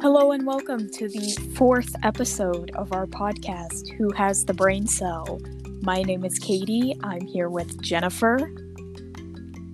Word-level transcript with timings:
Hello 0.00 0.32
and 0.32 0.46
welcome 0.46 0.88
to 0.90 1.08
the 1.08 1.52
fourth 1.56 1.94
episode 2.02 2.70
of 2.74 2.92
our 2.92 3.06
podcast, 3.06 3.90
Who 3.96 4.10
Has 4.12 4.44
the 4.44 4.54
Brain 4.54 4.86
Cell? 4.86 5.40
My 5.82 6.02
name 6.02 6.24
is 6.24 6.38
Katie. 6.38 6.96
I'm 7.02 7.20
here 7.22 7.48
with 7.48 7.80
Jennifer. 7.82 8.38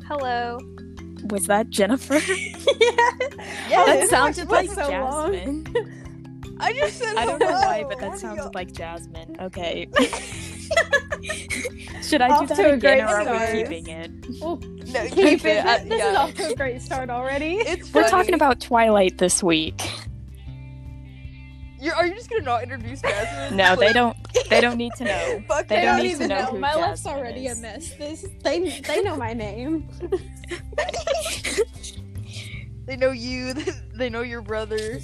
Hello. 0.06 0.58
Was 1.30 1.46
that 1.46 1.70
Jennifer? 1.70 2.20
Yeah, 3.68 3.84
that 3.84 4.08
sounded 4.08 4.48
like 4.48 4.70
so 4.70 4.88
long. 4.88 5.32
Jasmine. 5.32 6.56
I 6.60 6.72
just 6.72 6.98
said 6.98 7.16
I 7.16 7.26
don't 7.26 7.40
know 7.40 7.50
why, 7.50 7.84
but 7.88 7.98
that 7.98 8.18
sounded 8.18 8.54
like 8.54 8.72
Jasmine. 8.72 9.36
Okay. 9.40 9.88
Should 12.02 12.20
I 12.22 12.28
Off 12.30 12.48
do 12.48 12.54
that 12.54 12.74
again 12.74 13.00
or 13.06 13.20
are 13.28 13.52
we 13.54 13.62
keeping 13.62 13.86
it? 13.88 14.10
Well, 14.40 14.60
oh, 14.62 14.66
No, 14.92 15.06
keep 15.08 15.44
it. 15.44 15.64
I- 15.64 15.76
uh, 15.76 15.78
this 15.84 15.98
yeah. 15.98 16.10
is 16.10 16.16
off 16.16 16.34
to 16.34 16.48
a 16.52 16.54
great 16.54 16.80
start 16.80 17.10
already. 17.10 17.56
It's 17.56 17.92
We're 17.92 18.02
funny. 18.02 18.10
talking 18.10 18.34
about 18.34 18.60
Twilight 18.60 19.18
this 19.18 19.42
week. 19.42 19.82
Not 22.46 22.62
introduce 22.62 23.02
Jasmine? 23.02 23.56
No, 23.56 23.76
they 23.76 23.92
don't. 23.92 24.16
They 24.48 24.60
don't 24.60 24.76
need 24.78 24.92
to 24.98 25.04
know. 25.04 25.42
Fuck 25.48 25.66
They 25.68 25.76
They 25.76 25.82
don't 25.82 25.96
don't 25.96 26.04
need 26.04 26.08
to 26.10 26.14
even 26.16 26.28
know 26.28 26.38
know. 26.38 26.46
who 26.52 26.58
My 26.60 26.74
life's 26.74 27.04
already 27.06 27.46
is. 27.48 27.58
a 27.58 27.62
mess. 27.62 27.90
This 27.94 28.26
they 28.44 28.80
they 28.80 29.02
know 29.02 29.16
my 29.16 29.32
name. 29.32 29.88
They 32.86 32.96
know 32.96 33.10
you. 33.10 33.52
They 33.94 34.08
know 34.10 34.20
your 34.22 34.42
brother. 34.42 35.00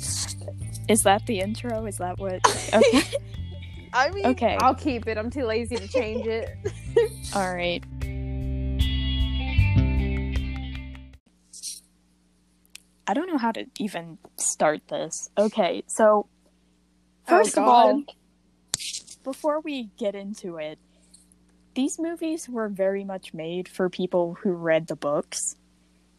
Is 0.88 1.00
that 1.04 1.26
the 1.26 1.40
intro? 1.40 1.86
Is 1.86 1.96
that 1.98 2.18
what? 2.18 2.40
Okay. 2.72 3.02
I 3.92 4.10
mean, 4.10 4.26
Okay. 4.26 4.56
I'll 4.60 4.74
keep 4.76 5.08
it. 5.08 5.18
I'm 5.18 5.30
too 5.30 5.44
lazy 5.44 5.76
to 5.76 5.88
change 5.88 6.26
it. 6.26 6.48
All 7.34 7.52
right. 7.54 7.82
I 13.06 13.14
don't 13.14 13.26
know 13.26 13.38
how 13.38 13.52
to 13.52 13.66
even 13.80 14.18
start 14.36 14.80
this. 14.88 15.28
Okay, 15.36 15.82
so 15.86 16.26
Oh, 17.28 17.38
first 17.38 17.56
Oh, 17.58 17.62
of 17.62 17.68
all, 17.68 18.02
before 19.24 19.60
we 19.60 19.90
get 19.98 20.14
into 20.14 20.56
it, 20.56 20.78
these 21.74 21.98
movies 21.98 22.48
were 22.48 22.68
very 22.68 23.04
much 23.04 23.32
made 23.32 23.68
for 23.68 23.88
people 23.88 24.34
who 24.42 24.52
read 24.52 24.88
the 24.88 24.96
books 24.96 25.56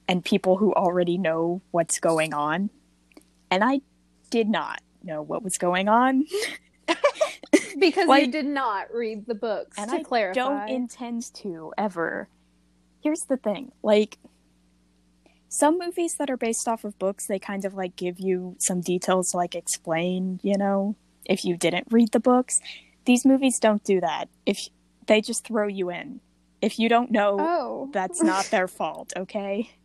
and 0.08 0.24
people 0.26 0.58
who 0.58 0.74
already 0.74 1.18
know 1.18 1.62
what's 1.72 2.00
going 2.00 2.34
on. 2.34 2.70
And 3.52 3.64
I 3.64 3.82
did 4.30 4.50
not 4.50 4.82
know 5.04 5.22
what 5.22 5.44
was 5.44 5.58
going 5.58 5.88
on. 5.88 6.26
because 7.80 8.08
Like- 8.08 8.26
you 8.26 8.32
did 8.32 8.46
not 8.46 8.94
read 8.94 9.26
the 9.28 9.36
books. 9.36 9.78
and 9.78 9.90
to 9.92 9.98
I 9.98 10.04
clarify, 10.04 10.34
don't 10.36 10.70
intend 10.70 11.34
to 11.36 11.74
ever. 11.78 12.28
Here's 13.02 13.22
the 13.22 13.38
thing, 13.38 13.72
like 13.84 14.18
some 15.60 15.78
movies 15.78 16.16
that 16.18 16.30
are 16.30 16.38
based 16.38 16.68
off 16.68 16.84
of 16.84 16.98
books, 16.98 17.28
they 17.28 17.38
kind 17.40 17.64
of 17.64 17.74
like 17.76 17.96
give 17.96 18.20
you 18.20 18.56
some 18.60 18.82
details 18.82 19.30
to 19.30 19.38
like 19.38 19.54
explain, 19.56 20.40
you 20.44 20.58
know, 20.58 20.96
if 21.26 21.46
you 21.46 21.56
didn't 21.58 21.88
read 21.92 22.12
the 22.12 22.20
books. 22.20 22.60
These 23.06 23.26
movies 23.26 23.60
don't 23.60 23.84
do 23.84 24.02
that. 24.02 24.30
If 24.46 24.58
they 25.08 25.22
just 25.22 25.46
throw 25.46 25.68
you 25.68 25.90
in. 25.92 26.22
If 26.62 26.80
you 26.80 26.90
don't 26.90 27.12
know, 27.12 27.38
oh, 27.40 27.90
that's 27.94 28.22
not 28.32 28.46
their 28.46 28.68
fault, 28.68 29.14
okay? 29.16 29.70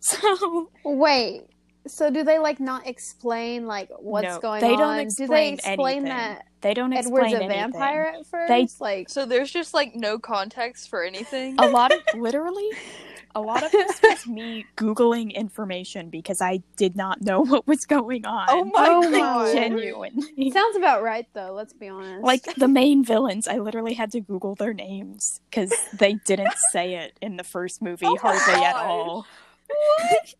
So 0.00 0.68
Wait. 0.84 1.44
So 1.86 2.10
do 2.10 2.24
they 2.24 2.38
like 2.38 2.60
not 2.60 2.86
explain 2.86 3.66
like 3.66 3.88
what's 3.98 4.26
no, 4.26 4.40
going 4.40 4.60
they 4.60 4.74
on? 4.74 4.78
don't 4.78 4.96
do 4.96 5.02
explain 5.02 5.28
they 5.28 5.52
explain 5.52 5.96
anything. 5.98 6.04
that 6.04 6.46
they 6.60 6.74
don't 6.74 6.92
Edward's 6.92 7.32
explain 7.32 7.34
a 7.34 7.44
anything. 7.44 7.72
vampire 7.72 8.14
at 8.18 8.26
first? 8.26 8.48
They- 8.48 8.68
like 8.80 9.08
so 9.08 9.24
there's 9.24 9.50
just 9.50 9.72
like 9.72 9.94
no 9.94 10.18
context 10.18 10.90
for 10.90 11.02
anything. 11.02 11.56
a 11.58 11.68
lot 11.68 11.92
of 11.92 12.00
literally 12.18 12.68
a 13.34 13.40
lot 13.40 13.62
of 13.64 13.72
this 13.72 14.00
was 14.02 14.26
me 14.26 14.64
googling 14.76 15.34
information 15.34 16.08
because 16.10 16.40
i 16.40 16.62
did 16.76 16.96
not 16.96 17.20
know 17.22 17.40
what 17.44 17.66
was 17.66 17.84
going 17.84 18.24
on 18.24 18.46
Oh 18.48 18.64
my 18.64 18.86
Oh 18.88 19.00
Like, 19.00 19.12
god! 19.22 19.52
genuinely 19.52 20.50
sounds 20.50 20.76
about 20.76 21.02
right 21.02 21.26
though. 21.34 21.52
Let's 21.52 21.72
be 21.72 21.88
honest. 21.88 22.22
like 22.24 22.42
the 22.56 22.68
main 22.82 23.04
villains 23.04 23.48
i 23.48 23.58
literally 23.58 23.94
had 23.94 24.10
to 24.12 24.20
google 24.20 24.54
their 24.54 24.72
names 24.74 25.40
because 25.50 25.72
they 25.98 26.14
didn't 26.26 26.54
say 26.72 26.94
it 26.96 27.18
in 27.20 27.36
the 27.36 27.44
first 27.44 27.82
movie 27.82 28.06
Oh 28.06 28.14
my 28.22 28.34
hardly 28.36 28.64
at 28.64 28.76
all 28.76 29.26
What? 29.68 30.34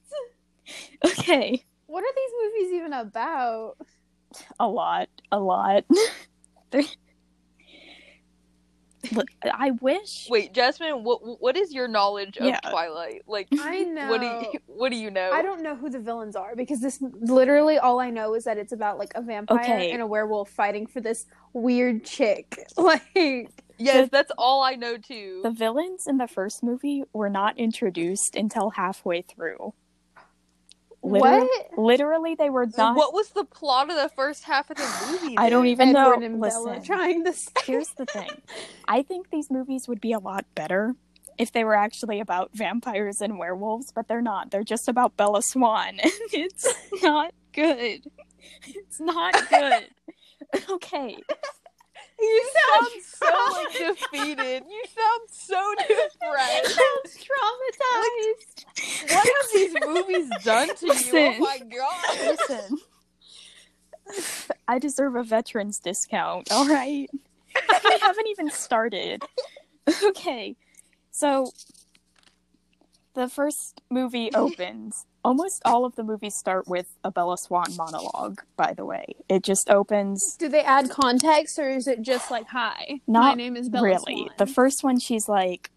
okay 1.06 1.65
what 1.87 2.03
are 2.03 2.15
these 2.15 2.31
movies 2.43 2.72
even 2.75 2.93
about? 2.93 3.76
a 4.59 4.66
lot 4.69 5.09
a 5.31 5.38
lot 5.38 5.84
They're- 6.71 6.82
Look, 9.12 9.28
i 9.44 9.72
wish 9.81 10.26
Wait, 10.31 10.53
Jasmine, 10.53 11.04
what 11.04 11.19
what 11.41 11.56
is 11.56 11.72
your 11.72 11.88
knowledge 11.88 12.37
of 12.38 12.47
Yeah. 12.47 12.60
Twilight? 12.60 13.22
Like, 13.26 13.48
I 13.60 13.82
know. 13.84 14.09
what 14.10 14.20
do 14.20 14.26
you 14.26 14.59
what 14.66 14.91
do 14.91 14.97
you 14.97 15.10
know? 15.10 15.31
I 15.32 15.42
don't 15.42 15.62
know 15.62 15.75
who 15.75 15.91
the 15.91 16.00
villains 16.00 16.37
are 16.37 16.54
because 16.56 16.81
this 16.81 16.98
literally 17.00 17.78
all 17.78 18.00
I 18.00 18.10
know 18.10 18.34
is 18.34 18.44
that 18.44 18.59
it's 18.59 18.72
about 18.72 18.98
like 18.98 19.12
a 19.14 19.22
vampire 19.22 19.60
Okay. 19.60 19.91
and 19.91 20.00
a 20.03 20.06
werewolf 20.06 20.50
fighting 20.50 20.87
for 20.87 21.00
this 21.00 21.26
weird 21.53 22.04
chick. 22.04 22.59
Like 22.76 23.50
Yes, 23.76 24.09
that's 24.12 24.31
all 24.38 24.62
I 24.62 24.75
know 24.76 24.97
too. 24.97 25.41
the 25.43 25.50
villains 25.50 26.06
in 26.06 26.19
the 26.19 26.28
first 26.28 26.62
movie 26.62 27.03
were 27.12 27.28
not 27.31 27.59
introduced 27.59 28.37
until 28.37 28.70
halfway 28.70 29.22
through 29.22 29.75
Literally, 31.04 31.48
what? 31.75 31.78
literally 31.78 32.34
they 32.34 32.48
were 32.48 32.66
not 32.78 32.97
What 32.97 33.12
was 33.12 33.28
the 33.31 33.44
plot 33.44 33.91
of 33.91 33.97
the 33.97 34.09
first 34.09 34.44
half 34.44 34.70
of 34.70 34.78
the 34.78 35.06
movie? 35.10 35.37
I 35.37 35.50
don't 35.50 35.66
even 35.66 35.91
Edward 35.91 36.20
know. 36.20 36.26
and 36.26 36.41
Bella 36.41 36.70
Listen, 36.70 36.82
trying 36.82 37.25
to 37.25 37.34
here's 37.65 37.91
the 37.91 38.06
thing. 38.06 38.31
I 38.88 39.03
think 39.03 39.31
these 39.31 39.50
movies 39.50 39.87
would 39.87 40.00
be 40.00 40.12
a 40.12 40.19
lot 40.19 40.47
better 40.54 40.94
if 41.37 41.53
they 41.53 41.62
were 41.62 41.75
actually 41.75 42.20
about 42.20 42.50
vampires 42.54 43.20
and 43.20 43.38
werewolves, 43.38 43.93
but 43.93 44.09
they're 44.09 44.22
not. 44.22 44.50
They're 44.50 44.64
just 44.64 44.88
about 44.88 45.16
Bella 45.16 45.43
Swan, 45.43 46.00
and 46.00 46.00
it's 46.32 46.75
not 47.03 47.34
good. 47.53 48.10
It's 48.66 49.00
not 49.00 49.34
good. 49.50 49.88
okay. 50.70 51.19
You 52.25 52.51
sound 52.55 52.89
so 53.05 53.53
like 53.53 53.97
defeated. 53.97 54.62
You 54.69 54.83
sound 54.97 55.23
so 55.31 55.75
depressed. 55.79 56.81
traumatized. 57.19 59.12
What 59.12 59.27
have 59.27 59.53
these 59.53 59.75
movies 59.87 60.31
done 60.43 60.69
to 60.77 60.87
you? 60.87 60.93
Oh 60.93 60.95
Listen. 60.95 61.41
my 61.41 61.59
god! 61.59 62.37
Listen. 62.49 62.79
I 64.69 64.79
deserve 64.79 65.17
a 65.17 65.23
veterans 65.23 65.79
discount, 65.79 66.51
all 66.53 66.67
right? 66.69 67.09
I 67.57 67.99
haven't 68.03 68.29
even 68.29 68.51
started. 68.51 69.23
Okay. 70.03 70.56
So 71.11 71.53
the 73.15 73.29
first 73.29 73.81
movie 73.91 74.31
opens. 74.35 75.06
Almost 75.25 75.62
all 75.65 75.85
of 75.87 75.97
the 75.97 76.05
movies 76.05 76.35
start 76.35 76.69
with 76.69 76.87
a 77.03 77.11
Bella 77.11 77.39
Swan 77.39 77.75
monologue, 77.77 78.43
by 78.57 78.75
the 78.75 78.85
way. 78.85 79.07
It 79.29 79.43
just 79.43 79.71
opens 79.71 80.37
Do 80.37 80.49
they 80.49 80.61
add 80.62 80.91
context 80.91 81.59
or 81.59 81.71
is 81.71 81.87
it 81.87 82.03
just 82.03 82.31
like 82.31 82.47
hi? 82.49 83.01
my 83.07 83.35
name 83.35 83.57
is 83.57 83.69
Bella 83.71 83.99
Swan. 83.99 84.05
really. 84.15 84.23
Swan. 84.27 84.35
The 84.39 84.47
first 84.47 84.85
one 84.85 84.99
she's 85.01 85.29
like 85.29 85.71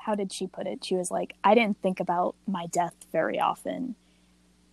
how 0.00 0.14
did 0.14 0.32
she 0.32 0.46
put 0.46 0.66
it? 0.66 0.82
She 0.82 0.96
was 0.96 1.10
like, 1.10 1.34
I 1.44 1.54
didn't 1.54 1.80
think 1.82 2.00
about 2.00 2.34
my 2.46 2.64
death 2.72 2.94
very 3.12 3.38
often. 3.38 3.96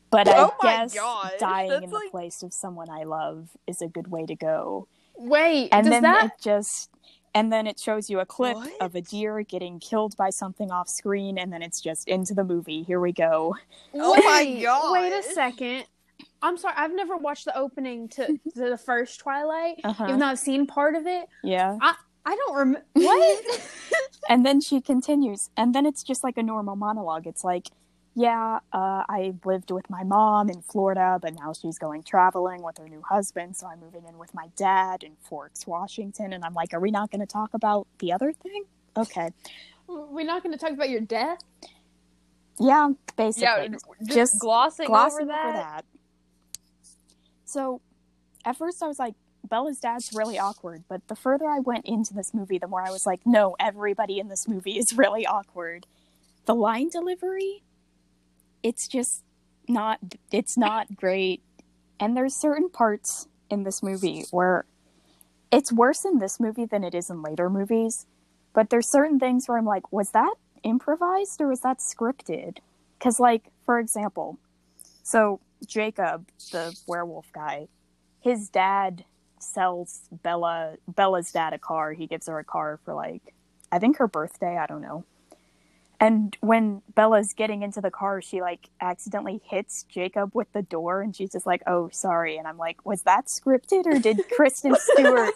But 0.09 0.30
I 0.30 0.38
Oh 0.38 0.54
my 0.64 0.69
guess 0.78 0.94
gosh, 0.94 1.31
dying 1.40 1.69
that's 1.69 1.84
in 1.84 1.90
the 1.90 1.96
like- 1.98 2.12
place 2.12 2.44
of 2.44 2.54
someone 2.54 2.90
I 2.90 3.04
love 3.04 3.50
is 3.68 3.81
a 3.81 3.88
good 3.88 4.08
way 4.09 4.25
to 4.25 4.36
go. 4.36 4.88
Wait, 5.18 5.68
And 5.74 5.84
does 5.86 5.92
then 5.92 6.04
that 6.04 6.25
it 6.28 6.31
just 6.42 6.90
and 7.38 7.53
then 7.53 7.68
it 7.68 7.80
shows 7.80 8.09
you 8.09 8.20
a 8.20 8.25
clip 8.25 8.56
What? 8.56 8.81
of 8.81 8.96
a 8.96 9.02
deer 9.02 9.42
getting 9.44 9.80
killed 9.80 10.18
by 10.18 10.31
something 10.31 10.72
off 10.72 10.90
screen 10.90 11.38
and 11.38 11.53
then 11.53 11.62
it's 11.62 11.80
just 11.80 12.08
into 12.08 12.34
the 12.34 12.44
movie. 12.44 12.81
Here 12.81 13.00
we 13.00 13.12
go. 13.12 13.56
Oh 13.94 14.16
my 14.24 14.59
god. 14.62 14.92
Wait 14.94 15.14
a 15.14 15.22
second. 15.22 15.86
I'm 16.42 16.58
sorry, 16.58 16.74
I've 16.75 16.94
never 16.96 17.16
watched 17.16 17.46
the 17.46 17.56
opening 17.56 18.08
to, 18.09 18.25
to 18.56 18.70
the 18.70 18.78
first 18.78 19.20
Twilight, 19.20 19.80
Uh-huh. 19.84 20.06
even 20.08 20.20
though 20.20 20.25
I've 20.25 20.40
seen 20.40 20.66
part 20.66 20.96
of 20.96 21.06
it. 21.06 21.28
Yeah. 21.44 21.78
i 21.81 21.94
I 22.25 22.36
don't 22.36 22.56
remember. 22.56 22.84
What? 22.94 23.62
And 24.30 24.46
then 24.46 24.59
she 24.59 24.81
continues, 24.81 25.50
and 25.56 25.74
then 25.74 25.86
it's 25.86 26.04
just 26.04 26.22
like 26.25 26.38
a 26.38 26.44
normal 26.44 26.75
monologue. 26.75 27.25
It's 27.28 27.46
like, 27.46 27.68
yeah, 28.18 28.62
uh, 28.74 29.04
I 29.08 29.36
lived 29.46 29.69
with 29.69 29.92
my 29.92 30.04
mom 30.04 30.50
in 30.50 30.64
Florida, 30.64 31.19
but 31.22 31.36
now 31.36 31.54
she's 31.54 31.78
going 31.78 32.02
traveling 32.02 32.64
with 32.64 32.80
her 32.80 32.90
new 32.90 33.04
husband, 33.08 33.56
so 33.56 33.68
I'm 33.68 33.80
moving 33.80 34.06
in 34.10 34.18
with 34.18 34.34
my 34.34 34.48
dad 34.56 35.04
in 35.04 35.18
Forks, 35.22 35.68
Washington. 35.68 36.34
And 36.34 36.44
I'm 36.44 36.56
like, 36.56 36.74
are 36.74 36.80
we 36.80 36.90
not 36.90 37.12
going 37.12 37.22
to 37.22 37.28
talk 37.28 37.54
about 37.54 37.86
the 38.00 38.12
other 38.12 38.34
thing? 38.34 38.64
Okay. 38.98 39.30
We're 39.88 40.25
not 40.25 40.42
going 40.42 40.52
to 40.52 40.58
talk 40.58 40.72
about 40.72 40.90
your 40.90 41.02
death. 41.02 41.44
Yeah, 42.60 42.90
Yeah, 43.38 43.68
basically. 43.68 43.80
just, 44.02 44.16
Just 44.16 44.40
glossing, 44.40 44.88
glossing 44.88 45.30
over 45.30 45.52
that. 45.54 45.86
So, 47.46 47.81
at 48.44 48.58
first 48.58 48.81
I 48.81 48.88
was 48.88 48.98
like, 48.98 49.14
Bella's 49.48 49.80
dad's 49.80 50.10
really 50.16 50.40
awkward, 50.40 50.86
but 50.90 51.08
the 51.08 51.16
further 51.16 51.46
I 51.46 51.60
went 51.60 51.86
into 51.86 52.16
this 52.16 52.34
movie, 52.34 52.58
the 52.58 52.68
more 52.68 52.81
I 52.81 52.90
was 52.90 53.06
like, 53.06 53.28
no, 53.28 53.56
everybody 53.60 54.18
in 54.18 54.28
this 54.28 54.48
movie 54.48 54.80
is 54.80 54.92
really 54.96 55.28
awkward. 55.28 55.86
The 56.46 56.56
line 56.56 56.90
delivery, 56.90 57.62
it's 58.68 58.88
just 58.88 59.24
not 59.68 60.00
it's 60.31 60.58
not 60.58 60.96
great. 60.96 61.42
And 62.00 62.16
there's 62.16 62.36
certain 62.36 62.69
parts 62.69 63.28
in 63.50 63.64
this 63.64 63.81
movie 63.81 64.25
where 64.31 64.66
it's 65.52 65.72
worse 65.72 66.04
in 66.04 66.19
this 66.19 66.40
movie 66.40 66.66
than 66.66 66.84
it 66.84 66.94
is 66.94 67.10
in 67.10 67.22
later 67.22 67.50
movies. 67.50 68.06
But 68.54 68.69
there's 68.69 68.90
certain 68.90 69.19
things 69.19 69.48
where 69.48 69.58
I'm 69.58 69.66
like, 69.66 69.92
was 69.94 70.12
that 70.12 70.34
improvised 70.64 71.40
or 71.40 71.48
was 71.48 71.62
that 71.62 71.80
scripted? 71.80 72.58
Because, 72.98 73.19
like, 73.19 73.52
for 73.66 73.80
example, 73.80 74.38
so 75.04 75.40
Jacob, 75.66 76.28
the 76.52 76.75
werewolf 76.88 77.31
guy, 77.31 77.68
his 78.19 78.50
dad 78.50 79.06
sells 79.40 80.02
Bella 80.12 80.75
Bella's 80.88 81.31
dad 81.31 81.54
a 81.54 81.60
car. 81.60 81.94
He 81.94 82.08
gives 82.08 82.28
her 82.28 82.38
a 82.40 82.44
car 82.44 82.80
for 82.84 82.94
like 82.94 83.34
I 83.72 83.80
think 83.80 83.98
her 83.98 84.08
birthday, 84.08 84.58
I 84.58 84.66
don't 84.66 84.81
know. 84.81 85.06
And 85.99 86.38
when 86.41 86.83
Bella's 86.94 87.33
getting 87.33 87.63
into 87.63 87.81
the 87.81 87.89
car, 87.89 88.21
she 88.21 88.41
like 88.41 88.69
accidentally 88.81 89.41
hits 89.44 89.83
Jacob 89.83 90.31
with 90.35 90.51
the 90.53 90.61
door 90.61 91.01
and 91.01 91.15
she's 91.15 91.31
just 91.31 91.45
like, 91.47 91.63
"Oh, 91.65 91.89
sorry." 91.91 92.38
And 92.38 92.47
I'm 92.47 92.57
like, 92.57 92.85
"Was 92.85 93.03
that 93.03 93.25
scripted 93.27 93.88
or 93.88 93.97
did 93.99 94.21
Kristen 94.35 94.75
Stewart 94.79 95.33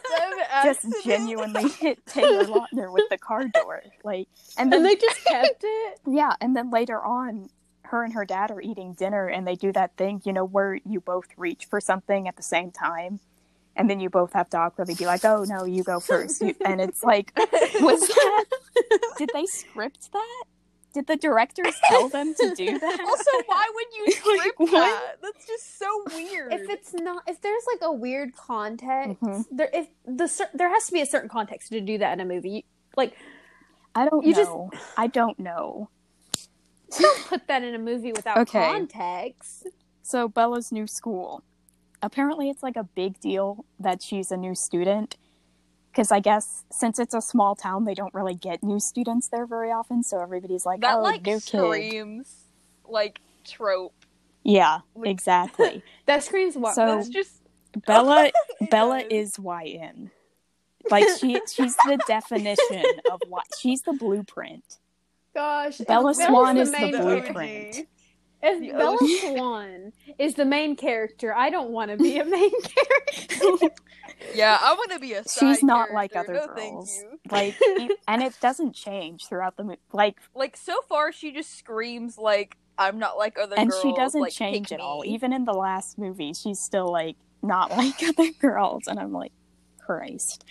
just 0.63 0.85
genuinely 1.03 1.67
hit 1.69 2.05
Taylor 2.05 2.45
Lautner 2.45 2.91
with 2.93 3.09
the 3.09 3.17
car 3.17 3.47
door?" 3.47 3.81
Like 4.03 4.27
and 4.57 4.71
then 4.71 4.81
And 4.81 4.89
they 4.89 4.95
just 4.95 5.23
kept 5.25 5.63
it. 5.63 5.99
yeah, 6.07 6.33
and 6.41 6.55
then 6.55 6.69
later 6.71 7.01
on, 7.01 7.49
her 7.83 8.03
and 8.03 8.13
her 8.13 8.25
dad 8.25 8.51
are 8.51 8.61
eating 8.61 8.93
dinner 8.93 9.27
and 9.27 9.45
they 9.47 9.55
do 9.55 9.71
that 9.73 9.95
thing, 9.97 10.21
you 10.25 10.33
know, 10.33 10.45
where 10.45 10.79
you 10.85 10.99
both 11.01 11.27
reach 11.37 11.65
for 11.65 11.81
something 11.81 12.27
at 12.27 12.35
the 12.37 12.43
same 12.43 12.71
time. 12.71 13.19
And 13.75 13.89
then 13.89 13.99
you 13.99 14.09
both 14.09 14.33
have 14.33 14.49
to 14.51 14.57
awkwardly 14.57 14.95
be 14.95 15.05
like, 15.05 15.23
oh, 15.23 15.45
no, 15.47 15.63
you 15.65 15.83
go 15.83 15.99
first. 15.99 16.41
You, 16.41 16.55
and 16.65 16.81
it's 16.81 17.03
like, 17.03 17.31
was 17.81 18.07
that, 18.07 18.45
did 19.17 19.29
they 19.33 19.45
script 19.45 20.11
that? 20.13 20.43
Did 20.93 21.07
the 21.07 21.15
directors 21.15 21.73
tell 21.89 22.09
them 22.09 22.33
to 22.35 22.53
do 22.55 22.77
that? 22.77 22.99
Also, 22.99 23.31
why 23.45 23.69
would 23.73 23.85
you 23.97 24.05
Like, 24.37 24.41
script 24.41 24.59
what? 24.59 24.71
that? 24.71 25.15
That's 25.21 25.47
just 25.47 25.79
so 25.79 26.03
weird. 26.15 26.51
If 26.53 26.69
it's 26.69 26.93
not, 26.93 27.23
if 27.27 27.41
there's 27.41 27.63
like 27.71 27.81
a 27.81 27.91
weird 27.93 28.35
context, 28.35 29.21
Mhm. 29.21 29.45
there 29.51 29.69
if 29.73 29.87
the 30.05 30.29
there 30.53 30.69
has 30.69 30.85
to 30.87 30.91
be 30.93 31.01
a 31.01 31.05
certain 31.05 31.29
context 31.29 31.69
to 31.69 31.79
do 31.81 31.97
that 31.99 32.13
in 32.13 32.19
a 32.19 32.25
movie. 32.25 32.49
You, 32.49 32.61
like, 32.97 33.15
I 33.95 34.07
don't 34.09 34.25
You 34.25 34.33
just- 34.33 34.51
I 34.97 35.07
don't 35.07 35.39
know. 35.39 35.89
don't 36.99 37.25
put 37.27 37.47
that 37.47 37.63
in 37.63 37.73
a 37.73 37.79
movie 37.79 38.11
without 38.11 38.37
Okay. 38.39 38.59
context. 38.71 39.67
So 40.03 40.27
Bella's 40.27 40.71
new 40.71 40.87
school. 40.87 41.43
Apparently, 42.01 42.49
it's 42.49 42.63
like 42.63 42.75
a 42.75 42.83
big 42.83 43.19
deal 43.19 43.63
that 43.79 44.01
she's 44.01 44.31
a 44.31 44.37
new 44.37 44.55
student. 44.55 45.15
Because 45.91 46.11
I 46.11 46.19
guess 46.21 46.63
since 46.71 46.99
it's 46.99 47.13
a 47.13 47.21
small 47.21 47.55
town, 47.55 47.83
they 47.85 47.93
don't 47.93 48.13
really 48.13 48.33
get 48.35 48.63
new 48.63 48.79
students 48.79 49.27
there 49.27 49.45
very 49.45 49.71
often. 49.71 50.03
So 50.03 50.21
everybody's 50.21 50.65
like, 50.65 50.81
that 50.81 50.95
"Oh, 50.97 51.01
like 51.01 51.25
new 51.25 51.33
kid." 51.35 51.41
screams 51.43 52.33
like 52.87 53.19
trope. 53.45 53.93
Yeah, 54.43 54.79
Like- 54.95 55.09
exactly. 55.11 55.83
That 56.05 56.23
screams 56.23 56.55
what? 56.57 56.75
So- 56.75 56.85
That's 56.95 57.09
just 57.09 57.41
Bella, 57.85 58.31
Bella 58.71 59.01
does. 59.03 59.07
is 59.11 59.39
YN. 59.39 60.11
Like 60.89 61.07
she, 61.19 61.39
she's 61.53 61.75
the 61.85 61.99
definition 62.07 62.83
of 63.11 63.21
what 63.27 63.45
she's 63.59 63.81
the 63.83 63.93
blueprint. 63.93 64.63
gosh, 65.33 65.77
Bella 65.77 66.01
Bella's 66.13 66.17
Swan 66.17 66.57
is 66.57 66.71
the 66.71 66.77
blueprint. 66.99 67.33
character- 67.35 67.83
If 68.43 68.59
The 68.59 68.71
Bella 68.71 68.95
OG. 68.95 69.09
Swan 69.35 69.93
is 70.17 70.35
the 70.35 70.45
main 70.45 70.75
character, 70.75 71.33
I 71.33 71.49
don't 71.49 71.69
want 71.69 71.91
to 71.91 71.97
be 71.97 72.17
a 72.17 72.25
main 72.25 72.51
character. 72.61 73.69
yeah. 74.33 74.57
I 74.61 74.73
want 74.73 74.91
to 74.91 74.99
be 74.99 75.13
a. 75.13 75.23
She's 75.23 75.59
side 75.59 75.63
not 75.63 75.91
like 75.91 76.15
other 76.15 76.33
no, 76.33 76.47
thank 76.55 76.73
girls. 76.73 76.97
you. 77.03 77.19
Like, 77.29 77.55
and 78.07 78.21
it 78.23 78.33
doesn't 78.41 78.73
change 78.73 79.27
throughout 79.27 79.57
the 79.57 79.63
movie. 79.63 79.79
Like, 79.93 80.17
Like 80.35 80.57
so 80.57 80.75
far, 80.89 81.11
she 81.11 81.31
just 81.31 81.57
screams 81.57 82.17
like 82.17 82.57
I'm 82.77 82.97
not 82.97 83.17
like 83.17 83.37
other 83.37 83.55
and 83.57 83.69
girls. 83.69 83.81
she 83.81 83.93
doesn't 83.93 84.21
like, 84.21 84.33
change 84.33 84.71
at 84.71 84.79
all. 84.79 85.03
Even 85.05 85.33
in 85.33 85.45
the 85.45 85.53
last 85.53 85.99
movie, 85.99 86.33
she's 86.33 86.59
still 86.59 86.91
like 86.91 87.15
not 87.43 87.69
like 87.77 88.01
other 88.03 88.31
girls, 88.39 88.87
and 88.87 88.99
I'm 88.99 89.11
like, 89.13 89.31
Christ. 89.79 90.45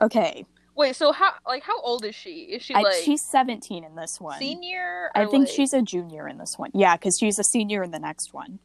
Okay, 0.00 0.44
Wait, 0.76 0.96
so 0.96 1.12
how 1.12 1.32
like 1.46 1.62
how 1.62 1.80
old 1.80 2.04
is 2.04 2.14
she? 2.14 2.40
Is 2.42 2.62
she 2.62 2.74
I, 2.74 2.80
like 2.80 2.94
she's 3.04 3.22
17 3.22 3.84
in 3.84 3.94
this 3.94 4.20
one. 4.20 4.38
senior? 4.38 5.10
I 5.14 5.26
think 5.26 5.46
like- 5.46 5.54
she's 5.54 5.72
a 5.72 5.82
junior 5.82 6.26
in 6.28 6.38
this 6.38 6.58
one. 6.58 6.70
Yeah, 6.74 6.96
because 6.96 7.16
she's 7.18 7.38
a 7.38 7.44
senior 7.44 7.82
in 7.84 7.90
the 7.92 7.98
next 8.00 8.34
one. 8.34 8.58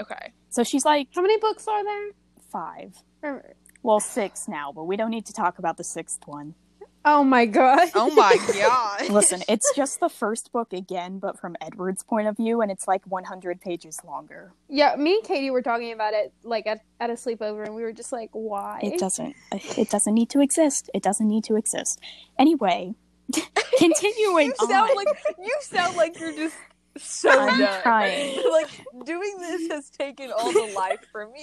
okay. 0.00 0.32
So 0.50 0.62
she's 0.62 0.84
like 0.84 1.08
How 1.14 1.22
many 1.22 1.38
books 1.38 1.66
are 1.68 1.84
there? 1.84 2.10
five. 2.52 2.94
Or- 3.22 3.54
Well, 3.82 4.00
six 4.00 4.46
now, 4.48 4.72
but 4.72 4.84
we 4.84 4.96
don't 4.96 5.10
need 5.10 5.26
to 5.26 5.32
talk 5.32 5.58
about 5.58 5.76
the 5.76 5.84
sixth 5.84 6.20
one. 6.26 6.54
Oh 7.08 7.22
my 7.22 7.46
god! 7.46 7.88
Oh 7.94 8.12
my 8.14 8.36
god! 8.52 9.08
Listen, 9.10 9.42
it's 9.48 9.72
just 9.76 10.00
the 10.00 10.08
first 10.08 10.50
book 10.50 10.72
again, 10.72 11.20
but 11.20 11.38
from 11.38 11.54
Edward's 11.60 12.02
point 12.02 12.26
of 12.26 12.36
view, 12.36 12.60
and 12.60 12.70
it's 12.70 12.88
like 12.88 13.04
100 13.06 13.60
pages 13.60 14.00
longer. 14.04 14.52
Yeah, 14.68 14.96
me 14.96 15.14
and 15.14 15.22
Katie 15.24 15.50
were 15.50 15.62
talking 15.62 15.92
about 15.92 16.14
it 16.14 16.32
like 16.42 16.66
at, 16.66 16.80
at 16.98 17.10
a 17.10 17.12
sleepover, 17.12 17.64
and 17.64 17.76
we 17.76 17.82
were 17.82 17.92
just 17.92 18.10
like, 18.10 18.30
"Why?" 18.32 18.80
It 18.82 18.98
doesn't. 18.98 19.36
It 19.52 19.88
doesn't 19.88 20.12
need 20.14 20.30
to 20.30 20.40
exist. 20.40 20.90
It 20.92 21.02
doesn't 21.04 21.28
need 21.28 21.44
to 21.44 21.54
exist. 21.54 22.00
Anyway, 22.40 22.94
continuing 23.78 24.48
you 24.48 24.66
sound 24.68 24.90
on. 24.90 24.96
like 24.96 25.08
you 25.38 25.56
sound 25.60 25.96
like 25.96 26.18
you're 26.18 26.34
just 26.34 26.56
so 26.98 27.30
I'm 27.30 27.60
done. 27.60 27.82
trying. 27.82 28.42
like 28.50 28.68
doing 29.04 29.36
this 29.38 29.70
has 29.70 29.90
taken 29.90 30.32
all 30.32 30.50
the 30.52 30.72
life 30.74 31.06
from 31.12 31.32
me. 31.32 31.42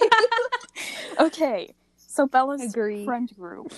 okay, 1.20 1.74
so 1.96 2.26
Bella's 2.26 2.62
Agree. 2.62 3.06
friend 3.06 3.32
group. 3.34 3.72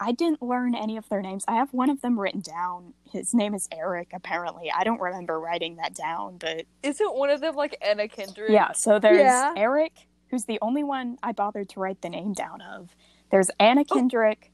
I 0.00 0.12
didn't 0.12 0.42
learn 0.42 0.74
any 0.74 0.96
of 0.96 1.08
their 1.08 1.22
names. 1.22 1.44
I 1.46 1.54
have 1.54 1.72
one 1.72 1.88
of 1.90 2.00
them 2.02 2.18
written 2.18 2.40
down. 2.40 2.94
His 3.10 3.32
name 3.32 3.54
is 3.54 3.68
Eric. 3.72 4.10
Apparently, 4.12 4.70
I 4.70 4.84
don't 4.84 5.00
remember 5.00 5.38
writing 5.38 5.76
that 5.76 5.94
down, 5.94 6.38
but 6.38 6.66
Isn't 6.82 7.14
one 7.14 7.30
of 7.30 7.40
them 7.40 7.54
like 7.54 7.76
Anna 7.80 8.08
Kendrick? 8.08 8.50
Yeah, 8.50 8.72
so 8.72 8.98
there's 8.98 9.18
Yeah. 9.18 9.54
Eric, 9.56 9.92
who's 10.28 10.44
the 10.44 10.58
only 10.60 10.82
one 10.82 11.18
I 11.22 11.32
bothered 11.32 11.68
to 11.70 11.80
write 11.80 12.02
the 12.02 12.08
name 12.08 12.32
down 12.32 12.60
of. 12.60 12.94
There's 13.30 13.50
Anna 13.60 13.82
oh. 13.90 13.94
Kendrick, 13.94 14.52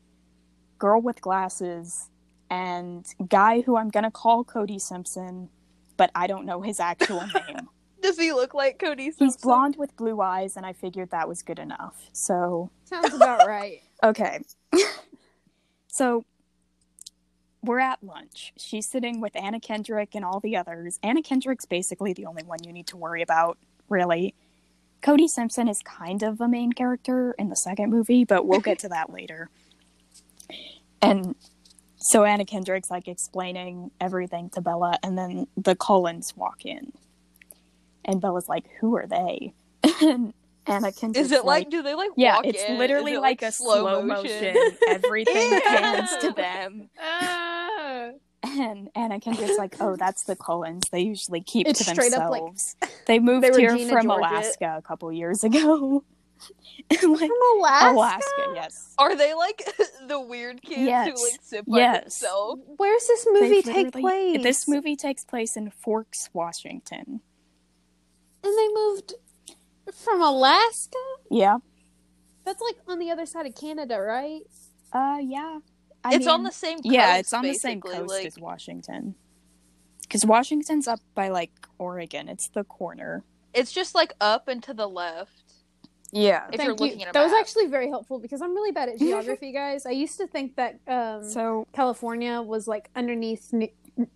girl 0.79 1.01
with 1.01 1.21
glasses, 1.21 2.11
and 2.51 3.07
guy 3.29 3.61
who 3.63 3.77
I'm 3.77 3.89
gonna 3.89 4.11
call 4.11 4.45
Cody 4.45 4.79
Simpson, 4.79 5.49
but 5.97 6.11
I 6.15 6.27
don't 6.27 6.45
know 6.45 6.61
his 6.63 6.81
actual 6.81 7.21
name. 7.49 7.69
Does 8.03 8.19
he 8.19 8.33
look 8.33 8.55
like 8.55 8.79
Cody 8.79 9.07
Simpson? 9.07 9.27
He's 9.27 9.37
blonde 9.37 9.77
with 9.77 9.97
blue 9.97 10.21
eyes, 10.21 10.57
and 10.57 10.65
I 10.65 10.73
figured 10.73 11.11
that 11.11 11.29
was 11.29 11.43
good 11.43 11.59
enough. 11.59 12.09
So 12.13 12.71
Sounds 12.85 13.15
about 13.15 13.47
right. 13.47 13.81
okay, 14.03 14.41
so 16.00 16.25
we're 17.62 17.79
at 17.79 18.02
lunch. 18.02 18.55
She's 18.56 18.88
sitting 18.88 19.20
with 19.20 19.37
Anna 19.37 19.61
Kendrick 19.61 20.14
and 20.14 20.25
all 20.25 20.41
the 20.41 20.56
others. 20.56 20.99
Anna 21.02 21.23
Kendrick's 21.23 21.67
basically 21.67 22.14
the 22.14 22.25
only 22.25 22.43
one 22.43 22.61
you 22.64 22.73
need 22.73 22.87
to 22.87 22.97
worry 22.97 23.20
about, 23.20 23.58
really. 23.91 24.35
Cody 25.02 25.29
Simpson 25.29 25.69
is 25.69 25.82
kind 25.85 26.23
of 26.23 26.41
a 26.41 26.49
main 26.49 26.73
character 26.73 27.35
in 27.38 27.50
the 27.50 27.55
second 27.55 27.91
movie, 27.91 28.25
but 28.25 28.47
we'll 28.47 28.61
get 28.61 28.79
to 28.79 28.88
that 28.88 29.11
later. 29.12 29.50
And 31.02 31.35
so 31.97 32.25
Anna 32.25 32.46
Kendrick's 32.46 32.91
like 32.91 33.06
explaining 33.06 33.91
everything 34.00 34.49
to 34.55 34.62
Bella, 34.62 34.99
and 35.03 35.19
then 35.19 35.49
the 35.55 35.76
Cullens 35.76 36.35
walk 36.35 36.64
in. 36.64 36.94
And 38.06 38.22
Bella's 38.22 38.48
like, 38.48 38.65
Who 38.81 38.96
are 38.96 39.06
they? 39.06 39.53
and 40.01 40.32
Anna 40.70 40.93
Kendrick's 40.93 41.27
Is 41.27 41.32
it 41.32 41.44
like, 41.44 41.70
do 41.70 41.82
they 41.82 41.94
like 41.94 42.10
yeah, 42.17 42.36
walk 42.36 42.46
it's 42.46 42.62
in? 42.65 42.79
literally 42.79 43.12
Is 43.12 43.19
it, 43.19 43.20
like, 43.22 43.43
a 43.43 43.53
slow 43.53 44.03
motion. 44.03 44.56
Everything 44.89 45.53
Ew. 45.53 45.60
pans 45.60 46.10
to 46.20 46.31
them. 46.36 46.91
Uh, 47.03 48.10
And 48.43 48.89
Anna 48.94 49.20
Kendrick's 49.20 49.58
like, 49.58 49.77
oh, 49.81 49.96
that's 49.96 50.24
the 50.24 50.34
Cullens. 50.34 50.84
They 50.91 51.00
usually 51.00 51.43
keep 51.43 51.69
It's 51.69 51.84
to 51.84 51.91
straight 51.91 52.15
up, 52.15 52.31
like- 52.31 52.41
themselves. 52.43 52.77
they 53.06 53.19
moved 53.19 53.44
They 53.44 53.60
here 53.60 53.77
Gina 53.77 53.93
from 53.93 54.06
Georgia. 54.06 54.19
Alaska 54.20 54.74
a 54.79 54.82
couple 54.82 55.12
years 55.12 55.44
ago. 55.44 56.03
Like, 56.91 57.00
from 57.00 57.12
Alaska. 57.58 57.91
Alaska, 57.91 58.53
yes. 58.55 58.94
Are 58.98 59.15
they 59.15 59.34
like 59.34 59.62
the 60.08 60.19
weird 60.19 60.62
kids 60.62 60.81
Yes. 60.81 61.08
who 61.08 61.22
like 61.31 61.41
sit 61.43 61.67
by 61.67 61.77
Yes. 61.79 62.03
themselves? 62.05 62.62
Where's 62.79 63.06
this 63.06 63.27
movie 63.31 63.60
take 63.62 63.93
place? 63.93 64.43
This 64.43 64.67
movie 64.67 64.96
takes 64.96 65.22
place 65.22 65.55
in 65.58 65.70
Forks, 65.70 66.31
Washington. 66.32 67.20
and 68.43 68.58
they 68.58 68.69
moved 68.74 69.12
from 69.93 70.22
Alaska. 70.22 70.99
Yeah. 71.31 71.58
That's 72.44 72.60
like 72.60 72.77
on 72.89 72.99
the 72.99 73.10
other 73.10 73.27
side 73.27 73.46
of 73.46 73.55
Canada, 73.55 74.01
right? 74.01 74.43
Uh, 74.93 75.19
yeah. 75.22 75.58
I 76.03 76.15
it's 76.15 76.27
on 76.27 76.43
the 76.43 76.51
same. 76.53 76.79
Coast, 76.79 76.87
Yeah, 76.93 77.17
it's 77.19 77.32
on 77.32 77.43
the 77.43 77.55
same 77.55 77.81
coast 77.81 78.08
like- 78.08 78.27
as 78.27 78.39
Washington. 78.39 79.15
Because 80.03 80.27
Washington's 80.27 80.89
up 80.89 81.01
by 81.15 81.29
like 81.29 81.53
Oregon. 81.79 82.29
It's 82.29 82.49
the 82.49 82.65
corner. 82.65 83.22
It's 83.55 83.70
just 83.70 83.94
like 83.94 84.13
up 84.20 84.49
and 84.49 84.63
to 84.65 84.75
the 84.75 84.89
left. 84.89 85.53
Yeah. 86.13 86.46
If 86.53 86.56
Thank 86.56 86.63
you're 86.63 86.70
you. 86.70 86.84
looking 86.84 87.03
at 87.05 87.10
a 87.10 87.13
that 87.13 87.22
was 87.22 87.32
actually 87.32 87.67
very 87.67 87.89
helpful 87.89 88.19
because 88.19 88.43
I'm 88.43 88.53
really 88.53 88.72
bad 88.72 88.89
at 88.89 88.99
geography, 88.99 89.53
guys. 89.53 89.87
I 89.87 89.91
used 89.91 90.19
to 90.19 90.27
think 90.27 90.56
that 90.56 90.81
um, 90.89 91.29
So 91.29 91.67
California 91.72 92.43
was 92.43 92.67
like 92.67 92.91
underneath 92.96 93.53
New-, 93.53 93.69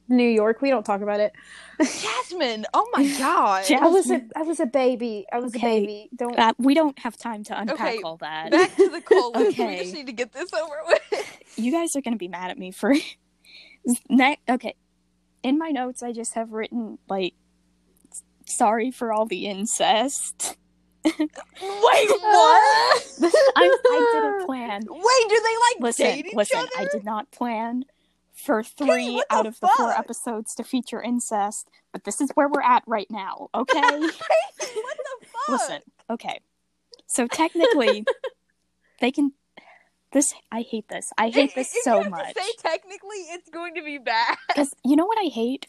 New 0.09 0.29
York. 0.29 0.61
We 0.63 0.71
don't 0.71 0.85
talk 0.85 1.01
about 1.01 1.21
it. 1.21 1.33
Jasmine. 1.81 2.67
Oh 2.75 2.89
my 2.93 3.07
god. 3.19 3.69
Ja- 3.69 3.79
I 3.83 3.87
was 3.89 4.07
a 4.07 4.19
Jasmine. 4.19 4.31
I 4.37 4.43
was 4.43 4.61
a 4.61 4.67
baby. 4.67 5.27
I 5.33 5.39
was 5.41 5.55
Okay. 5.55 5.79
a 5.79 5.81
baby. 5.81 6.09
Don't. 6.17 6.39
uh, 6.39 6.53
we 6.59 6.75
don't 6.75 6.99
have 7.01 7.17
time 7.17 7.45
to 7.45 7.59
unpack 7.59 7.81
Okay, 7.81 7.99
all 8.03 8.17
that. 8.19 8.51
Back 8.51 8.75
to 8.77 8.89
the 8.89 9.01
college. 9.01 9.47
Okay. 9.49 9.77
We 9.79 9.83
just 9.83 9.95
need 9.95 10.07
to 10.07 10.13
get 10.13 10.33
this 10.33 10.53
over 10.53 10.75
with. 10.87 11.41
you 11.57 11.73
guys 11.73 11.95
are 11.97 12.01
going 12.01 12.15
to 12.15 12.19
be 12.19 12.29
mad 12.29 12.51
at 12.51 12.59
me 12.59 12.71
for 12.73 12.95
ne- 14.09 14.39
okay 14.49 14.75
in 15.43 15.59
my 15.59 15.69
notes 15.69 16.03
i 16.03 16.11
just 16.11 16.33
have 16.35 16.53
written 16.53 16.99
like 17.09 17.35
sorry 18.47 18.91
for 18.91 19.13
all 19.13 19.27
the 19.27 19.47
incest 19.47 20.57
Wait, 21.05 21.19
what? 21.61 21.61
I, 21.61 23.01
I 23.57 24.11
didn't 24.15 24.47
plan 24.47 24.83
Wait, 24.89 25.29
do 25.29 25.43
they 25.43 25.57
like 25.57 25.81
listen 25.81 26.07
date 26.07 26.27
each 26.27 26.35
listen 26.35 26.67
i 26.79 26.87
did 26.91 27.05
not 27.05 27.31
plan 27.31 27.85
for 28.45 28.63
three 28.63 29.15
what 29.15 29.27
out 29.31 29.47
of 29.47 29.59
the 29.61 29.69
four 29.77 29.91
episodes 29.93 30.55
to 30.55 30.63
feature 30.65 31.01
incest 31.03 31.69
but 31.93 32.05
this 32.05 32.21
is 32.21 32.31
where 32.35 32.49
we're 32.49 32.63
at 32.63 32.83
right 32.87 33.11
now 33.11 33.49
okay 33.55 33.81
What 33.81 34.11
the 34.61 35.27
fuck? 35.27 35.49
listen. 35.49 35.81
Okay. 36.11 36.41
So 37.07 37.27
technically, 37.27 38.05
they 39.01 39.11
can. 39.11 39.33
This 40.13 40.33
I 40.51 40.63
hate 40.63 40.89
this. 40.89 41.13
I 41.19 41.29
hate 41.29 41.55
this 41.55 41.75
If 41.75 41.83
so 41.83 41.91
you 41.99 42.03
have 42.05 42.05
to 42.05 42.11
much 42.11 42.35
Say 42.35 42.51
technically, 42.63 43.19
it's 43.31 43.49
going 43.51 43.75
to 43.75 43.83
be 43.83 43.99
bad. 43.99 44.37
because 44.49 44.75
you 44.85 44.97
know 44.97 45.07
what 45.07 45.19
I 45.19 45.29
hate. 45.29 45.67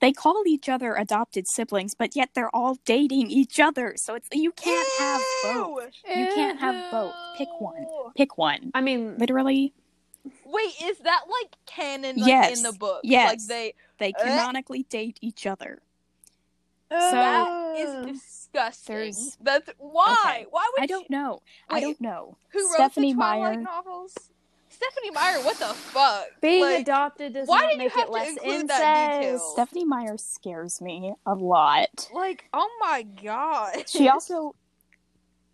They 0.00 0.12
call 0.12 0.42
each 0.46 0.68
other 0.68 0.94
adopted 0.94 1.46
siblings, 1.48 1.94
but 1.94 2.14
yet 2.14 2.30
they're 2.34 2.54
all 2.54 2.76
dating 2.84 3.30
each 3.30 3.58
other. 3.58 3.94
So 3.96 4.14
it's 4.14 4.28
you 4.32 4.52
can't 4.52 4.88
have 4.98 5.20
both. 5.42 5.92
You 6.08 6.26
can't 6.34 6.60
have 6.60 6.90
both. 6.90 7.14
Pick 7.38 7.48
one. 7.58 7.86
Pick 8.16 8.36
one. 8.38 8.70
I 8.74 8.80
mean, 8.82 9.16
Literally, 9.18 9.72
Wait, 10.44 10.72
is 10.82 10.98
that 10.98 11.22
like 11.28 11.56
canon 11.66 12.16
like, 12.16 12.26
Yes, 12.28 12.56
in 12.58 12.62
the 12.62 12.72
book? 12.72 13.00
yes. 13.04 13.30
Like 13.30 13.42
they 13.48 13.74
they 13.98 14.12
Uh. 14.12 14.22
canonically 14.24 14.84
date 14.84 15.18
each 15.20 15.46
other. 15.46 15.80
so 16.90 16.96
that 17.10 17.76
is 17.78 17.88
Uh, 17.90 18.04
disgusting. 18.04 18.94
There's- 18.94 19.38
That's 19.40 19.70
why. 19.78 20.16
Okay. 20.24 20.46
Why 20.50 20.70
would 20.72 20.82
I 20.82 20.86
don't 20.86 21.10
know. 21.10 21.42
I 21.68 21.80
don't 21.80 22.00
know. 22.00 22.36
Who 22.50 22.60
wrote 22.68 22.74
Stephenie 22.74 23.12
the 23.12 23.16
Twilight 23.16 23.54
Meyer. 23.56 23.62
novels? 23.62 24.14
Stephenie 24.68 25.10
Meyer. 25.10 25.40
What 25.42 25.58
the 25.58 25.74
fuck? 25.74 26.26
being 26.40 26.60
Like, 26.62 26.80
adopted 26.82 27.32
does 27.32 27.48
why 27.48 27.62
not 27.62 27.66
did 27.70 27.72
you 27.72 27.78
make 27.78 27.92
have 27.92 28.02
it 28.04 28.06
to 28.06 28.12
less 28.12 28.28
include 28.30 28.68
that 28.68 29.16
detail? 29.18 29.32
incest. 29.32 29.52
Stephenie 29.52 29.84
Meyer 29.84 30.16
scares 30.18 30.80
me 30.80 31.14
a 31.24 31.34
lot. 31.34 32.08
Like, 32.12 32.44
oh 32.52 32.70
my 32.80 33.02
god. 33.02 33.88
She 33.88 34.08
also 34.08 34.54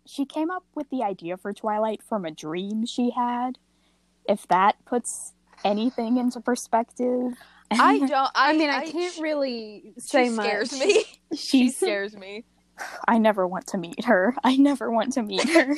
she 0.05 0.25
came 0.25 0.51
up 0.51 0.65
with 0.75 0.89
the 0.89 1.01
idea 1.01 1.37
for 1.37 1.51
Twilight 1.53 2.03
from 2.03 2.25
a 2.25 2.31
dream 2.31 2.85
she 2.85 3.09
had. 3.11 3.57
If 4.27 4.47
that 4.47 4.75
puts 4.85 5.33
anything 5.63 6.17
into 6.17 6.39
perspective. 6.39 7.33
I 7.71 7.99
don't. 7.99 8.11
I, 8.11 8.51
I 8.51 8.53
mean, 8.53 8.69
I, 8.69 8.89
can't 8.89 9.17
really 9.19 9.93
say 9.97 10.25
She 10.25 10.29
much. 10.29 10.45
scares 10.45 10.79
me. 10.79 11.05
she 11.35 11.69
scares 11.69 12.15
me. 12.15 12.45
I 13.07 13.17
never 13.17 13.47
want 13.47 13.67
to 13.67 13.77
meet 13.77 14.05
her. 14.05 14.35
I 14.43 14.57
never 14.57 14.91
want 14.91 15.13
to 15.13 15.23
meet 15.23 15.47
her. 15.49 15.75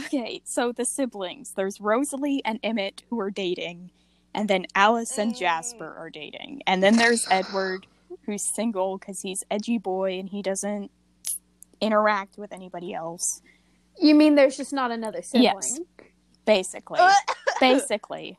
okay, 0.00 0.40
so 0.44 0.72
the 0.72 0.84
siblings. 0.84 1.52
There's 1.56 1.80
Rosalie 1.80 2.42
and 2.44 2.58
Emmett 2.62 3.02
who 3.10 3.18
are 3.20 3.30
dating, 3.30 3.90
and 4.34 4.48
then 4.48 4.66
Alice 4.74 5.16
and. 5.18 5.36
Jasper 5.36 5.94
are 5.96 6.10
dating. 6.10 6.62
And 6.66 6.82
then 6.82 6.96
there's 6.96 7.26
Edward 7.30 7.86
who's 8.26 8.42
single 8.42 8.98
cuz 8.98 9.20
he's 9.22 9.44
edgy 9.50 9.76
boy 9.76 10.18
and 10.18 10.28
he 10.28 10.40
doesn't 10.40 10.90
interact 11.80 12.38
with 12.38 12.52
anybody 12.52 12.94
else. 12.94 13.42
You 14.00 14.14
mean 14.14 14.34
there's 14.34 14.56
just 14.56 14.72
not 14.72 14.90
another 14.90 15.22
sibling? 15.22 15.44
Yes. 15.44 15.80
Basically. 16.46 17.00
Basically. 17.60 18.38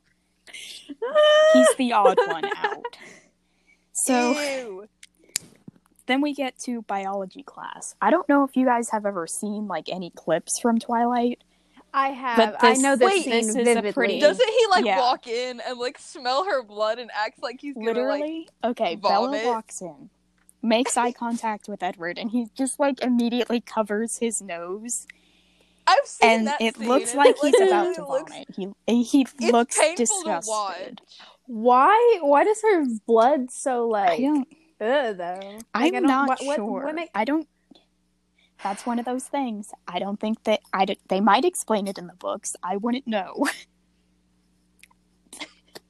He's 1.53 1.75
the 1.77 1.93
odd 1.93 2.17
one 2.27 2.45
out. 2.57 2.97
So 3.93 4.39
Ew. 4.39 4.87
then 6.05 6.21
we 6.21 6.33
get 6.33 6.57
to 6.65 6.81
biology 6.83 7.43
class. 7.43 7.95
I 8.01 8.11
don't 8.11 8.27
know 8.29 8.43
if 8.43 8.55
you 8.55 8.65
guys 8.65 8.89
have 8.89 9.05
ever 9.05 9.25
seen 9.27 9.67
like 9.67 9.89
any 9.89 10.11
clips 10.11 10.59
from 10.61 10.79
Twilight. 10.79 11.43
I 11.93 12.09
have. 12.09 12.37
But 12.37 12.63
I 12.63 12.71
this- 12.71 12.81
know 12.81 12.95
this 12.97 13.05
wait, 13.11 13.23
scene 13.23 13.31
this 13.31 13.67
is 13.67 13.75
a 13.77 13.93
pretty- 13.93 14.19
Doesn't 14.19 14.49
he 14.49 14.65
like 14.69 14.85
Yeah. 14.85 14.99
walk 14.99 15.27
in 15.27 15.61
and 15.61 15.79
like 15.79 15.97
smell 15.97 16.43
her 16.45 16.61
blood 16.61 16.99
and 16.99 17.09
acts 17.13 17.39
like 17.41 17.61
he's 17.61 17.73
gonna 17.73 17.87
like? 17.87 17.95
Literally, 17.95 18.49
okay, 18.63 18.95
vomit? 18.95 19.41
Bella 19.41 19.53
walks 19.53 19.81
in, 19.81 20.09
makes 20.61 20.97
eye 20.97 21.13
contact 21.13 21.69
with 21.69 21.81
Edward, 21.81 22.17
and 22.19 22.31
he 22.31 22.47
just 22.53 22.79
like 22.81 23.01
immediately 23.01 23.61
covers 23.61 24.17
his 24.17 24.41
nose, 24.41 25.07
I've 25.87 26.05
seen 26.05 26.29
and 26.29 26.47
that 26.47 26.61
it 26.61 26.77
scene, 26.77 26.87
looks 26.87 27.11
and 27.11 27.17
like 27.19 27.35
it, 27.43 27.55
he's 27.57 27.61
about 27.69 27.87
literally 27.87 27.95
to 27.95 28.07
looks- 28.07 28.31
vomit. 28.31 28.47
He 28.87 29.03
he 29.03 29.21
It's 29.21 29.33
looks 29.51 29.77
painful 29.79 30.05
to 30.05 30.27
watch. 30.27 30.45
disgusted. 30.45 31.01
Why? 31.47 32.19
Why 32.21 32.43
does 32.43 32.61
her 32.63 32.85
blood 33.05 33.51
so 33.51 33.87
like? 33.87 34.09
I 34.09 34.11
like? 34.13 34.21
don't. 34.21 34.47
Ugh, 34.81 35.17
though. 35.17 35.39
Like, 35.47 35.63
I 35.73 35.85
I'm 35.87 35.91
don't- 35.93 36.03
not 36.07 36.27
what- 36.29 36.45
what- 36.45 36.55
sure. 36.55 36.83
what 36.85 36.95
make- 36.95 37.09
I 37.15 37.23
don't. 37.25 37.47
That's 38.63 38.85
one 38.85 38.99
of 38.99 39.05
those 39.05 39.25
things. 39.25 39.71
I 39.87 39.99
don't 39.99 40.19
think 40.19 40.43
that 40.45 40.61
I. 40.73 40.85
d- 40.85 40.97
They 41.09 41.19
might 41.21 41.45
explain 41.45 41.87
it 41.87 41.97
in 41.97 42.07
the 42.07 42.15
books. 42.15 42.55
I 42.63 42.77
wouldn't 42.77 43.05
know. 43.07 43.45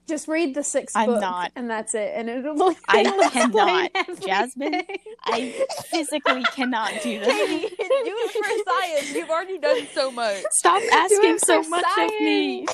Just 0.08 0.28
read 0.28 0.54
the 0.54 0.64
sixth 0.64 0.96
I'm 0.96 1.08
book, 1.08 1.22
not. 1.22 1.52
and 1.56 1.70
that's 1.70 1.96
it. 1.96 2.12
And 2.16 2.30
it'll 2.30 2.56
look. 2.56 2.78
I 2.88 3.02
it'll 3.02 3.30
cannot. 3.32 3.92
Jasmine. 4.22 4.84
I 5.24 5.66
physically 5.90 6.44
cannot 6.54 6.92
do 7.02 7.20
Katie, 7.20 7.62
this. 7.62 7.70
do 7.70 7.76
it 7.80 8.32
for 8.66 8.72
science. 8.72 9.16
You've 9.16 9.30
already 9.30 9.58
done 9.58 9.88
so 9.94 10.12
much. 10.12 10.44
Stop 10.52 10.84
asking 10.94 11.40
so 11.40 11.64
for 11.64 11.70
much 11.70 11.86
of 11.98 12.10
me. 12.20 12.68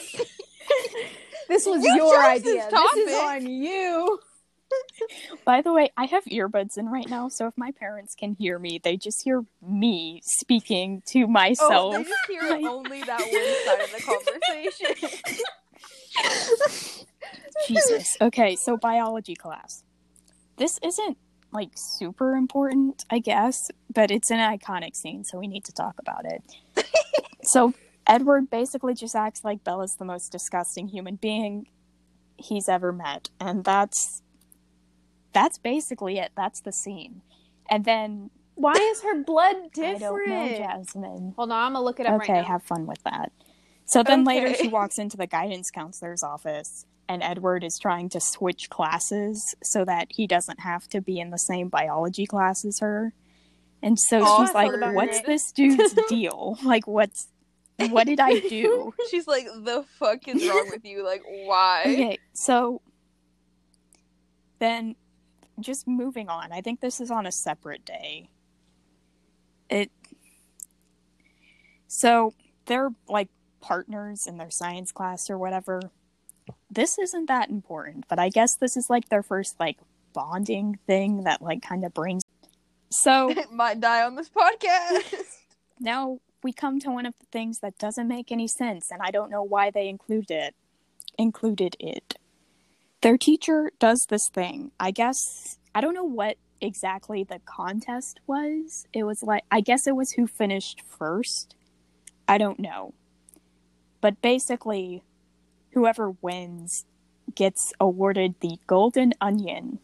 This 1.48 1.66
was 1.66 1.84
You 1.84 1.96
your 1.96 2.14
chose 2.22 2.44
this 2.44 2.66
idea. 2.66 2.70
This 2.70 2.96
is 3.08 3.12
topic. 3.18 3.24
on 3.46 3.48
you. 3.50 4.20
By 5.44 5.62
the 5.62 5.74
way, 5.74 5.90
I 5.98 6.06
have 6.06 6.24
earbuds 6.26 6.78
in 6.78 6.88
right 6.88 7.10
now, 7.10 7.28
so 7.28 7.48
if 7.48 7.54
my 7.58 7.72
parents 7.72 8.16
can 8.18 8.36
hear 8.40 8.58
me, 8.58 8.80
they 8.82 8.96
just 8.96 9.22
hear 9.24 9.44
me 9.62 10.22
speaking 10.24 11.02
to 11.08 11.24
Oh, 11.24 11.28
myself. 11.28 11.94
they 11.96 12.04
just 12.04 12.26
hear 12.30 12.42
Like- 12.50 12.64
only 12.66 13.02
that 13.04 13.20
one 13.20 13.56
side 13.66 13.82
of 13.82 13.92
the 13.92 14.02
conversation. 16.16 17.06
Jesus. 17.68 18.16
Okay, 18.22 18.56
so 18.56 18.78
biology 18.78 19.36
class. 19.36 19.84
This 20.58 20.80
isn't 20.84 21.18
like 21.52 21.72
super 21.76 22.36
important, 22.36 23.04
I 23.10 23.20
guess, 23.20 23.70
but 23.94 24.12
it's 24.12 24.32
an 24.32 24.38
iconic 24.40 24.96
scene, 24.96 25.24
so 25.24 25.38
we 25.38 25.48
need 25.48 25.66
to 25.66 25.72
talk 25.74 25.96
about 26.00 26.26
it. 26.26 26.44
so 27.44 27.74
Edward 28.08 28.50
basically 28.50 28.94
just 28.94 29.16
acts 29.16 29.44
like 29.44 29.64
Bella's 29.64 29.96
the 29.98 30.06
most 30.06 30.32
disgusting 30.32 30.88
human 30.88 31.16
being 31.16 31.68
he's 32.38 32.70
ever 32.70 32.92
met, 32.92 33.30
and 33.40 33.64
that's 33.64 34.22
that's 35.34 35.58
basically 35.58 36.18
it. 36.20 36.32
That's 36.36 36.62
the 36.62 36.72
scene. 36.72 37.22
And 37.70 37.86
then 37.86 38.30
Why 38.56 38.74
is 38.74 39.02
her 39.04 39.24
blood 39.24 39.56
I 39.64 39.68
different? 39.74 40.00
don't 40.00 40.30
know, 40.30 40.58
Jasmine. 40.58 41.34
Hold 41.38 41.52
on, 41.52 41.58
I'm 41.68 41.74
gonna 41.74 41.84
look 41.86 42.00
it 42.00 42.06
up 42.06 42.22
Okay, 42.22 42.34
right 42.34 42.42
now. 42.42 42.48
have 42.48 42.64
fun 42.64 42.86
with 42.86 43.02
that. 43.04 43.32
So 43.86 44.04
then 44.04 44.24
later 44.24 44.54
she 44.54 44.68
walks 44.70 44.98
into 45.00 45.18
the 45.18 45.28
guidance 45.28 45.70
counselor's 45.72 46.24
office 46.24 46.86
and 47.12 47.22
Edward 47.22 47.62
is 47.66 47.78
trying 47.78 48.08
to 48.08 48.22
switch 48.22 48.70
classes 48.70 49.54
so 49.62 49.84
that 49.84 50.08
he 50.12 50.28
doesn't 50.28 50.62
have 50.62 50.88
to 50.88 51.02
be 51.02 51.20
in 51.20 51.30
the 51.30 51.38
same 51.38 51.68
biology 51.68 52.26
class 52.26 52.64
as 52.64 52.80
her. 52.80 53.14
And 53.84 54.00
so 54.00 54.24
Oh, 54.26 54.46
she's 54.46 54.54
like. 54.54 54.72
"What's 54.96 55.22
this 55.24 55.52
dude's 55.52 55.94
deal? 56.10 56.58
Like 56.64 56.88
what's 56.88 57.28
what 57.90 58.08
did 58.08 58.22
I 58.22 58.40
do?" 58.40 58.94
She's 59.12 59.28
like, 59.28 59.46
the 59.46 59.84
fuck 60.00 60.26
is 60.28 60.48
wrong 60.48 60.70
with 60.72 60.86
you? 60.86 61.04
Like, 61.04 61.24
why? 61.26 61.82
Okay, 61.86 62.20
so 62.32 62.82
then 64.60 64.96
just 65.60 65.88
moving 65.88 66.30
on. 66.30 66.54
I 66.54 66.62
think 66.62 66.80
this 66.80 67.02
is 67.02 67.12
on 67.12 67.26
a 67.26 67.32
separate 67.32 67.84
day. 67.84 68.30
It 69.70 69.92
so 71.88 72.34
they're 72.68 72.92
like 73.10 73.28
partners 73.60 74.28
in 74.28 74.38
their 74.38 74.52
science 74.52 74.94
class 74.94 75.30
or 75.30 75.38
whatever. 75.38 75.92
This 76.72 76.98
isn't 76.98 77.28
that 77.28 77.50
important, 77.50 78.06
but 78.08 78.18
I 78.18 78.30
guess 78.30 78.56
this 78.60 78.78
is 78.78 78.88
like 78.90 79.10
their 79.10 79.24
first 79.24 79.60
like 79.60 79.78
bonding 80.14 80.80
thing 80.88 81.24
that 81.24 81.42
like 81.42 81.62
kind 81.62 81.84
of 81.86 81.94
brings 81.94 82.24
so 82.92 83.30
It 83.38 83.52
might 83.52 83.80
die 83.80 84.04
on 84.04 84.16
this 84.16 84.30
podcast. 84.30 85.16
now 85.80 86.20
we 86.44 86.52
come 86.52 86.80
to 86.80 86.92
one 86.92 87.06
of 87.06 87.14
the 87.20 87.26
things 87.32 87.60
that 87.60 87.78
doesn't 87.78 88.08
make 88.08 88.32
any 88.32 88.48
sense 88.48 88.90
and 88.92 89.02
i 89.02 89.12
don't 89.12 89.30
know 89.30 89.44
why 89.44 89.70
they 89.72 89.88
included 89.88 90.32
it 90.32 90.56
included 91.18 91.76
it. 91.80 92.16
Their 93.02 93.18
teacher 93.18 93.72
does 93.80 94.06
this 94.10 94.28
thing. 94.34 94.72
I 94.80 94.92
guess 94.92 95.18
i 95.74 95.82
don't 95.82 95.94
know 95.94 96.04
what 96.04 96.38
exactly 96.60 97.24
the 97.24 97.40
contest 97.46 98.20
was. 98.28 98.86
It 98.94 99.04
was 99.04 99.24
like 99.24 99.44
i 99.52 99.62
guess 99.62 99.88
it 99.88 99.96
was 99.96 100.12
who 100.12 100.28
finished 100.28 100.82
first. 100.88 101.56
I 102.28 102.38
don't 102.38 102.60
know. 102.60 102.94
But 104.02 104.22
basically 104.22 105.04
whoever 105.74 106.12
wins 106.22 106.86
gets 107.36 107.74
awarded 107.80 108.36
the 108.42 108.58
golden 108.68 109.14
onion 109.22 109.80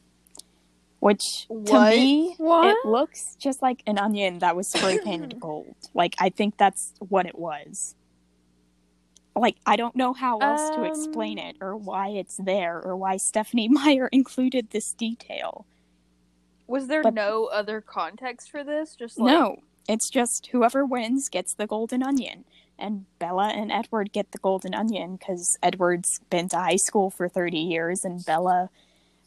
which 0.99 1.45
to 1.47 1.53
What? 1.53 1.95
me 1.95 2.33
What? 2.39 2.75
it 2.75 2.87
looks 2.87 3.35
just 3.39 3.61
like 3.61 3.83
an 3.85 3.99
onion 3.99 4.39
that 4.39 4.55
was 4.55 4.67
spray 4.67 4.97
painted 5.03 5.39
gold. 5.39 5.75
Like 5.93 6.15
I 6.19 6.29
think 6.29 6.57
that's 6.57 6.93
what 6.97 7.27
it 7.27 7.37
was. 7.37 7.93
Like 9.35 9.57
I 9.65 9.75
don't 9.75 9.95
know 9.95 10.13
how 10.13 10.39
else 10.39 10.75
to 10.75 10.83
explain 10.85 11.37
Um. 11.39 11.45
it 11.45 11.57
or 11.61 11.77
why 11.77 12.09
it's 12.09 12.37
there 12.37 12.81
or 12.83 12.97
why 12.97 13.17
Stephenie 13.17 13.67
Meyer 13.69 14.07
included 14.11 14.71
this 14.71 14.91
detail. 14.93 15.67
Was 16.65 16.87
there 16.87 17.03
But- 17.03 17.13
no 17.13 17.45
other 17.45 17.79
context 17.79 18.49
for 18.49 18.63
this? 18.63 18.95
Just 18.95 19.19
like, 19.19 19.31
No, 19.31 19.57
it's 19.87 20.09
just 20.09 20.47
whoever 20.47 20.83
wins 20.83 21.29
gets 21.29 21.53
the 21.53 21.67
golden 21.67 22.01
onion. 22.01 22.43
And 22.79 23.05
Bella 23.17 23.47
and 23.49 23.71
Edward 23.71 24.11
get 24.13 24.31
the 24.31 24.37
golden 24.37 24.75
onion 24.75 25.15
because 25.15 25.57
Edward's 25.63 26.19
been 26.29 26.47
to 26.49 26.57
high 26.57 26.75
school 26.75 27.09
for 27.09 27.27
30 27.27 27.57
years 27.57 28.05
and 28.05 28.23
Bella, 28.23 28.69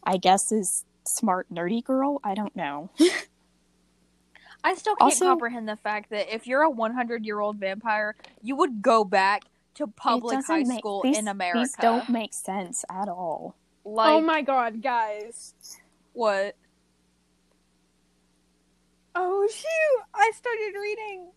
I 0.05 0.19
guess, 0.19 0.53
is 0.53 0.85
smart, 1.05 1.47
nerdy 1.53 1.83
girl. 1.83 2.21
I 2.23 2.35
don't 2.35 2.55
know. 2.55 2.91
I 4.63 4.75
still 4.75 4.95
can't 4.97 5.13
Also- 5.13 5.25
comprehend 5.27 5.69
the 5.69 5.77
fact 5.77 6.11
that 6.11 6.33
if 6.33 6.47
you're 6.47 6.63
a 6.63 6.71
100 6.71 7.25
year 7.25 7.41
old 7.41 7.57
vampire, 7.57 8.15
you 8.43 8.55
would 8.57 8.83
go 8.83 9.05
back 9.05 9.45
to 9.75 9.87
public 9.87 10.45
high 10.47 10.63
make- 10.65 10.79
school 10.79 11.03
these, 11.03 11.19
in 11.19 11.27
America. 11.27 11.61
These 11.61 11.75
don't 11.81 12.09
make 12.09 12.35
sense 12.35 12.85
at 12.91 13.09
all. 13.09 13.55
Oh 13.85 13.91
like 13.91 14.11
oh 14.13 14.21
my 14.21 14.43
god, 14.43 14.83
guys. 14.83 15.55
what? 16.13 16.55
Oh 19.15 19.49
shoot! 19.51 20.05
I 20.15 20.31
started 20.35 20.79
reading. 20.81 21.29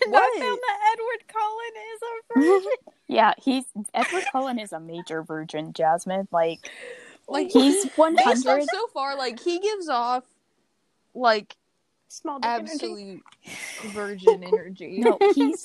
and 0.04 0.12
What? 0.12 0.22
I 0.22 0.40
found 0.40 0.58
that 0.58 0.78
Edward 0.92 1.28
Cullen 1.28 1.74
is 1.94 2.00
a 2.02 2.38
virgin. 2.40 2.70
Yeah, 3.08 3.32
he's 3.42 3.64
Edward 3.92 4.22
Cullen 4.30 4.58
is 4.60 4.72
a 4.72 4.78
major 4.78 5.22
virgin, 5.24 5.72
Jasmine. 5.72 6.28
Like 6.30 6.70
Like 7.28 7.50
he's 7.50 7.90
one 7.96 8.14
based 8.16 8.26
on 8.46 8.56
hundred. 8.58 8.68
so 8.72 8.86
far, 8.88 9.16
like 9.16 9.40
he 9.40 9.58
gives 9.60 9.88
off 9.88 10.24
like 11.14 11.56
Small 12.08 12.38
dick 12.40 12.50
energy. 12.50 12.72
absolute 12.72 13.22
virgin 13.92 14.42
energy. 14.44 14.98
No, 15.00 15.16
he's. 15.34 15.64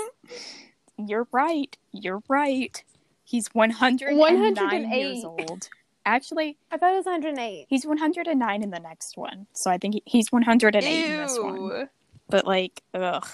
You're 0.97 1.27
right. 1.31 1.75
You're 1.91 2.21
right. 2.27 2.83
He's 3.23 3.47
one 3.53 3.71
hundred 3.71 4.09
and 4.13 4.55
nine 4.55 4.89
years 4.91 5.23
old. 5.23 5.69
Actually, 6.05 6.57
I 6.71 6.77
thought 6.77 6.93
it 6.93 6.97
was 6.97 7.05
108. 7.05 7.65
he's 7.67 7.85
one 7.85 7.97
hundred 7.97 8.27
and 8.27 8.39
nine 8.39 8.61
in 8.63 8.69
the 8.69 8.79
next 8.79 9.17
one. 9.17 9.47
So 9.53 9.71
I 9.71 9.77
think 9.79 9.95
he- 9.95 10.03
he's 10.05 10.31
one 10.31 10.43
hundred 10.43 10.75
and 10.75 10.83
eight 10.85 11.05
in 11.05 11.17
this 11.17 11.37
one. 11.39 11.89
But 12.29 12.45
like, 12.45 12.81
ugh. 12.93 13.27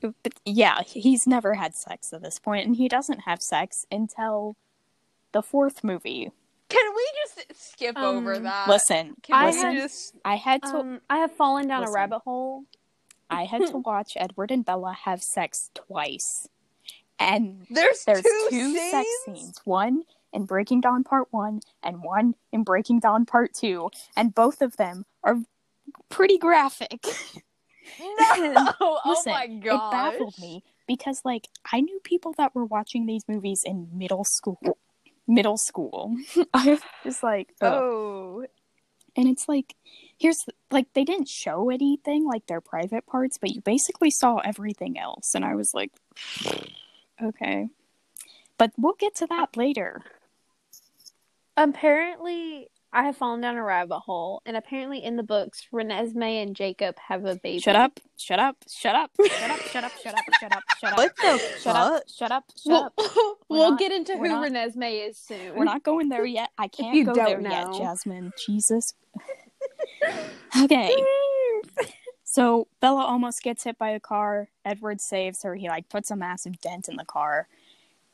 But 0.00 0.14
yeah, 0.44 0.82
he's 0.82 1.26
never 1.26 1.54
had 1.54 1.74
sex 1.74 2.12
at 2.12 2.22
this 2.22 2.38
point, 2.38 2.66
and 2.66 2.76
he 2.76 2.88
doesn't 2.88 3.20
have 3.20 3.42
sex 3.42 3.84
until 3.90 4.56
the 5.32 5.42
fourth 5.42 5.82
movie. 5.82 6.30
Can 6.68 6.94
we 6.94 7.06
just 7.24 7.70
skip 7.72 7.96
Um, 7.96 8.16
over 8.18 8.38
that? 8.38 8.68
Listen, 8.68 9.14
Can 9.22 9.34
I 9.34 9.46
we 9.46 9.52
listen. 9.52 9.74
just 9.76 10.14
I 10.24 10.36
had 10.36 10.62
to. 10.62 10.76
Um, 10.78 11.00
I 11.10 11.18
have 11.18 11.32
fallen 11.32 11.66
down 11.66 11.80
Listen. 11.80 11.94
a 11.94 11.98
rabbit 11.98 12.18
hole. 12.20 12.64
I 13.30 13.44
had 13.44 13.66
to 13.66 13.78
watch 13.84 14.12
Edward 14.16 14.50
and 14.50 14.64
Bella 14.64 14.92
have 15.04 15.22
sex 15.22 15.70
twice, 15.74 16.48
and 17.18 17.66
There's, 17.70 18.04
there's 18.04 18.22
two, 18.22 18.46
two, 18.50 18.74
scenes? 18.76 18.90
sex 18.90 19.08
scenes. 19.24 19.60
One 19.64 20.02
in 20.32 20.44
Breaking 20.44 20.80
Dawn 20.82 21.04
Part 21.04 21.28
One, 21.30 21.60
and 21.82 22.02
one 22.02 22.34
in 22.52 22.62
Breaking 22.64 23.00
Dawn 23.00 23.24
Part 23.26 23.54
Two, 23.54 23.90
and 24.16 24.34
both 24.34 24.60
of 24.62 24.76
them 24.76 25.06
are 25.24 25.38
pretty 26.10 26.38
graphic. 26.38 27.04
No. 28.38 28.72
oh 28.80 29.00
Listen, 29.06 29.32
my 29.32 29.44
it 29.44 29.90
baffled 29.90 30.38
me 30.38 30.62
because 30.86 31.22
like 31.24 31.48
I 31.72 31.80
knew 31.80 32.00
people 32.02 32.34
that 32.38 32.54
were 32.54 32.64
watching 32.64 33.06
these 33.06 33.24
movies 33.28 33.62
in 33.64 33.88
middle 33.92 34.24
school. 34.24 34.78
Middle 35.26 35.58
school. 35.58 36.16
I 36.54 36.70
was 36.70 36.80
just 37.04 37.22
like, 37.22 37.54
ugh. 37.60 37.72
Oh. 37.72 38.46
and 39.16 39.28
it's 39.28 39.48
like, 39.48 39.74
here's 40.18 40.38
the- 40.46 40.54
like 40.70 40.86
they 40.94 41.04
didn't 41.04 41.28
show 41.28 41.68
anything 41.70 42.26
like 42.26 42.46
their 42.46 42.60
private 42.62 43.06
parts, 43.06 43.36
but 43.38 43.50
you 43.54 43.60
basically 43.60 44.10
saw 44.10 44.36
everything 44.38 44.98
else, 44.98 45.34
and 45.34 45.44
I 45.44 45.54
was 45.54 45.74
like, 45.74 45.92
okay, 47.22 47.68
but 48.56 48.72
we'll 48.78 48.94
get 48.98 49.14
to 49.16 49.26
that 49.26 49.56
later. 49.56 50.02
Apparently, 51.56 52.68
I 52.92 53.02
have 53.04 53.16
fallen 53.18 53.42
down 53.42 53.56
a 53.56 53.62
rabbit 53.62 54.00
hole, 54.00 54.40
and 54.46 54.56
apparently, 54.56 55.04
in 55.04 55.16
the 55.16 55.22
books, 55.22 55.66
Renesmee 55.72 56.42
and 56.42 56.56
Jacob 56.56 56.96
have 57.08 57.24
a 57.26 57.36
baby. 57.36 57.58
Shut 57.60 57.76
up! 57.76 58.00
Shut 58.16 58.38
up! 58.38 58.56
Shut 58.68 58.94
up! 58.94 59.10
Shut 59.26 59.50
up! 59.50 59.60
Shut 59.60 59.84
up! 59.84 59.92
Shut 60.02 60.14
up! 60.14 60.24
Shut 60.40 60.52
up! 60.52 60.62
Shut 60.80 60.92
up! 60.92 60.96
What 60.96 61.16
the 61.16 61.38
Shut 61.60 61.76
up! 61.76 62.02
Shut 62.08 62.32
up! 62.32 62.44
Shut 62.56 62.66
We'll, 62.66 62.84
up! 62.84 62.92
We're 62.96 63.34
we'll 63.58 63.70
not- 63.72 63.78
get 63.78 63.92
into 63.92 64.16
who 64.16 64.26
not- 64.28 64.50
Renesmee 64.50 65.06
is 65.08 65.18
soon. 65.18 65.54
We're 65.54 65.64
not 65.64 65.82
going 65.82 66.08
there 66.08 66.24
yet. 66.24 66.48
I 66.56 66.68
can't 66.68 66.94
you 66.96 67.04
go 67.04 67.12
don't 67.12 67.42
there 67.42 67.52
yet. 67.52 67.74
Jasmine. 67.74 68.32
Jesus. 68.46 68.94
okay. 70.62 70.96
So 72.24 72.68
Bella 72.80 73.04
almost 73.04 73.42
gets 73.42 73.64
hit 73.64 73.78
by 73.78 73.90
a 73.90 74.00
car. 74.00 74.48
Edward 74.64 75.00
saves 75.00 75.42
her. 75.42 75.54
He 75.56 75.68
like 75.68 75.88
puts 75.88 76.10
a 76.10 76.16
massive 76.16 76.60
dent 76.60 76.88
in 76.88 76.96
the 76.96 77.04
car. 77.04 77.48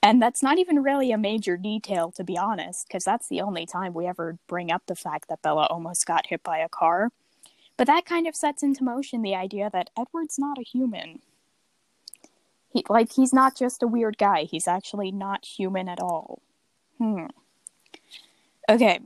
And 0.05 0.21
that's 0.21 0.43
not 0.43 0.59
even 0.59 0.83
really 0.83 1.13
a 1.13 1.17
major 1.17 1.57
detail 1.57 2.13
to 2.13 2.23
be 2.23 2.37
honest, 2.37 2.87
because 2.87 3.05
that's 3.05 3.27
the 3.29 3.41
only 3.41 3.65
time 3.65 3.95
we 3.95 4.07
ever 4.07 4.37
bring 4.47 4.71
up 4.71 4.83
the 4.87 4.95
fact 4.95 5.31
that 5.31 5.41
Bella 5.41 5.65
almost 5.71 6.07
got 6.07 6.27
hit 6.27 6.43
by 6.43 6.59
a 6.59 6.69
car. 6.69 7.09
But 7.79 7.87
that 7.87 8.05
kind 8.05 8.27
of 8.27 8.37
sets 8.37 8.63
into 8.63 8.85
motion 8.85 9.23
the 9.23 9.35
idea 9.35 9.71
that 9.73 9.89
Edward's 9.99 10.39
not 10.39 10.59
a 10.59 10.63
human. 10.63 11.21
He 12.69 12.85
like 12.91 13.13
he's 13.13 13.33
not 13.33 13.57
just 13.57 13.83
a 13.83 13.87
weird 13.87 14.19
guy. 14.19 14.45
He's 14.45 14.69
actually 14.69 15.11
not 15.11 15.47
human 15.47 15.89
at 15.89 16.01
all. 16.01 16.43
Hmm. 16.99 17.27
Okay. 18.69 19.01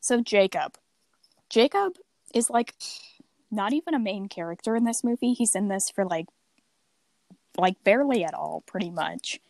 So 0.00 0.20
Jacob. 0.22 0.78
Jacob 1.48 1.94
is 2.32 2.48
like 2.48 2.74
not 3.50 3.72
even 3.72 3.94
a 3.94 3.98
main 3.98 4.28
character 4.28 4.76
in 4.76 4.84
this 4.84 5.02
movie. 5.02 5.32
He's 5.32 5.56
in 5.56 5.66
this 5.66 5.90
for 5.90 6.04
like 6.04 6.26
like 7.60 7.82
barely 7.84 8.24
at 8.24 8.34
all, 8.34 8.62
pretty 8.66 8.90
much. 8.90 9.40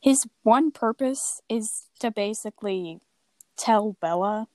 His 0.00 0.26
one 0.42 0.70
purpose 0.70 1.42
is 1.48 1.86
to 1.98 2.10
basically 2.10 3.00
tell 3.56 3.96
Bella 4.00 4.48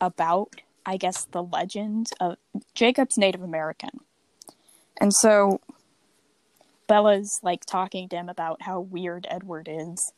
about, 0.00 0.62
I 0.84 0.96
guess, 0.96 1.24
the 1.24 1.42
legend 1.42 2.10
of 2.20 2.36
Jacob's 2.74 3.16
Native 3.16 3.42
American. 3.42 4.00
And 5.00 5.14
so 5.14 5.60
Bella's 6.86 7.40
like 7.42 7.64
talking 7.64 8.08
to 8.08 8.16
him 8.16 8.28
about 8.28 8.62
how 8.62 8.80
weird 8.80 9.26
Edward 9.30 9.68
is. 9.70 10.12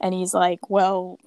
And 0.00 0.14
he's 0.14 0.34
like, 0.34 0.70
Well, 0.70 1.18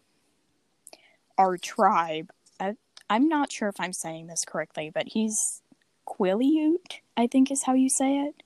our 1.37 1.57
tribe, 1.57 2.31
I, 2.59 2.75
I'm 3.09 3.27
not 3.27 3.51
sure 3.51 3.67
if 3.67 3.79
I'm 3.79 3.93
saying 3.93 4.27
this 4.27 4.45
correctly, 4.45 4.91
but 4.93 5.09
he's 5.09 5.61
Quileute, 6.07 7.01
I 7.15 7.27
think 7.27 7.51
is 7.51 7.63
how 7.63 7.73
you 7.73 7.89
say 7.89 8.17
it, 8.17 8.43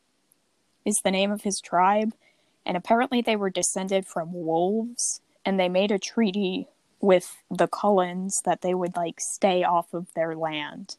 is 0.86 1.02
the 1.04 1.12
name 1.12 1.32
of 1.32 1.42
his 1.42 1.60
tribe. 1.60 2.14
And 2.66 2.78
apparently 2.78 3.22
they 3.22 3.36
were 3.36 3.50
descended 3.50 4.08
from 4.08 4.34
wolves, 4.34 5.22
and 5.46 5.60
they 5.60 5.70
made 5.70 5.92
a 5.92 6.00
treaty 6.00 6.68
with 7.00 7.44
the 7.52 7.68
Cullens 7.68 8.42
that 8.46 8.62
they 8.62 8.74
would 8.74 8.96
like 8.96 9.20
stay 9.20 9.64
off 9.64 9.94
of 9.94 10.08
their 10.16 10.36
land. 10.36 10.98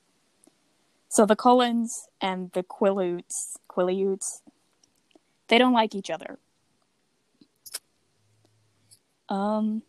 So 1.08 1.26
the 1.26 1.34
Cullens 1.36 2.08
and 2.20 2.52
the 2.52 2.62
Quileutes, 2.62 3.56
Quileutes, 3.68 4.42
they 5.48 5.58
don't 5.58 5.72
like 5.72 5.94
each 5.94 6.10
other. 6.10 6.38
Um, 9.28 9.82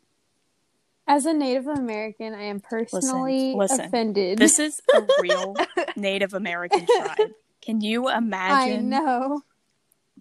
As 1.06 1.26
a 1.26 1.34
Native 1.34 1.68
American, 1.68 2.34
I 2.34 2.44
am 2.44 2.60
personally 2.60 3.54
listen. 3.56 3.82
offended. 3.82 4.40
this 4.40 4.58
is 4.58 4.82
a 4.96 5.06
real 5.22 5.56
Native 5.96 6.34
American 6.34 6.86
tribe. 6.86 7.32
Can 7.62 7.82
you 7.82 8.10
imagine? 8.10 8.94
I 8.94 9.00
know. 9.00 9.42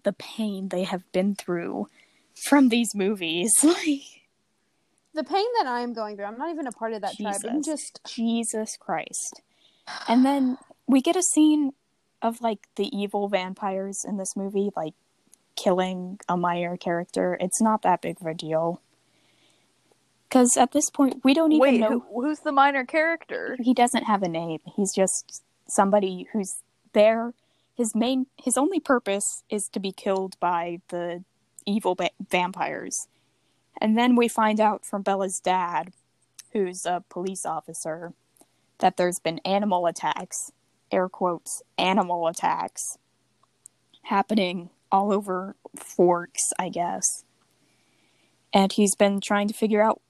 The 0.07 0.13
pain 0.13 0.69
they 0.69 0.83
have 0.83 1.03
been 1.11 1.35
through 1.35 1.89
from 2.33 2.69
these 2.69 2.95
movies? 2.95 3.51
Like 3.63 4.23
The 5.13 5.23
pain 5.23 5.45
that 5.57 5.67
I 5.67 5.81
am 5.81 5.93
going 5.93 6.15
through, 6.15 6.25
I'm 6.25 6.37
not 6.37 6.49
even 6.49 6.65
a 6.65 6.71
part 6.71 6.93
of 6.93 7.01
that 7.01 7.17
tribe. 7.17 7.41
I'm 7.43 7.61
just 7.61 7.99
Jesus 8.05 8.77
Christ. 8.79 9.41
And 10.07 10.23
then 10.23 10.57
we 10.87 11.01
get 11.01 11.17
a 11.17 11.23
scene 11.23 11.71
of 12.21 12.39
like 12.39 12.67
the 12.75 12.87
evil 12.95 13.27
vampires 13.27 14.05
in 14.07 14.15
this 14.15 14.35
movie, 14.37 14.69
like 14.77 14.93
killing 15.57 16.19
a 16.29 16.37
minor 16.37 16.77
character. 16.77 17.37
It's 17.41 17.61
not 17.61 17.81
that 17.81 18.01
big 18.01 18.21
of 18.21 18.27
a 18.27 18.33
deal. 18.33 18.79
Because 20.29 20.55
at 20.55 20.71
this 20.71 20.89
point, 20.89 21.21
we 21.23 21.33
don't 21.33 21.51
even 21.51 21.61
Wait, 21.61 21.79
know. 21.81 22.05
who, 22.11 22.21
who's 22.21 22.39
the 22.39 22.51
minor 22.51 22.85
character? 22.85 23.57
He 23.59 23.73
doesn't 23.73 24.03
have 24.03 24.23
a 24.23 24.29
name. 24.29 24.59
He's 24.75 24.93
just 24.93 25.43
somebody 25.67 26.27
who's 26.31 26.53
there. 26.93 27.33
His 27.77 27.95
main, 27.95 28.25
his 28.43 28.57
only 28.57 28.79
purpose 28.79 29.43
is 29.49 29.69
to 29.69 29.79
be 29.79 29.91
killed 29.91 30.39
by 30.39 30.79
the 30.89 31.23
evil 31.65 31.95
ba- 31.95 32.09
vampires. 32.29 33.07
And 33.79 33.97
then 33.97 34.15
we 34.15 34.27
find 34.27 34.59
out 34.59 34.83
from 34.85 35.03
Bella's 35.03 35.39
dad, 35.39 35.93
who's 36.53 36.85
a 36.85 37.03
police 37.09 37.45
officer, 37.45 38.13
that 38.79 38.97
there's 38.97 39.19
been 39.19 39.39
animal 39.45 39.85
attacks, 39.85 40.51
air 40.91 41.07
quotes, 41.07 41.61
animal 41.77 42.27
attacks, 42.27 42.97
happening 44.03 44.71
all 44.91 45.13
over 45.13 45.55
Forks, 45.75 46.53
I 46.57 46.69
guess. 46.69 47.23
And 48.51 48.71
he's 48.71 48.95
been 48.95 49.21
trying 49.21 49.47
to 49.49 49.53
figure 49.53 49.83
out 49.83 50.01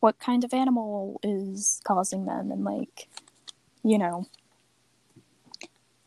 what 0.00 0.18
kind 0.18 0.44
of 0.44 0.52
animal 0.52 1.20
is 1.22 1.80
causing 1.84 2.26
them 2.26 2.50
and 2.50 2.64
like 2.64 3.08
you 3.82 3.98
know 3.98 4.26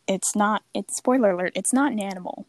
it's 0.08 0.36
not 0.36 0.62
it's 0.74 0.96
spoiler 0.96 1.32
alert 1.32 1.52
it's 1.54 1.72
not 1.72 1.92
an 1.92 2.00
animal. 2.00 2.46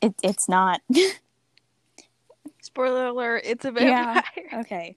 It, 0.00 0.14
it's 0.22 0.48
not. 0.48 0.80
Spoiler 2.62 3.06
alert, 3.06 3.42
it's 3.44 3.64
a 3.64 3.72
Yeah. 3.76 4.22
vampire. 4.24 4.24
okay. 4.60 4.96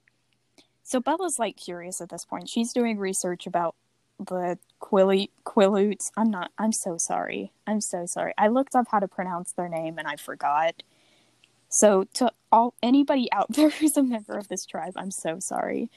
So 0.82 1.00
bella's 1.00 1.36
like 1.38 1.56
curious 1.56 2.00
at 2.00 2.10
this 2.10 2.24
point. 2.24 2.48
She's 2.48 2.72
doing 2.72 2.98
research 2.98 3.46
about 3.46 3.74
the 4.24 4.56
quilly 4.78 5.30
quilutes 5.44 6.10
i'm 6.16 6.30
not 6.30 6.52
i'm 6.58 6.72
so 6.72 6.96
sorry. 6.98 7.52
I'm 7.66 7.80
so 7.80 8.06
sorry. 8.06 8.34
I 8.38 8.48
looked 8.48 8.74
up 8.76 8.86
how 8.90 9.00
to 9.00 9.08
pronounce 9.08 9.52
their 9.52 9.68
name 9.68 9.98
and 9.98 10.06
i 10.08 10.16
forgot. 10.16 10.82
So 11.68 12.04
to 12.14 12.32
all 12.52 12.74
anybody 12.82 13.28
out 13.32 13.52
there 13.54 13.70
who's 13.70 13.96
a 13.96 14.02
member 14.02 14.36
of 14.38 14.48
this 14.48 14.66
tribe 14.66 14.92
i'm 14.96 15.10
so 15.10 15.38
sorry. 15.40 15.90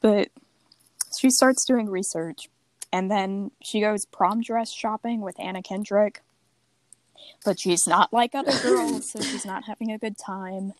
But 0.00 0.28
she 1.18 1.30
starts 1.30 1.64
doing 1.64 1.88
research 1.90 2.48
and 2.92 3.10
then 3.10 3.50
she 3.62 3.80
goes 3.80 4.06
prom 4.06 4.40
dress 4.40 4.72
shopping 4.72 5.20
with 5.20 5.38
anna 5.38 5.62
kendrick 5.62 6.22
but 7.44 7.58
she's 7.58 7.86
not 7.86 8.12
like 8.12 8.34
other 8.34 8.56
girls 8.62 9.10
so 9.10 9.20
she's 9.20 9.46
not 9.46 9.64
having 9.64 9.90
a 9.90 9.98
good 9.98 10.16
time 10.18 10.72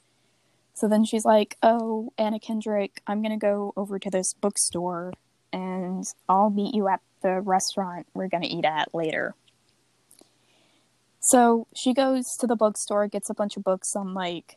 so 0.75 0.89
then 0.89 1.05
she's 1.05 1.25
like 1.25 1.57
oh 1.63 2.13
anna 2.19 2.39
kendrick 2.39 3.03
i'm 3.07 3.23
gonna 3.23 3.37
go 3.37 3.73
over 3.77 3.99
to 3.99 4.11
this 4.11 4.35
bookstore 4.35 5.13
and 5.53 6.05
I'll 6.29 6.51
meet 6.51 6.75
you 6.75 6.89
at 6.89 7.01
the 7.23 7.41
restaurant 7.41 8.07
we're 8.15 8.29
going 8.29 8.43
to 8.43 8.49
eat 8.49 8.65
at 8.65 8.95
later. 8.95 9.35
So 11.21 11.67
she 11.75 11.93
goes 11.93 12.37
to 12.39 12.47
the 12.47 12.57
bookstore, 12.57 13.07
gets 13.07 13.29
a 13.29 13.35
bunch 13.35 13.57
of 13.57 13.65
books 13.65 13.95
on, 13.95 14.15
like, 14.15 14.57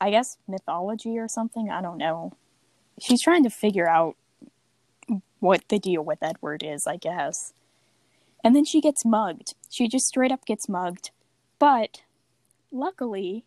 I 0.00 0.10
guess 0.10 0.38
mythology 0.46 1.18
or 1.18 1.26
something. 1.26 1.70
I 1.70 1.82
don't 1.82 1.98
know. 1.98 2.32
She's 3.00 3.20
trying 3.20 3.42
to 3.44 3.50
figure 3.50 3.88
out 3.88 4.16
what 5.40 5.62
the 5.68 5.78
deal 5.78 6.02
with 6.02 6.22
Edward 6.22 6.62
is, 6.62 6.86
I 6.86 6.96
guess. 6.96 7.52
And 8.44 8.54
then 8.54 8.64
she 8.64 8.80
gets 8.80 9.04
mugged. 9.04 9.54
She 9.70 9.88
just 9.88 10.06
straight 10.06 10.32
up 10.32 10.44
gets 10.44 10.68
mugged. 10.68 11.10
But 11.58 12.02
luckily, 12.70 13.44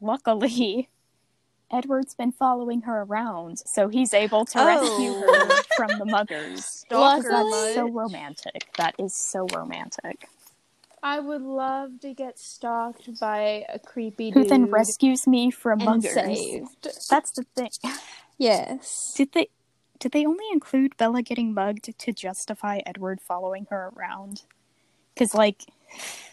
luckily, 0.00 0.88
Edward's 1.72 2.14
been 2.14 2.32
following 2.32 2.82
her 2.82 3.02
around, 3.02 3.58
so 3.66 3.88
he's 3.88 4.14
able 4.14 4.44
to 4.46 4.60
Oh. 4.60 4.66
rescue 4.66 5.12
her 5.14 5.26
oh. 5.28 5.62
from 5.76 5.98
the 5.98 6.04
muggers. 6.04 6.64
Stalker 6.64 7.28
That's 7.28 7.50
much. 7.50 7.74
so 7.74 7.88
romantic. 7.88 8.68
That 8.76 8.94
is 8.98 9.14
so 9.14 9.46
romantic. 9.54 10.28
I 11.02 11.20
would 11.20 11.42
love 11.42 12.00
to 12.00 12.14
get 12.14 12.38
stalked 12.38 13.20
by 13.20 13.64
a 13.68 13.78
creepy 13.78 14.30
Who 14.30 14.42
dude 14.42 14.48
then 14.50 14.70
rescues 14.70 15.26
me 15.26 15.50
from 15.52 15.80
and 15.80 16.02
muggers? 16.02 16.14
saved. 16.14 16.88
That's 17.10 17.30
the 17.32 17.44
thing. 17.54 17.70
Yes. 18.38 19.12
Did 19.16 19.32
they 19.32 19.48
did 19.98 20.12
they 20.12 20.24
only 20.26 20.44
include 20.52 20.96
Bella 20.96 21.22
getting 21.22 21.54
mugged 21.54 21.96
to 21.98 22.12
justify 22.12 22.80
Edward 22.86 23.20
following 23.20 23.66
her 23.70 23.92
around? 23.96 24.42
Because 25.14 25.34
like, 25.34 25.62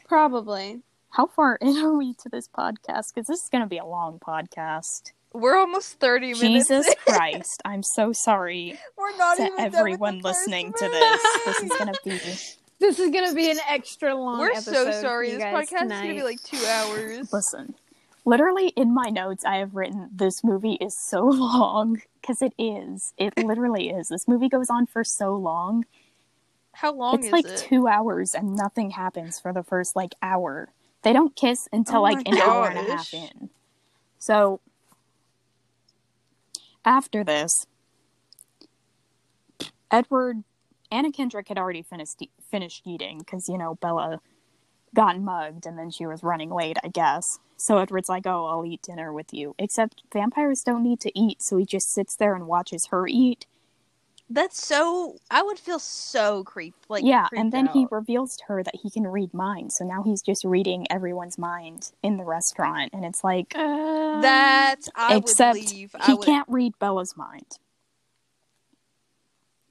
Probably. 0.07 0.81
how 1.11 1.27
far 1.27 1.55
in 1.55 1.77
are 1.77 1.97
we 1.97 2.13
to 2.15 2.29
this 2.29 2.47
podcast? 2.47 3.13
Because 3.13 3.27
this 3.27 3.43
is 3.43 3.49
gonna 3.51 3.67
be 3.67 3.77
a 3.77 3.85
long 3.85 4.19
podcast. 4.19 5.11
We're 5.33 5.57
almost 5.57 5.99
30 5.99 6.33
minutes. 6.33 6.39
Jesus. 6.41 6.95
Christ! 7.07 7.61
I'm 7.65 7.81
so 7.81 8.11
sorry 8.13 8.77
We're 8.95 9.17
not 9.17 9.37
to 9.37 9.43
even 9.45 9.57
done 9.57 9.65
with 9.65 9.75
everyone 9.75 10.19
listening 10.19 10.73
to 10.73 10.87
this. 10.89 11.21
This 11.45 11.59
is 11.63 11.71
gonna 11.79 11.93
be 12.05 12.19
This 12.79 12.99
is 12.99 13.09
gonna 13.11 13.33
be 13.33 13.49
an 13.49 13.57
extra 13.67 14.13
long 14.13 14.39
We're 14.39 14.51
episode. 14.51 14.91
so 14.93 15.01
sorry. 15.01 15.31
This 15.31 15.43
podcast 15.43 15.79
tonight. 15.79 15.95
is 15.95 16.01
gonna 16.01 16.13
be 16.13 16.23
like 16.23 16.43
two 16.43 16.63
hours. 16.65 17.33
listen. 17.33 17.73
Literally 18.25 18.69
in 18.69 18.93
my 18.93 19.09
notes, 19.09 19.43
I 19.43 19.57
have 19.57 19.75
written 19.75 20.09
this 20.13 20.43
movie 20.43 20.73
is 20.73 20.97
so 20.97 21.23
long 21.25 22.01
because 22.21 22.41
it 22.41 22.53
is. 22.57 23.13
It 23.17 23.33
literally 23.37 23.89
is. 23.89 24.07
This 24.07 24.27
movie 24.27 24.49
goes 24.49 24.69
on 24.69 24.85
for 24.85 25.03
so 25.03 25.35
long. 25.35 25.85
How 26.73 26.93
long 26.93 27.15
it's 27.15 27.31
like 27.31 27.45
it? 27.45 27.57
two 27.57 27.87
hours 27.87 28.33
and 28.33 28.55
nothing 28.55 28.91
happens 28.91 29.39
for 29.39 29.53
the 29.53 29.63
first 29.63 29.95
like 29.95 30.13
hour. 30.21 30.69
They 31.03 31.13
don't 31.13 31.35
kiss 31.35 31.67
until 31.71 31.99
Oh 31.99 32.03
like 32.03 32.27
an 32.27 32.37
hour 32.37 32.67
and 32.67 32.79
a 32.79 32.91
half 32.91 33.13
in. 33.13 33.49
So 34.17 34.61
after 36.85 37.23
this, 37.23 37.67
Edward, 39.91 40.43
Anna 40.89 41.11
Kendrick 41.11 41.49
had 41.49 41.57
already 41.57 41.83
finished 41.83 42.23
finished 42.49 42.83
eating 42.85 43.19
because 43.19 43.47
you 43.47 43.57
know 43.57 43.75
Bella 43.75 44.21
got 44.95 45.19
mugged 45.19 45.65
and 45.65 45.77
then 45.77 45.89
she 45.89 46.05
was 46.05 46.23
running 46.23 46.49
late, 46.49 46.77
I 46.83 46.87
guess. 46.87 47.39
So 47.63 47.77
Edward's 47.77 48.09
like, 48.09 48.27
"Oh, 48.27 48.45
I'll 48.47 48.65
eat 48.65 48.81
dinner 48.81 49.13
with 49.13 49.33
you." 49.33 49.55
Except 49.57 50.03
vampires 50.11 50.63
don't 50.63 50.83
need 50.83 50.99
to 50.99 51.17
eat, 51.17 51.41
so 51.41 51.55
he 51.55 51.65
just 51.65 51.89
sits 51.89 52.13
there 52.13 52.35
and 52.35 52.45
watches 52.45 52.87
her 52.87 53.07
eat. 53.07 53.45
That's 54.29 54.61
so. 54.61 55.15
I 55.31 55.43
would 55.43 55.57
feel 55.57 55.79
so 55.79 56.43
creep. 56.43 56.75
Like 56.89 57.05
yeah, 57.05 57.27
creeped 57.27 57.39
and 57.39 57.53
then 57.53 57.67
he 57.67 57.87
reveals 57.89 58.35
to 58.35 58.43
her 58.47 58.63
that 58.63 58.75
he 58.83 58.89
can 58.89 59.07
read 59.07 59.33
minds. 59.33 59.77
So 59.77 59.85
now 59.85 60.03
he's 60.03 60.21
just 60.21 60.43
reading 60.43 60.85
everyone's 60.91 61.37
mind 61.37 61.93
in 62.03 62.17
the 62.17 62.25
restaurant, 62.25 62.91
and 62.91 63.05
it's 63.05 63.23
like, 63.23 63.53
Uh, 63.55 64.19
That 64.19 64.81
I 64.93 65.15
except 65.15 65.57
would 65.57 65.71
leave. 65.71 65.95
I 65.97 66.07
he 66.07 66.13
would. 66.15 66.25
can't 66.25 66.49
read 66.49 66.77
Bella's 66.79 67.15
mind. 67.15 67.59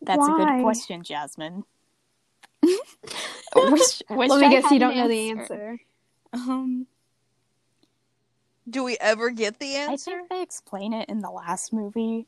That's 0.01 0.27
a 0.27 0.33
good 0.33 0.63
question, 0.63 1.03
Jasmine. 1.03 1.65
wish, 2.63 4.03
wish 4.09 4.31
Let 4.31 4.41
me 4.41 4.47
I 4.47 4.51
guess 4.51 4.71
you 4.71 4.79
don't 4.79 4.97
know 4.97 5.09
the 5.09 5.31
answer. 5.31 5.79
Um, 6.33 6.87
Do 8.69 8.85
we 8.85 8.97
ever 9.01 9.31
get 9.31 9.59
the 9.59 9.75
answer? 9.75 9.89
I 9.89 9.93
answer? 9.93 10.11
think 10.11 10.29
they 10.29 10.43
explain 10.43 10.93
it 10.93 11.09
in 11.09 11.21
the 11.21 11.31
last 11.31 11.73
movie, 11.73 12.27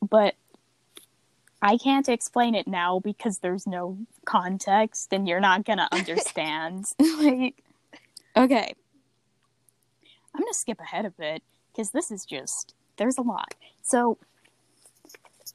but 0.00 0.34
I 1.60 1.78
can't 1.78 2.08
explain 2.08 2.56
it 2.56 2.66
now 2.66 2.98
because 2.98 3.38
there's 3.38 3.66
no 3.66 3.96
context 4.24 5.12
and 5.12 5.28
you're 5.28 5.40
not 5.40 5.64
gonna 5.64 5.88
understand. 5.92 6.86
like, 6.98 7.62
okay, 8.36 8.74
I'm 10.34 10.40
gonna 10.40 10.54
skip 10.54 10.80
ahead 10.80 11.04
a 11.04 11.10
bit 11.10 11.42
because 11.70 11.90
this 11.90 12.10
is 12.10 12.24
just 12.24 12.74
there's 12.96 13.18
a 13.18 13.22
lot. 13.22 13.54
So, 13.82 14.18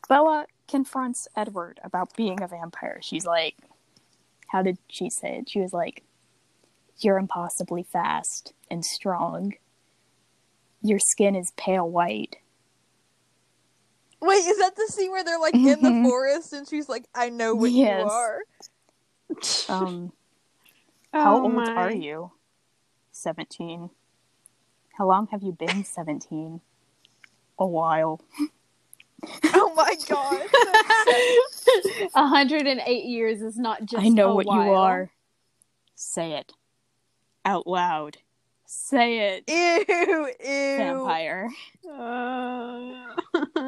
Bella 0.08 0.46
confronts 0.67 1.28
Edward 1.36 1.80
about 1.84 2.15
being 2.15 2.41
a 2.41 2.48
vampire. 2.48 3.00
She's 3.02 3.26
like, 3.26 3.56
how 4.48 4.62
did 4.62 4.78
she 4.88 5.10
say 5.10 5.39
it? 5.39 5.50
She 5.50 5.60
was 5.60 5.74
like, 5.74 6.04
"You're 7.00 7.17
impossibly 7.17 7.84
fast 7.84 8.54
and 8.72 8.86
strong." 8.86 9.56
Your 10.82 11.00
skin 11.00 11.36
is 11.36 11.52
pale 11.58 11.90
white. 11.90 12.38
Wait, 14.22 14.38
is 14.46 14.58
that 14.58 14.76
the 14.76 14.88
scene 14.88 15.12
where 15.12 15.24
they're 15.24 15.40
like 15.40 15.54
in 15.54 15.82
the 15.82 15.90
Mhm. 15.92 16.04
forest 16.04 16.54
and 16.54 16.68
she's 16.68 16.90
like, 16.90 17.06
"I 17.13 17.30
know 17.30 17.54
what 17.56 17.72
Yes. 17.72 18.00
you 18.00 18.06
are." 18.08 18.40
Um, 19.70 20.13
how 21.12 21.36
Oh 21.36 21.44
old 21.44 21.54
my. 21.54 21.74
are 21.76 21.92
you? 21.92 22.32
17. 23.12 23.90
How 24.98 25.06
long 25.06 25.28
have 25.28 25.44
you 25.44 25.52
been 25.52 25.84
17? 25.84 26.62
A 27.60 27.66
while. 27.68 28.22
Oh 29.54 29.74
my 29.74 29.96
god. 30.08 30.46
108 32.13 33.06
years 33.06 33.42
is 33.42 33.58
not 33.58 33.86
just 33.86 34.06
I 34.06 34.10
know 34.10 34.32
a 34.32 34.36
what 34.36 34.46
you 34.46 34.52
are. 34.72 35.12
Say 35.96 36.34
it. 36.34 36.54
Out 37.44 37.66
loud. 37.68 38.18
Say 38.67 39.38
it. 39.38 39.43
Ew, 39.47 40.25
ew, 40.27 40.77
Vampire. 40.77 41.49
Uh, 41.89 43.06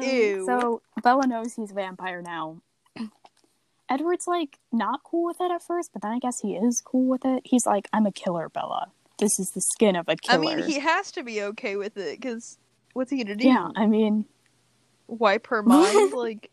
ew. 0.02 0.44
So 0.46 0.82
Bella 1.02 1.26
knows 1.26 1.54
he's 1.54 1.70
a 1.70 1.74
vampire 1.74 2.22
now. 2.22 2.60
Edward's 3.90 4.26
like 4.26 4.58
not 4.70 5.00
cool 5.02 5.24
with 5.24 5.40
it 5.40 5.50
at 5.50 5.62
first, 5.62 5.90
but 5.92 6.02
then 6.02 6.12
I 6.12 6.18
guess 6.18 6.40
he 6.40 6.54
is 6.54 6.82
cool 6.84 7.06
with 7.08 7.24
it. 7.24 7.42
He's 7.44 7.66
like, 7.66 7.88
I'm 7.92 8.06
a 8.06 8.12
killer, 8.12 8.48
Bella. 8.48 8.92
This 9.18 9.40
is 9.40 9.50
the 9.54 9.60
skin 9.60 9.96
of 9.96 10.06
a 10.08 10.16
killer. 10.16 10.52
I 10.52 10.56
mean, 10.56 10.64
he 10.66 10.78
has 10.78 11.10
to 11.12 11.22
be 11.22 11.42
okay 11.42 11.76
with 11.76 11.96
it 11.96 12.20
because 12.20 12.58
what's 12.92 13.10
he 13.10 13.22
gonna 13.24 13.36
do? 13.36 13.48
yeah, 13.48 13.68
I 13.74 13.86
mean, 13.86 14.26
Wipe 15.10 15.48
her 15.48 15.62
mind? 15.62 16.12
like, 16.14 16.50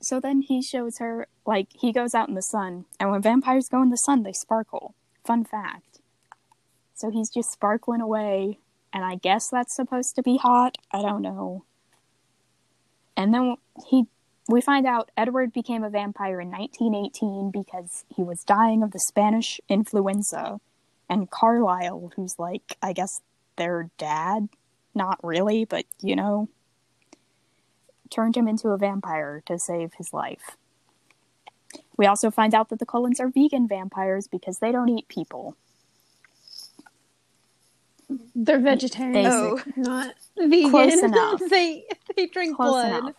So 0.00 0.20
then 0.20 0.42
he 0.42 0.62
shows 0.62 0.98
her, 0.98 1.26
like, 1.44 1.68
he 1.72 1.92
goes 1.92 2.14
out 2.14 2.28
in 2.28 2.34
the 2.34 2.42
sun, 2.42 2.84
and 3.00 3.10
when 3.10 3.20
vampires 3.20 3.68
go 3.68 3.82
in 3.82 3.90
the 3.90 3.96
sun, 3.96 4.22
they 4.22 4.32
sparkle. 4.32 4.94
Fun 5.24 5.44
fact. 5.44 5.95
So 6.96 7.10
he's 7.10 7.28
just 7.28 7.52
sparkling 7.52 8.00
away, 8.00 8.58
and 8.90 9.04
I 9.04 9.16
guess 9.16 9.50
that's 9.50 9.76
supposed 9.76 10.16
to 10.16 10.22
be 10.22 10.38
hot. 10.38 10.78
I 10.90 11.02
don't 11.02 11.20
know. 11.20 11.66
And 13.18 13.34
then 13.34 13.56
he, 13.86 14.06
we 14.48 14.62
find 14.62 14.86
out 14.86 15.10
Edward 15.14 15.52
became 15.52 15.84
a 15.84 15.90
vampire 15.90 16.40
in 16.40 16.50
1918 16.50 17.50
because 17.50 18.06
he 18.08 18.22
was 18.22 18.44
dying 18.44 18.82
of 18.82 18.92
the 18.92 18.98
Spanish 18.98 19.60
influenza, 19.68 20.58
and 21.08 21.30
Carlisle, 21.30 22.12
who's 22.16 22.38
like, 22.38 22.78
I 22.82 22.94
guess 22.94 23.20
their 23.56 23.90
dad, 23.98 24.48
not 24.94 25.22
really, 25.22 25.66
but 25.66 25.84
you 26.00 26.16
know, 26.16 26.48
turned 28.10 28.38
him 28.38 28.48
into 28.48 28.70
a 28.70 28.78
vampire 28.78 29.42
to 29.44 29.58
save 29.58 29.92
his 29.98 30.14
life. 30.14 30.56
We 31.98 32.06
also 32.06 32.30
find 32.30 32.54
out 32.54 32.70
that 32.70 32.78
the 32.78 32.86
Cullens 32.86 33.20
are 33.20 33.28
vegan 33.28 33.68
vampires 33.68 34.28
because 34.28 34.60
they 34.60 34.72
don't 34.72 34.88
eat 34.88 35.08
people. 35.08 35.58
They're 38.34 38.60
vegetarian, 38.60 39.24
No, 39.24 39.60
not 39.76 40.14
vegan. 40.38 40.70
Close 40.70 41.02
enough. 41.02 41.40
they 41.50 41.84
they 42.16 42.26
drink 42.26 42.56
Close 42.56 42.70
blood. 42.70 42.98
enough. 43.02 43.14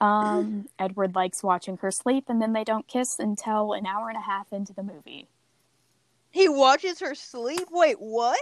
Um, 0.00 0.68
Edward 0.78 1.14
likes 1.14 1.42
watching 1.42 1.76
her 1.78 1.90
sleep, 1.90 2.24
and 2.28 2.40
then 2.42 2.52
they 2.52 2.64
don't 2.64 2.86
kiss 2.88 3.18
until 3.18 3.72
an 3.74 3.86
hour 3.86 4.08
and 4.08 4.16
a 4.18 4.20
half 4.22 4.52
into 4.52 4.72
the 4.72 4.82
movie. 4.82 5.28
he 6.30 6.48
watches 6.48 7.00
her 7.00 7.14
sleep. 7.14 7.68
Wait, 7.70 7.96
what? 8.00 8.38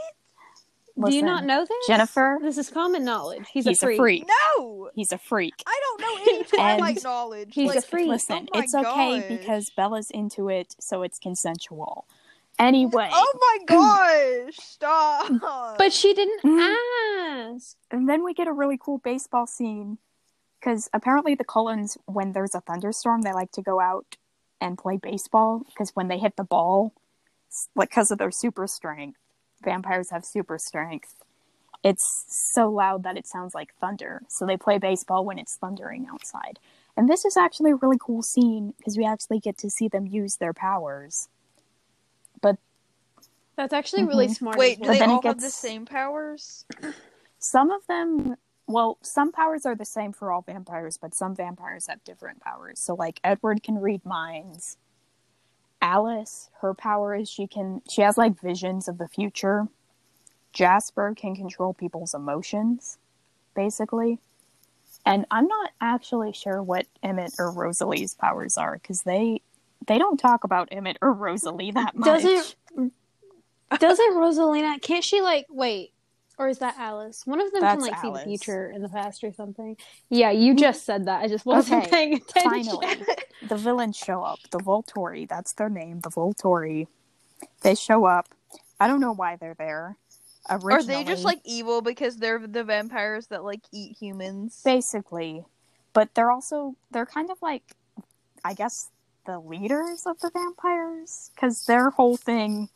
Do 1.06 1.14
you 1.14 1.22
not 1.22 1.44
know 1.44 1.64
this, 1.64 1.86
Jennifer? 1.86 2.38
This 2.42 2.58
is 2.58 2.68
common 2.68 3.02
knowledge. 3.04 3.46
He's, 3.50 3.64
He's, 3.64 3.82
a 3.82 3.86
freak. 3.86 3.96
a 3.98 4.02
freak. 4.02 4.26
No, 4.58 4.90
He's 4.94 5.10
a 5.10 5.16
freak. 5.18 5.54
I 5.66 5.80
don't 5.82 6.00
know 6.02 6.32
any 6.32 6.44
Twilight 6.76 7.02
knowledge. 7.02 7.54
he's 7.54 7.68
like, 7.68 7.78
a 7.78 7.82
freak. 7.82 8.08
Listen, 8.08 8.48
Oh 8.52 8.58
my 8.58 8.64
it's 8.64 8.74
okay 8.74 9.24
because 9.28 9.70
Bella's 9.70 10.10
into 10.10 10.48
it, 10.50 10.74
so 10.80 11.02
it's 11.02 11.18
consensual. 11.18 12.06
Anyway, 12.58 13.10
Oh 13.12 13.38
my 13.40 13.64
gosh! 13.66 14.56
Stop. 14.56 15.76
But 15.78 15.92
she 15.92 16.14
didn't 16.14 16.42
Mhm. 16.42 16.76
ask. 17.48 17.76
and 17.90 18.08
then 18.08 18.22
we 18.24 18.34
get 18.34 18.46
a 18.46 18.52
really 18.52 18.78
cool 18.78 18.98
baseball 18.98 19.46
scene 19.46 19.98
because 20.60 20.88
apparently 20.92 21.34
the 21.34 21.44
Cullens, 21.44 21.98
when 22.06 22.32
there's 22.32 22.54
a 22.54 22.60
thunderstorm, 22.60 23.22
they 23.22 23.32
like 23.32 23.50
to 23.52 23.62
go 23.62 23.80
out 23.80 24.16
and 24.60 24.78
play 24.78 24.96
baseball 24.96 25.60
because 25.66 25.90
when 25.96 26.08
they 26.08 26.18
hit 26.18 26.36
the 26.36 26.44
ball, 26.44 26.92
like 27.74 27.90
because 27.90 28.10
of 28.10 28.18
their 28.18 28.30
super 28.30 28.66
strength, 28.66 29.18
vampires 29.62 30.10
have 30.10 30.24
super 30.24 30.58
strength. 30.58 31.22
It's 31.82 32.24
so 32.28 32.70
loud 32.70 33.02
that 33.02 33.16
it 33.16 33.26
sounds 33.26 33.54
like 33.54 33.74
thunder. 33.74 34.22
So 34.28 34.46
they 34.46 34.56
play 34.56 34.78
baseball 34.78 35.24
when 35.24 35.38
it's 35.38 35.56
thundering 35.56 36.06
outside. 36.10 36.60
And 36.96 37.08
this 37.08 37.24
is 37.24 37.36
actually 37.36 37.72
a 37.72 37.76
really 37.76 37.98
cool 38.00 38.22
scene 38.22 38.74
because 38.78 38.96
we 38.96 39.04
actually 39.04 39.40
get 39.40 39.58
to 39.58 39.70
see 39.70 39.88
them 39.88 40.06
use 40.06 40.36
their 40.36 40.52
powers. 40.52 41.28
That's 43.56 43.72
actually 43.72 44.04
really 44.04 44.28
Mhm. 44.28 44.36
smart. 44.36 44.58
Wait, 44.58 44.76
do 44.78 44.82
well. 44.82 44.92
they 44.92 44.98
then 44.98 45.10
it 45.10 45.14
all 45.14 45.22
have 45.22 45.40
the 45.40 45.50
same 45.50 45.84
powers? 45.86 46.64
Some 47.38 47.70
of 47.70 47.86
them, 47.86 48.36
well, 48.68 48.98
some 49.02 49.32
powers 49.32 49.66
are 49.66 49.74
the 49.74 49.84
same 49.84 50.12
for 50.12 50.30
all 50.30 50.42
vampires, 50.42 50.96
but 50.96 51.12
some 51.14 51.34
vampires 51.34 51.88
have 51.88 52.04
different 52.04 52.40
powers. 52.40 52.78
So, 52.78 52.94
like, 52.94 53.18
Edward 53.24 53.62
can 53.64 53.78
read 53.80 54.04
minds. 54.06 54.76
Alice, 55.80 56.48
her 56.60 56.72
power 56.72 57.16
is 57.16 57.28
she 57.28 57.48
can, 57.48 57.82
she 57.90 58.02
has 58.02 58.16
like 58.16 58.40
visions 58.40 58.86
of 58.86 58.98
the 58.98 59.08
future. 59.08 59.66
Jasper 60.52 61.12
can 61.16 61.34
control 61.34 61.74
people's 61.74 62.14
emotions, 62.14 62.98
basically. 63.56 64.20
And 65.04 65.26
I'm 65.32 65.48
not 65.48 65.72
actually 65.80 66.32
sure 66.32 66.62
what 66.62 66.86
Emmett 67.02 67.34
or 67.40 67.50
Rosalie's 67.50 68.14
powers 68.14 68.56
are 68.56 68.78
because 68.80 69.02
they 69.02 69.42
they 69.88 69.98
don't 69.98 70.18
talk 70.18 70.44
about 70.44 70.68
Emmett 70.70 70.98
or 71.02 71.12
Rosalie 71.12 71.72
that 71.72 71.96
much. 71.96 72.06
Doesn't 72.06 72.92
doesn't 73.80 74.14
Rosalina? 74.14 74.80
Can't 74.80 75.04
she 75.04 75.20
like 75.20 75.46
wait? 75.50 75.92
Or 76.38 76.48
is 76.48 76.58
that 76.58 76.76
Alice? 76.78 77.22
One 77.26 77.40
of 77.40 77.52
them 77.52 77.60
That's 77.60 77.84
can 77.84 77.92
like 77.92 78.00
see 78.00 78.10
the 78.10 78.18
future 78.18 78.70
in 78.70 78.82
the 78.82 78.88
past 78.88 79.22
or 79.22 79.32
something. 79.32 79.76
Yeah, 80.08 80.30
you 80.30 80.54
mm. 80.54 80.58
just 80.58 80.84
said 80.84 81.04
that. 81.06 81.20
I 81.22 81.28
just 81.28 81.44
wasn't 81.44 81.82
Okay, 81.84 81.90
paying 81.90 82.14
attention. 82.14 82.50
finally 82.50 83.06
the 83.48 83.56
villains 83.56 83.96
show 83.96 84.22
up 84.22 84.38
the 84.50 84.58
volturi 84.58 85.28
that's 85.28 85.52
their 85.54 85.68
name 85.68 86.00
the 86.00 86.10
volturi 86.10 86.86
they 87.62 87.74
show 87.74 88.04
up 88.04 88.28
i 88.80 88.86
don't 88.86 89.00
know 89.00 89.12
why 89.12 89.36
they're 89.36 89.54
there 89.58 89.96
Originally, 90.50 90.74
Are 90.76 91.04
they 91.04 91.04
just 91.10 91.24
like 91.24 91.40
evil 91.44 91.82
because 91.82 92.16
they're 92.16 92.44
the 92.46 92.64
vampires 92.64 93.28
that 93.28 93.44
like 93.44 93.60
eat 93.72 93.96
humans? 93.98 94.60
basically 94.64 95.44
but 95.92 96.14
they're 96.14 96.30
also 96.30 96.74
they're 96.90 97.06
kind 97.06 97.30
of 97.30 97.38
like 97.42 97.62
i 98.44 98.54
guess 98.54 98.90
the 99.26 99.38
leaders 99.38 100.04
of 100.06 100.18
the 100.20 100.30
vampires 100.32 101.30
because 101.34 101.64
their 101.66 101.90
whole 101.90 102.16
thing 102.16 102.68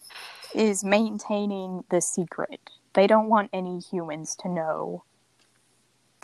is 0.56 0.82
maintaining 0.82 1.84
the 1.90 2.00
secret 2.00 2.60
they 2.94 3.06
don't 3.06 3.28
want 3.28 3.50
any 3.52 3.78
humans 3.78 4.34
to 4.36 4.48
know 4.48 5.04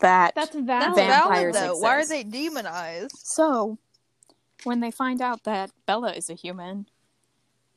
that 0.00 0.34
That's 0.34 0.50
That's 0.52 0.66
valid. 0.66 0.96
valid 0.96 0.96
vampires 0.96 1.54
though. 1.54 1.76
Why 1.78 1.96
are 1.96 2.06
they 2.06 2.24
demonized? 2.24 3.16
So, 3.18 3.78
when 4.64 4.80
they 4.80 4.90
find 4.90 5.20
out 5.20 5.44
that 5.44 5.70
Bella 5.86 6.12
is 6.12 6.28
a 6.30 6.34
human 6.34 6.86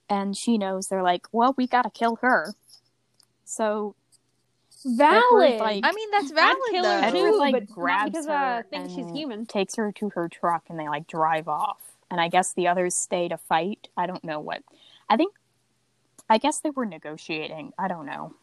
and 0.10 0.36
she 0.36 0.58
knows, 0.58 0.88
they're 0.88 1.04
like, 1.04 1.28
well, 1.32 1.54
we 1.58 1.68
gotta 1.68 1.90
kill 1.92 2.16
her. 2.22 2.56
So, 3.44 3.96
valid. 4.86 5.60
like- 5.60 5.84
I 5.86 5.92
mean, 5.92 6.10
that's 6.12 6.32
I'd 6.32 6.36
valid 6.36 6.58
kill 6.72 6.84
her 6.86 7.02
though. 7.02 7.08
Edward 7.08 7.38
like 7.38 7.54
but 7.54 7.70
not 7.70 7.76
grabs 7.76 8.12
because 8.12 8.26
her 8.28 8.34
I 8.34 8.62
think 8.64 8.90
she's 8.90 9.12
human. 9.12 9.46
takes 9.46 9.76
her 9.76 9.92
to 9.92 10.10
her 10.12 10.30
truck 10.30 10.64
and 10.70 10.80
they 10.80 10.88
like 10.88 11.08
drive 11.08 11.48
off. 11.48 11.82
And 12.10 12.22
I 12.22 12.30
guess 12.30 12.54
the 12.54 12.68
others 12.68 12.96
stay 12.96 13.28
to 13.28 13.38
fight. 13.38 13.90
I 13.98 14.08
don't 14.08 14.24
know 14.24 14.40
what. 14.40 14.64
I 15.10 15.18
think, 15.18 15.34
I 16.30 16.38
guess 16.38 16.60
they 16.60 16.70
were 16.70 16.86
negotiating. 16.86 17.74
I 17.78 17.88
don't 17.88 18.06
know. 18.06 18.34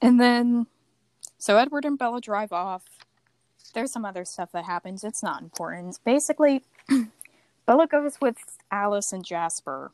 And 0.00 0.20
then, 0.20 0.66
so 1.38 1.56
Edward 1.56 1.84
and 1.84 1.98
Bella 1.98 2.20
drive 2.20 2.52
off. 2.52 2.84
There's 3.74 3.92
some 3.92 4.04
other 4.04 4.24
stuff 4.24 4.52
that 4.52 4.64
happens. 4.64 5.04
It's 5.04 5.22
not 5.22 5.42
important. 5.42 5.98
Basically, 6.04 6.62
Bella 7.66 7.86
goes 7.86 8.20
with 8.20 8.36
Alice 8.70 9.12
and 9.12 9.24
Jasper 9.24 9.92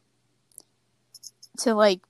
to 1.58 1.74
like 1.74 2.00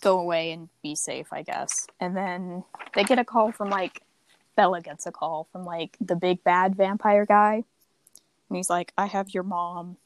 go 0.00 0.18
away 0.18 0.52
and 0.52 0.68
be 0.82 0.94
safe, 0.94 1.32
I 1.32 1.42
guess. 1.42 1.86
And 2.00 2.16
then 2.16 2.64
they 2.94 3.04
get 3.04 3.18
a 3.18 3.24
call 3.24 3.52
from 3.52 3.70
like 3.70 4.02
Bella 4.56 4.80
gets 4.80 5.06
a 5.06 5.12
call 5.12 5.48
from 5.50 5.64
like 5.64 5.96
the 6.00 6.16
big 6.16 6.44
bad 6.44 6.76
vampire 6.76 7.26
guy. 7.26 7.64
And 8.48 8.56
he's 8.56 8.70
like, 8.70 8.92
I 8.96 9.06
have 9.06 9.30
your 9.30 9.42
mom. 9.42 9.96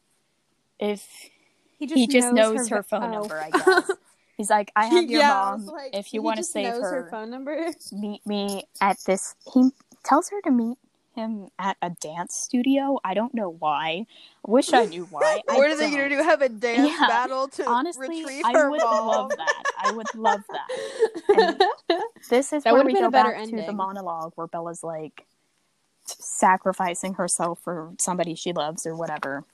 If 0.78 1.30
He 1.78 1.86
he 1.86 2.06
just 2.06 2.32
knows, 2.32 2.68
her, 2.68 2.82
phone 2.82 3.04
oh. 3.04 3.20
number, 3.20 3.38
I 3.40 3.50
guess. 3.50 3.90
He's 4.36 4.50
like, 4.50 4.70
I 4.76 4.86
have 4.86 5.10
your 5.10 5.20
Yeah, 5.20 5.28
mom. 5.28 5.66
like, 5.66 5.90
if 5.94 6.12
you 6.14 6.22
want 6.22 6.38
to 6.38 6.44
save 6.44 6.72
knows 6.72 6.82
her, 6.82 7.08
phone 7.10 7.30
number. 7.30 7.72
meet 7.92 8.24
me 8.26 8.64
at 8.80 8.98
this. 9.06 9.34
He 9.52 9.70
tells 10.04 10.30
her 10.30 10.40
to 10.42 10.50
meet 10.50 10.78
him 11.14 11.48
at 11.58 11.76
a 11.82 11.90
dance 11.90 12.34
studio. 12.34 12.98
I 13.04 13.14
don't 13.14 13.34
know 13.34 13.50
why. 13.50 14.06
I 14.46 14.50
wish 14.50 14.72
I 14.72 14.84
knew 14.84 15.06
why. 15.10 15.42
What 15.46 15.70
are 15.70 15.76
they 15.76 15.90
gonna 15.90 16.08
don't. 16.08 16.24
Have 16.24 16.42
a 16.42 16.48
dance 16.48 16.92
Yeah, 16.98 17.06
battle 17.08 17.48
to 17.48 17.66
Honestly, 17.66 18.22
retrieve 18.24 18.44
I 18.44 18.68
would 18.68 18.80
mom? 18.80 19.06
love 19.06 19.30
that. 19.36 19.62
I 19.76 19.92
would 19.92 20.14
love 20.14 20.42
that. 20.50 21.68
This 22.30 22.52
is 22.52 22.64
That 22.64 22.74
where 22.74 22.84
we 22.84 22.92
go 22.92 23.06
a 23.06 23.10
better 23.10 23.32
back 23.32 23.44
to 23.46 23.56
the 23.56 23.72
monologue 23.72 24.32
where 24.34 24.46
Bella's 24.46 24.82
like 24.84 25.24
sacrificing 26.04 27.14
herself 27.14 27.58
for 27.60 27.92
somebody 27.98 28.34
she 28.34 28.52
loves 28.52 28.86
or 28.86 28.94
whatever. 28.94 29.44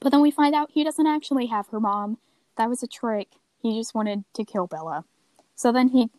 But 0.00 0.10
then 0.10 0.20
we 0.20 0.30
find 0.30 0.54
out 0.54 0.70
he 0.72 0.84
doesn't 0.84 1.06
actually 1.06 1.46
have 1.46 1.68
her 1.68 1.80
mom. 1.80 2.18
That 2.56 2.68
was 2.68 2.82
a 2.82 2.86
trick. 2.86 3.28
He 3.60 3.78
just 3.78 3.94
wanted 3.94 4.24
to 4.34 4.44
kill 4.44 4.66
Bella. 4.66 5.04
So 5.54 5.72
then 5.72 5.88
he 5.88 6.10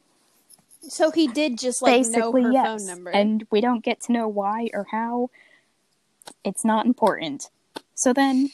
so 0.82 1.12
he 1.12 1.28
did 1.28 1.58
just 1.58 1.82
like 1.82 2.00
basically 2.00 2.44
know 2.44 2.48
her 2.48 2.54
yes, 2.54 2.82
phone 2.82 2.88
number. 2.88 3.12
and 3.12 3.46
we 3.52 3.62
don't 3.62 3.84
get 3.84 4.02
to 4.02 4.12
know 4.12 4.28
why 4.28 4.70
or 4.74 4.88
how. 4.92 5.30
It's 6.44 6.64
not 6.64 6.86
important. 6.86 7.50
So 7.96 8.14
then 8.14 8.50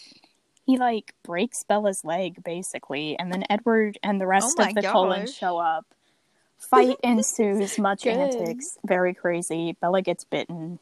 he 0.66 0.78
like 0.78 1.14
breaks 1.24 1.64
Bella's 1.64 2.04
leg 2.04 2.44
basically, 2.44 3.18
and 3.20 3.32
then 3.32 3.44
Edward 3.50 3.98
and 4.02 4.20
the 4.20 4.28
rest 4.28 4.58
Oh 4.60 4.64
of 4.64 4.74
the 4.76 4.82
gosh. 4.82 5.34
show 5.34 5.58
up. 5.58 5.86
Fight 6.58 6.98
ensues, 7.04 7.78
much 7.78 8.04
Good. 8.04 8.18
antics, 8.18 8.78
very 8.86 9.14
crazy. 9.14 9.76
Bella 9.80 10.02
gets 10.02 10.24
bitten, 10.24 10.80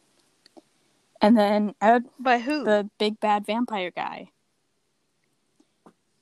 and 1.23 1.37
then 1.37 1.73
Ed, 1.81 2.03
By 2.19 2.39
who? 2.39 2.63
the 2.63 2.89
big 2.99 3.19
bad 3.19 3.45
vampire 3.45 3.89
guy, 3.91 4.29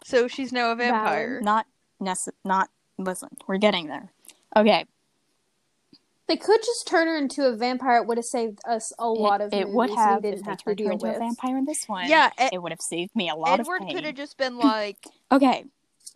So 0.03 0.27
she's 0.27 0.51
now 0.53 0.71
a 0.71 0.75
vampire. 0.75 1.41
not 1.41 1.65
nece- 2.01 2.29
not 2.45 2.69
listen. 2.97 3.29
We're 3.47 3.57
getting 3.57 3.87
there. 3.87 4.11
Okay, 4.55 4.85
they 6.27 6.37
could 6.37 6.61
just 6.61 6.87
turn 6.87 7.07
her 7.07 7.17
into 7.17 7.45
a 7.45 7.55
vampire. 7.55 7.97
It 7.97 8.07
would 8.07 8.17
have 8.17 8.25
saved 8.25 8.59
us 8.67 8.93
a 8.99 9.07
lot 9.09 9.41
it, 9.41 9.45
of 9.45 9.53
it 9.53 9.69
would 9.69 9.89
have 9.89 10.23
we 10.23 10.29
if 10.29 10.35
didn't 10.35 10.45
they 10.45 10.49
have 10.51 10.57
to 10.59 10.63
turned 10.65 10.79
her 10.79 10.83
deal 10.85 10.91
into 10.93 11.15
a 11.15 11.19
vampire 11.19 11.57
in 11.57 11.65
this 11.65 11.87
one. 11.87 12.07
Yeah, 12.07 12.29
Ed- 12.37 12.51
it 12.53 12.61
would 12.61 12.71
have 12.71 12.81
saved 12.81 13.15
me 13.15 13.29
a 13.29 13.35
lot 13.35 13.59
of. 13.59 13.61
Edward 13.67 13.81
could 13.91 14.05
have 14.05 14.15
just 14.15 14.37
been 14.37 14.57
like, 14.57 14.97
Okay, 15.31 15.65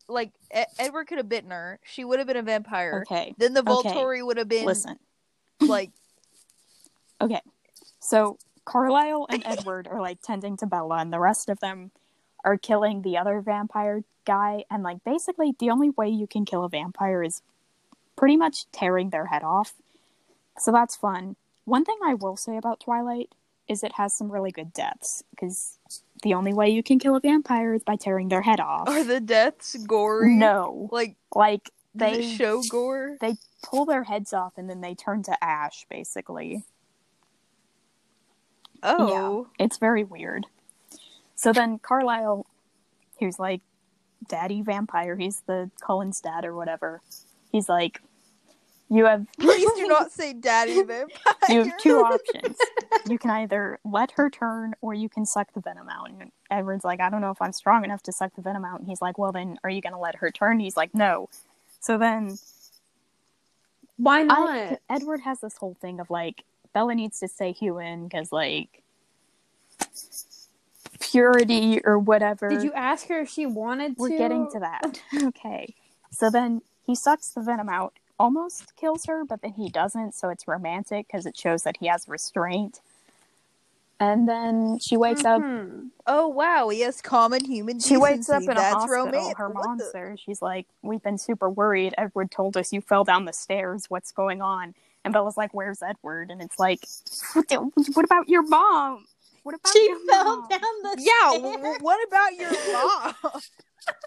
like 0.08 0.32
Ed- 0.52 0.68
Edward 0.78 1.08
could 1.08 1.18
have 1.18 1.28
bitten 1.30 1.50
her. 1.52 1.80
She 1.84 2.06
would 2.06 2.20
have 2.20 2.28
been 2.28 2.38
a 2.38 2.44
vampire. 2.44 3.04
okay. 3.10 3.34
Then 3.38 3.54
the 3.54 3.64
Okay. 3.68 3.90
Volturi 3.94 4.24
would 4.26 4.38
have 4.38 4.48
been 4.50 4.66
Listen. 4.66 5.00
like, 5.62 5.92
Okay. 7.22 7.42
So 8.00 8.38
Carlisle 8.66 9.28
and 9.30 9.44
Edward 9.46 9.88
are 9.88 10.02
like 10.02 10.22
tending 10.22 10.58
to 10.58 10.66
Bella, 10.66 10.98
and 10.98 11.14
the 11.14 11.20
rest 11.20 11.50
of 11.50 11.60
them 11.60 11.92
are 12.44 12.58
killing 12.58 13.02
the 13.02 13.18
other 13.18 13.42
vampire 13.42 14.04
guy. 14.26 14.66
And 14.70 14.84
like 14.84 15.04
basically, 15.04 15.54
the 15.58 15.70
only 15.70 15.90
way 15.92 16.10
you 16.10 16.28
can 16.28 16.46
kill 16.46 16.64
a 16.64 16.70
vampire 16.70 17.24
is 17.24 17.42
pretty 18.16 18.38
much 18.38 18.70
tearing 18.72 19.10
their 19.10 19.28
head 19.28 19.44
off. 19.44 19.74
So 20.58 20.72
that's 20.72 20.96
fun. 20.96 21.36
One 21.66 21.84
thing 21.86 21.98
I 22.06 22.14
will 22.14 22.38
say 22.38 22.58
about 22.58 22.80
Twilight 22.80 23.30
is 23.68 23.84
it 23.84 23.94
has 23.94 24.14
some 24.14 24.32
really 24.32 24.52
good 24.52 24.72
deaths 24.74 25.24
because 25.32 25.80
the 26.22 26.34
only 26.34 26.54
way 26.54 26.70
you 26.70 26.84
can 26.84 27.00
kill 27.00 27.16
a 27.16 27.20
vampire 27.20 27.74
is 27.74 27.84
by 27.84 27.96
tearing 27.96 28.30
their 28.30 28.44
head 28.44 28.60
off. 28.60 28.88
are 28.88 29.04
the 29.04 29.20
deaths 29.20 29.76
gory? 29.88 30.36
no, 30.36 30.88
Like, 30.92 31.16
like 31.34 31.72
they 31.96 32.36
show 32.36 32.62
gore? 32.70 33.18
they 33.22 33.36
pull 33.64 33.86
their 33.86 34.04
heads 34.04 34.34
off 34.34 34.54
and 34.58 34.70
then 34.70 34.82
they 34.82 34.94
turn 34.94 35.24
to 35.24 35.44
ash 35.44 35.86
basically. 35.90 36.64
Oh, 38.86 39.48
It's 39.60 39.78
very 39.78 40.04
weird. 40.04 40.46
So 41.36 41.52
then 41.52 41.80
Carlisle, 41.80 42.46
who's 43.20 43.40
like 43.40 43.62
daddy 44.28 44.62
vampire, 44.62 45.16
he's 45.16 45.42
the 45.48 45.70
Cullen's 45.86 46.22
dad 46.22 46.46
or 46.46 46.56
whatever. 46.56 47.02
He's 47.52 47.68
like, 47.70 48.02
you 48.90 49.06
have 49.06 49.26
please 49.40 49.70
do 49.76 49.88
not 49.88 50.12
say 50.12 50.34
daddy 50.34 50.84
vampire. 50.84 51.34
you 51.50 51.64
have 51.64 51.78
two 51.80 51.98
options. 52.04 52.58
You 53.10 53.18
can 53.18 53.32
either 53.32 53.80
let 53.84 54.12
her 54.12 54.30
turn 54.30 54.74
or 54.82 54.94
you 54.94 55.10
can 55.10 55.26
suck 55.26 55.54
the 55.54 55.62
venom 55.62 55.90
out. 55.90 56.10
And 56.10 56.32
Edward's 56.52 56.84
like, 56.86 57.00
I 57.00 57.10
don't 57.10 57.22
know 57.22 57.32
if 57.32 57.42
I'm 57.42 57.52
strong 57.52 57.84
enough 57.84 58.04
to 58.04 58.12
suck 58.12 58.36
the 58.36 58.42
venom 58.42 58.64
out. 58.66 58.80
And 58.80 58.88
he's 58.88 59.02
like, 59.02 59.18
Well, 59.18 59.32
then 59.32 59.58
are 59.64 59.70
you 59.70 59.82
going 59.82 59.94
to 59.94 60.00
let 60.00 60.16
her 60.16 60.32
turn? 60.32 60.60
He's 60.60 60.78
like, 60.78 60.94
No. 60.94 61.30
So 61.80 61.98
then 61.98 62.38
Why 63.98 64.24
not? 64.24 64.50
I, 64.50 64.78
Edward 64.90 65.22
has 65.22 65.40
this 65.42 65.58
whole 65.58 65.76
thing 65.82 66.00
of 66.00 66.10
like 66.10 66.44
Bella 66.76 66.94
needs 66.94 67.20
to 67.22 67.28
stay 67.30 67.54
human 67.54 68.04
because 68.04 68.34
like 68.34 68.84
purity 71.00 71.80
or 71.86 71.98
whatever. 71.98 72.50
Did 72.50 72.64
you 72.64 72.74
ask 72.74 73.08
her 73.08 73.22
if 73.22 73.30
she 73.30 73.46
wanted 73.46 73.96
to? 73.96 74.02
We're 74.02 74.10
getting 74.18 74.52
to 74.52 74.60
that. 74.60 75.02
okay. 75.24 75.74
So 76.12 76.30
then 76.30 76.62
he 76.86 76.94
sucks 76.94 77.30
the 77.30 77.42
venom 77.42 77.70
out, 77.70 77.94
almost 78.20 78.76
kills 78.76 79.06
her, 79.06 79.24
but 79.24 79.42
then 79.42 79.54
he 79.54 79.70
doesn't. 79.70 80.14
So 80.16 80.28
it's 80.28 80.50
romantic 80.50 81.08
because 81.08 81.26
it 81.26 81.38
shows 81.38 81.64
that 81.64 81.78
he 81.80 81.88
has 81.88 82.10
restraint. 82.10 82.82
And 83.98 84.28
then 84.28 84.78
she 84.80 84.98
wakes 84.98 85.24
up. 85.24 85.42
Mhm. 85.42 85.92
Oh 86.06 86.28
wow, 86.28 86.68
he 86.68 86.82
has 86.82 87.02
common 87.02 87.46
human. 87.46 87.80
She 87.80 87.96
wakes 87.96 88.30
up 88.30 88.44
in 88.44 88.50
a 88.50 88.62
hospital. 88.62 89.06
romantic. 89.06 89.38
Her 89.38 89.48
What 89.50 89.66
mom's 89.66 89.92
the- 89.94 90.18
She's 90.18 90.42
like, 90.42 90.68
"We've 90.82 91.02
been 91.02 91.18
super 91.18 91.50
worried. 91.50 91.94
Edward 91.98 92.30
told 92.32 92.58
us 92.58 92.74
you 92.74 92.82
fell 92.82 93.06
down 93.06 93.24
the 93.24 93.32
stairs. 93.32 93.86
What's 93.90 94.12
going 94.12 94.42
on?" 94.42 94.76
And 95.06 95.14
Bella's 95.14 95.38
like, 95.38 95.54
"Where's 95.54 95.82
Edward?" 95.82 96.32
And 96.32 96.42
it's 96.42 96.58
like, 96.60 96.84
"What, 97.34 97.48
the, 97.48 97.58
what 97.94 98.04
about 98.06 98.28
your 98.28 98.42
mom? 98.42 99.06
What 99.44 99.54
about 99.56 99.72
She 99.72 99.86
your 99.88 100.00
fell 100.10 100.38
mom?" 100.42 100.50
down 100.50 100.60
the 100.82 100.96
Yeah, 101.00 101.30
stairs. 101.30 101.42
w- 101.44 101.58
w- 101.58 101.78
what 101.80 102.08
about 102.08 102.34
your 102.36 102.52
mom? 102.74 103.14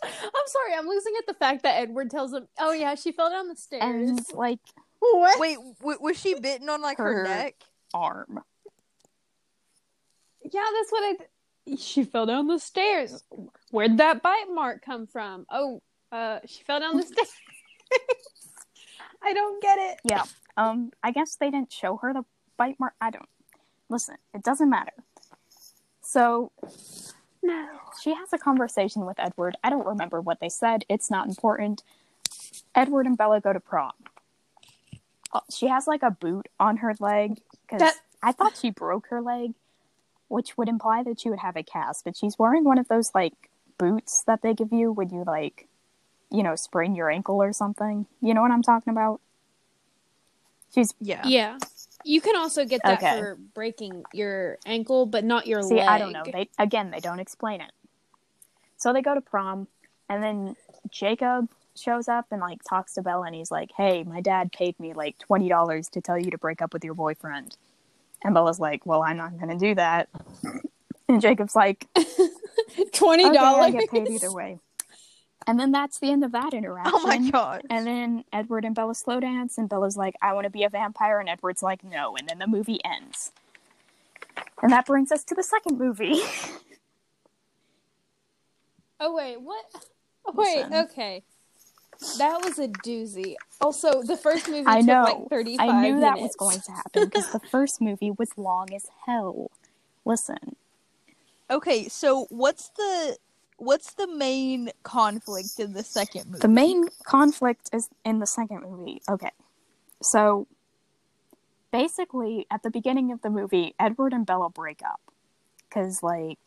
I'm 0.03 0.47
sorry, 0.47 0.75
I'm 0.77 0.89
losing 0.89 1.13
at 1.19 1.27
the 1.29 1.35
fact 1.35 1.63
that 1.63 1.77
Edward 1.81 2.11
tells 2.11 2.33
him, 2.35 2.49
"Oh 2.59 2.73
yeah, 2.73 2.97
she 2.97 3.13
fell 3.13 3.31
down 3.31 3.47
the 3.49 3.55
stairs." 3.57 3.83
And 4.11 4.21
like 4.35 4.59
what? 4.99 5.39
Wait, 5.39 5.57
w- 5.79 5.99
was 6.01 6.19
she 6.21 6.35
bitten 6.39 6.69
on 6.69 6.83
like 6.83 6.99
her, 6.99 7.05
Her- 7.19 7.23
neck? 7.25 7.55
arm. 7.95 8.41
Yeah, 10.43 10.65
that's 10.75 10.91
what 10.91 11.05
I. 11.05 11.13
d- 11.67 11.77
She 11.77 12.03
fell 12.03 12.27
down 12.27 12.49
the 12.49 12.59
stairs. 12.59 13.23
Where'd 13.71 13.99
that 13.99 14.21
bite 14.21 14.47
mark 14.53 14.85
come 14.85 15.07
from? 15.07 15.47
Oh, 15.49 15.81
uh, 16.11 16.41
she 16.47 16.65
fell 16.65 16.81
down 16.81 16.97
the 16.97 17.03
stairs. 17.07 17.31
I 19.23 19.33
don't 19.33 19.61
get 19.63 19.79
it. 19.79 20.01
Yeah. 20.05 20.25
Um. 20.57 20.93
I 21.03 21.11
guess 21.11 21.37
they 21.37 21.51
didn't 21.51 21.73
show 21.73 21.97
her 21.99 22.13
the 22.13 22.25
bite 22.57 22.79
mark. 22.81 22.95
I 23.01 23.11
don't. 23.11 23.29
Listen, 23.89 24.17
it 24.35 24.43
doesn't 24.43 24.69
matter. 24.69 24.93
So 26.03 26.53
No. 27.43 27.69
she 28.03 28.15
has 28.15 28.33
a 28.33 28.39
conversation 28.39 29.05
with 29.07 29.19
Edward. 29.19 29.57
I 29.63 29.71
don't 29.71 29.87
remember 29.87 30.21
what 30.21 30.41
they 30.41 30.49
said. 30.49 30.85
It's 30.89 31.11
not 31.11 31.27
important. 31.29 31.83
Edward 32.75 33.07
and 33.07 33.17
Bella 33.17 33.41
go 33.41 33.53
to 33.53 33.61
prom. 33.61 33.93
Uh, 35.33 35.41
She 35.51 35.67
has 35.69 35.87
like 35.87 36.03
a 36.03 36.11
boot 36.11 36.49
on 36.59 36.79
her 36.79 36.95
leg 37.01 37.41
because 37.63 37.81
That- 37.81 38.01
I 38.23 38.33
thought 38.33 38.57
she 38.57 38.71
broke 38.71 39.07
her 39.09 39.21
leg, 39.23 39.55
which 40.29 40.57
would 40.59 40.69
imply 40.69 41.03
that 41.05 41.21
she 41.21 41.31
would 41.31 41.39
have 41.41 41.57
a 41.57 41.63
cast. 41.63 42.05
But 42.05 42.17
she's 42.17 42.39
wearing 42.39 42.65
one 42.65 42.79
of 42.79 42.89
those 42.89 43.15
like 43.15 43.51
boots 43.79 44.23
that 44.23 44.43
they 44.43 44.55
give 44.55 44.73
you 44.73 44.91
when 44.93 45.11
you 45.11 45.25
like, 45.25 45.69
you 46.31 46.43
know, 46.43 46.55
sprain 46.57 46.95
your 46.95 47.11
ankle 47.11 47.43
or 47.43 47.53
something. 47.53 48.07
You 48.21 48.35
know 48.35 48.43
what 48.43 48.51
I'm 48.51 48.63
talking 48.63 48.91
about? 48.91 49.21
She's 50.75 50.93
Yeah. 51.01 51.23
Yeah. 51.27 51.59
You 52.05 52.21
can 52.21 52.37
also 52.37 52.65
get 52.65 52.83
that 52.85 52.99
Okay. 52.99 53.19
for 53.19 53.37
breaking 53.55 54.05
your 54.13 54.59
ankle, 54.65 55.07
but 55.07 55.25
not 55.25 55.47
your 55.47 55.63
See, 55.63 55.77
leg. 55.77 55.89
I 55.89 55.99
don't 55.99 56.13
know. 56.13 56.23
They 56.31 56.49
again, 56.59 56.91
they 56.91 57.01
don't 57.01 57.21
explain 57.21 57.61
it. 57.61 57.73
So 58.77 58.93
they 58.93 59.03
go 59.03 59.15
to 59.15 59.21
prom, 59.21 59.67
and 60.09 60.23
then 60.23 60.57
Jacob 60.91 61.49
shows 61.75 62.09
up 62.09 62.27
and 62.31 62.41
like 62.41 62.63
talks 62.63 62.95
to 62.95 63.03
Bella, 63.03 63.27
and 63.27 63.35
he's 63.35 63.51
like, 63.51 63.71
"Hey, 63.77 64.05
my 64.05 64.21
dad 64.21 64.53
paid 64.53 64.79
me 64.79 64.93
like 64.93 65.19
twenty 65.19 65.49
dollars 65.49 65.89
to 65.91 66.01
tell 66.01 66.19
you 66.19 66.31
to 66.31 66.39
break 66.39 66.63
up 66.63 66.73
with 66.73 66.85
your 66.85 66.95
boyfriend." 66.95 67.57
And 68.23 68.35
Bella's 68.35 68.61
like, 68.61 68.87
"Well, 68.87 69.03
I'm 69.03 69.17
not 69.17 69.39
going 69.39 69.51
to 69.51 69.59
do 69.59 69.75
that." 69.75 70.09
And 71.11 71.23
Jacob's 71.23 71.57
like, 71.57 71.87
Twenty 72.93 73.25
"Okay, 73.25 73.39
I 73.39 73.71
get 73.71 73.91
paid 73.91 74.11
either 74.11 74.31
way." 74.31 74.59
And 75.49 75.59
then 75.59 75.73
that's 75.73 75.99
the 75.99 76.11
end 76.11 76.25
of 76.25 76.33
that 76.33 76.53
interaction. 76.53 76.93
Oh 76.95 77.07
my 77.07 77.31
god. 77.31 77.63
And 77.71 77.87
then 77.87 78.25
Edward 78.35 78.67
and 78.67 78.75
Bella 78.75 78.95
slow 78.95 79.19
dance, 79.19 79.57
and 79.57 79.67
Bella's 79.69 79.97
like, 79.97 80.15
I 80.21 80.35
want 80.35 80.45
to 80.45 80.51
be 80.51 80.63
a 80.63 80.69
vampire, 80.69 81.21
and 81.21 81.29
Edward's 81.29 81.63
like, 81.63 81.83
no. 81.83 82.15
And 82.17 82.29
then 82.29 82.39
the 82.39 82.47
movie 82.47 82.79
ends. 82.85 83.33
And 84.63 84.71
that 84.71 84.85
brings 84.87 85.11
us 85.11 85.25
to 85.25 85.35
the 85.35 85.43
second 85.43 85.79
movie. 85.79 86.21
Oh 89.01 89.15
wait, 89.15 89.41
what? 89.41 89.65
Oh, 90.27 90.33
wait, 90.35 90.57
Listen. 90.57 90.75
okay. 90.75 91.23
That 92.19 92.41
was 92.43 92.59
a 92.59 92.67
doozy. 92.67 93.37
Also, 93.61 94.03
the 94.03 94.17
first 94.17 94.49
movie 94.49 94.65
I 94.67 94.79
took 94.81 94.87
know. 94.89 95.03
like 95.05 95.31
thirty-five 95.31 95.69
I 95.71 95.83
knew 95.83 96.01
that 96.01 96.19
was 96.19 96.35
going 96.37 96.61
to 96.63 96.73
happen 96.73 97.05
because 97.05 97.31
the 97.31 97.39
first 97.51 97.81
movie 97.81 98.11
was 98.11 98.31
long 98.37 98.75
as 98.75 98.87
hell. 99.07 99.53
Listen, 100.05 100.57
Okay, 101.51 101.89
so 101.89 102.27
what's 102.31 102.71
the 102.71 103.17
what's 103.59 103.93
the 103.95 104.07
main 104.07 104.71
conflict 104.83 105.59
in 105.59 105.75
the 105.75 105.83
second 105.83 106.27
movie? 106.27 106.41
the 106.41 106.49
main 106.49 106.89
conflict 107.05 107.69
is 107.73 107.89
in 108.05 108.21
the 108.21 108.27
second 108.27 108.63
movie. 108.63 109.03
Okay. 109.09 109.31
So 110.01 110.47
basically, 111.73 112.47
at 112.51 112.63
the 112.63 112.71
beginning 112.71 113.13
of 113.13 113.21
the 113.23 113.31
movie, 113.31 113.75
Edward 113.79 114.13
and 114.13 114.25
Bella 114.25 114.49
break 114.49 114.81
up 114.83 115.01
because, 115.69 116.03
like, 116.03 116.39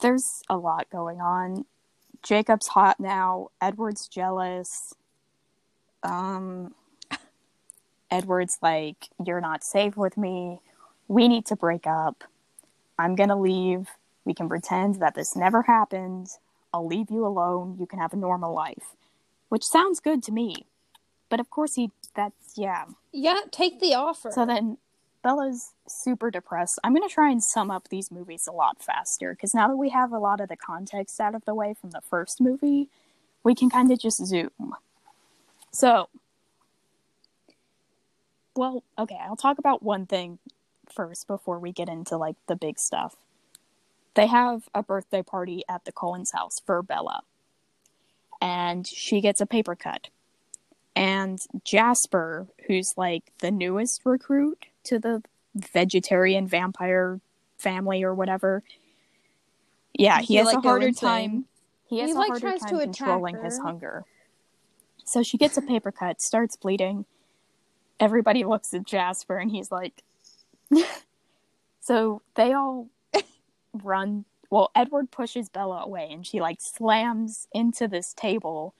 there's 0.00 0.42
a 0.48 0.56
lot 0.56 0.88
going 0.90 1.20
on. 1.20 1.64
Jacob's 2.22 2.68
hot 2.68 3.00
now. 3.00 3.48
Edward's 3.60 4.08
jealous. 4.08 4.94
Um, 6.02 6.74
Edward's 8.10 8.58
like, 8.62 9.08
You're 9.24 9.40
not 9.40 9.64
safe 9.64 9.96
with 9.96 10.16
me. 10.16 10.60
We 11.08 11.28
need 11.28 11.44
to 11.46 11.56
break 11.56 11.86
up. 11.86 12.24
I'm 12.98 13.14
gonna 13.16 13.38
leave. 13.38 13.88
We 14.24 14.34
can 14.34 14.48
pretend 14.48 14.96
that 14.96 15.14
this 15.14 15.36
never 15.36 15.62
happened. 15.62 16.28
I'll 16.72 16.86
leave 16.86 17.10
you 17.10 17.26
alone. 17.26 17.76
You 17.78 17.86
can 17.86 17.98
have 17.98 18.12
a 18.12 18.16
normal 18.16 18.54
life. 18.54 18.96
Which 19.48 19.64
sounds 19.64 20.00
good 20.00 20.22
to 20.24 20.32
me. 20.32 20.66
But 21.28 21.40
of 21.40 21.50
course, 21.50 21.74
he, 21.74 21.90
that's, 22.14 22.56
yeah. 22.56 22.84
Yeah, 23.12 23.40
take 23.50 23.80
the 23.80 23.94
offer. 23.94 24.30
So 24.32 24.46
then 24.46 24.78
Bella's 25.22 25.72
super 25.88 26.30
depressed. 26.30 26.78
I'm 26.84 26.94
going 26.94 27.08
to 27.08 27.12
try 27.12 27.30
and 27.30 27.42
sum 27.42 27.70
up 27.70 27.88
these 27.88 28.10
movies 28.10 28.46
a 28.46 28.52
lot 28.52 28.82
faster 28.82 29.32
because 29.34 29.54
now 29.54 29.68
that 29.68 29.76
we 29.76 29.90
have 29.90 30.12
a 30.12 30.18
lot 30.18 30.40
of 30.40 30.48
the 30.48 30.56
context 30.56 31.20
out 31.20 31.34
of 31.34 31.44
the 31.44 31.54
way 31.54 31.74
from 31.74 31.90
the 31.90 32.02
first 32.02 32.40
movie, 32.40 32.88
we 33.42 33.54
can 33.54 33.70
kind 33.70 33.90
of 33.90 33.98
just 33.98 34.24
zoom. 34.24 34.74
So, 35.70 36.08
well, 38.54 38.84
okay, 38.98 39.18
I'll 39.20 39.36
talk 39.36 39.58
about 39.58 39.82
one 39.82 40.06
thing 40.06 40.38
first 40.94 41.26
before 41.26 41.58
we 41.58 41.72
get 41.72 41.88
into 41.88 42.16
like 42.16 42.36
the 42.46 42.56
big 42.56 42.78
stuff. 42.78 43.16
They 44.14 44.26
have 44.26 44.68
a 44.74 44.82
birthday 44.82 45.22
party 45.22 45.64
at 45.68 45.84
the 45.84 45.92
Cullens 45.92 46.32
house 46.32 46.60
for 46.64 46.82
Bella, 46.82 47.22
and 48.40 48.86
she 48.86 49.20
gets 49.20 49.40
a 49.40 49.46
paper 49.46 49.74
cut 49.74 50.08
and 50.96 51.40
Jasper, 51.64 52.46
who's 52.66 52.94
like 52.96 53.32
the 53.40 53.50
newest 53.50 54.02
recruit 54.04 54.66
to 54.84 54.98
the 54.98 55.22
vegetarian 55.54 56.46
vampire 56.46 57.20
family 57.58 58.02
or 58.02 58.14
whatever. 58.14 58.62
Yeah, 59.92 60.20
he, 60.20 60.26
He, 60.26 60.34
has 60.36 60.46
like, 60.46 60.58
a 60.58 60.60
harder 60.60 60.92
time. 60.92 61.46
He 61.88 62.00
has 62.00 62.10
He, 62.10 62.14
a 62.14 62.18
like, 62.18 62.28
harder 62.28 62.40
tries 62.40 62.60
time 62.60 62.78
to 62.78 62.84
controlling 62.84 63.42
his 63.42 63.58
hunger. 63.58 64.04
So 65.04 65.22
she 65.22 65.36
gets 65.36 65.56
a 65.56 65.62
paper 65.62 65.92
cut, 65.92 66.20
starts 66.20 66.56
bleeding. 66.56 67.06
Everybody 68.00 68.44
looks 68.44 68.72
at 68.74 68.84
Jasper 68.84 69.38
and 69.38 69.50
he's 69.50 69.70
like 69.70 70.02
So 71.80 72.22
they 72.34 72.52
all 72.52 72.88
run 73.82 74.24
well, 74.50 74.70
Edward 74.74 75.10
pushes 75.10 75.48
Bella 75.48 75.82
away 75.82 76.08
and 76.12 76.24
she 76.24 76.40
like 76.40 76.58
slams 76.60 77.48
into 77.52 77.88
this 77.88 78.14
table 78.14 78.74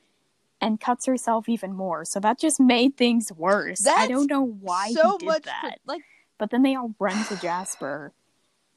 and 0.61 0.81
cuts 0.81 1.07
herself 1.07 1.49
even 1.49 1.73
more. 1.73 2.05
So 2.05 2.21
that 2.21 2.39
just 2.39 2.61
made 2.61 2.97
things 2.97 3.33
worse. 3.33 3.85
I 3.85 4.07
don't 4.07 4.31
know 4.31 4.45
why 4.45 4.93
so 4.93 5.13
he 5.13 5.19
did 5.19 5.27
much 5.27 5.43
that. 5.43 5.79
like 5.85 6.03
But 6.39 6.51
then 6.51 6.63
they 6.63 6.75
all 6.75 6.95
run 7.01 7.25
to 7.27 7.37
Jasper. 7.37 8.13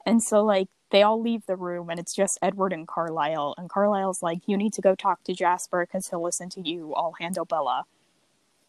And 0.06 0.24
so 0.24 0.44
like 0.44 0.70
they 0.90 1.04
all 1.04 1.22
leave 1.22 1.46
the 1.46 1.56
room 1.56 1.90
and 1.90 2.00
it's 2.00 2.16
just 2.16 2.40
Edward 2.42 2.74
and 2.74 2.88
Carlisle 2.88 3.56
and 3.58 3.70
Carlisle's 3.70 4.24
like 4.24 4.40
you 4.48 4.58
need 4.58 4.74
to 4.74 4.82
go 4.82 4.96
talk 4.96 5.24
to 5.26 5.34
Jasper 5.34 5.86
cuz 5.86 6.10
he'll 6.10 6.24
listen 6.24 6.50
to 6.50 6.68
you. 6.68 6.94
I'll 6.96 7.16
handle 7.20 7.46
Bella. 7.46 7.86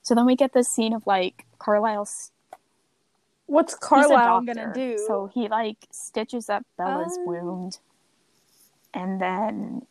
So 0.02 0.14
then 0.14 0.26
we 0.26 0.37
get 0.37 0.52
this 0.52 0.68
scene 0.68 0.92
of 0.92 1.06
like 1.06 1.46
Carlisle's 1.58 2.30
What's 3.48 3.74
he's 3.74 3.80
Carlisle 3.80 4.42
gonna 4.42 4.72
do? 4.74 4.98
So 5.06 5.30
he 5.34 5.48
like 5.48 5.78
stitches 5.90 6.48
up 6.48 6.62
Bella's 6.76 7.18
Oh. 7.18 7.24
wound 7.26 7.78
and 8.94 9.20
then 9.20 9.82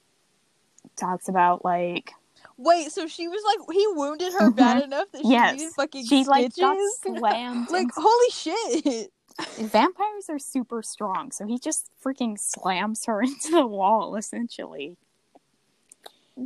talks 0.95 1.27
about 1.27 1.65
like 1.65 2.13
wait, 2.57 2.91
so 2.91 3.07
she 3.07 3.27
was 3.27 3.41
like 3.43 3.75
he 3.75 3.85
wounded 3.87 4.31
her 4.33 4.51
bad 4.51 4.83
enough 4.83 5.07
that 5.11 5.19
she 5.21 5.27
Mm-hmm. 5.27 5.33
yes 5.33 5.51
needed 5.59 5.73
fucking 5.73 6.05
she 6.05 6.23
like 6.25 6.53
stitches? 6.53 6.99
got 7.03 7.17
slammed 7.19 7.69
like 7.71 7.87
and 7.87 7.91
holy 7.95 8.29
shit. 8.31 9.11
vampires 9.59 10.29
are 10.29 10.39
super 10.39 10.81
strong 10.81 11.31
so 11.31 11.45
he 11.45 11.59
just 11.59 11.89
freaking 12.03 12.39
slams 12.39 13.05
her 13.05 13.21
into 13.23 13.51
the 13.51 13.65
wall 13.67 14.15
essentially 14.15 14.97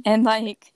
and 0.06 0.24
like 0.24 0.74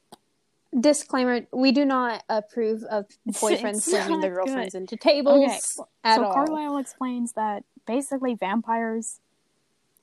Disclaimer: 0.80 1.48
We 1.52 1.72
do 1.72 1.86
not 1.86 2.24
approve 2.30 2.84
of 2.84 3.06
boyfriends 3.30 3.76
It's 3.76 3.92
their 3.92 4.36
girlfriends 4.36 4.74
good. 4.74 4.80
into 4.80 4.98
tables 4.98 5.44
Okay, 5.44 5.60
so 6.16 6.24
all. 6.26 6.34
carlisle 6.34 6.78
explains 6.78 7.34
that 7.34 7.64
basically 7.86 8.34
vampires 8.34 9.20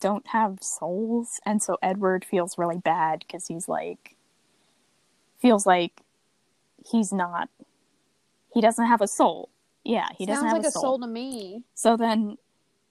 don't 0.01 0.27
have 0.29 0.59
souls 0.62 1.41
and 1.47 1.62
so 1.62 1.77
edward 1.83 2.25
feels 2.25 2.59
really 2.59 2.79
bad 2.79 3.20
because 3.20 3.47
he's 3.47 3.68
like 3.68 4.16
feels 5.41 5.64
like 5.64 6.01
he's 6.91 7.12
not 7.12 7.49
he 8.53 8.61
doesn't 8.61 8.87
have 8.87 9.01
a 9.01 9.07
soul 9.07 9.49
yeah 9.85 10.09
he 10.16 10.27
doesn't 10.27 10.49
have 10.49 10.59
like 10.59 10.66
a 10.66 10.70
soul 10.70 10.99
to 10.99 11.07
me. 11.07 11.64
So 11.75 11.97
then 11.97 12.37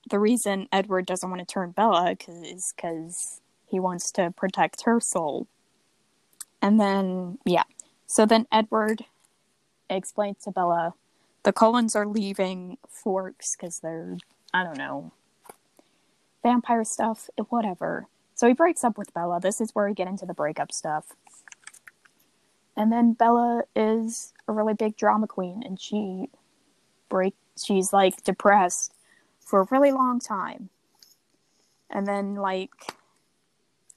the 0.10 0.20
reason 0.20 0.68
Edward 0.72 1.06
doesn't 1.06 1.30
want 1.30 1.40
to 1.40 1.46
turn 1.46 1.72
Bella 1.72 2.16
is 2.28 2.74
because 2.76 3.42
he 3.66 3.80
wants 3.80 4.12
to 4.14 4.32
protect 4.32 4.84
her 4.84 5.00
soul. 5.00 5.48
And 6.62 6.80
then, 6.80 7.40
yeah. 7.46 7.64
So 8.08 8.26
then 8.26 8.48
Edward 8.52 9.06
explains 9.90 10.44
to 10.44 10.52
Bella 10.52 10.94
the 11.44 11.54
Cullens 11.54 11.96
are 11.96 12.06
leaving 12.06 12.78
Forks 12.88 13.56
because 13.56 13.80
they're, 13.80 14.18
I 14.54 14.64
don't 14.64 14.78
know, 14.78 15.12
vampire 16.44 16.84
stuff, 16.84 17.30
whatever. 17.50 18.08
So 18.36 18.48
he 18.48 18.54
breaks 18.54 18.84
up 18.84 18.98
with 18.98 19.14
Bella. 19.14 19.40
This 19.40 19.62
is 19.62 19.72
where 19.74 19.88
we 19.88 19.94
get 19.94 20.08
into 20.08 20.26
the 20.26 20.34
breakup 20.34 20.72
stuff. 20.72 21.16
and 22.76 22.92
then 22.92 23.14
Bella 23.14 23.64
is 23.76 24.34
a 24.48 24.54
really 24.54 24.74
big 24.74 24.96
drama 24.98 25.28
queen, 25.28 25.64
and 25.66 25.80
she 25.80 26.30
break. 27.10 27.36
She's 27.62 27.94
like 27.94 28.24
depressed 28.24 28.94
for 29.40 29.62
a 29.62 29.68
really 29.72 29.92
long 29.92 30.20
time, 30.20 30.70
and 31.90 32.08
then 32.08 32.36
like. 32.36 32.72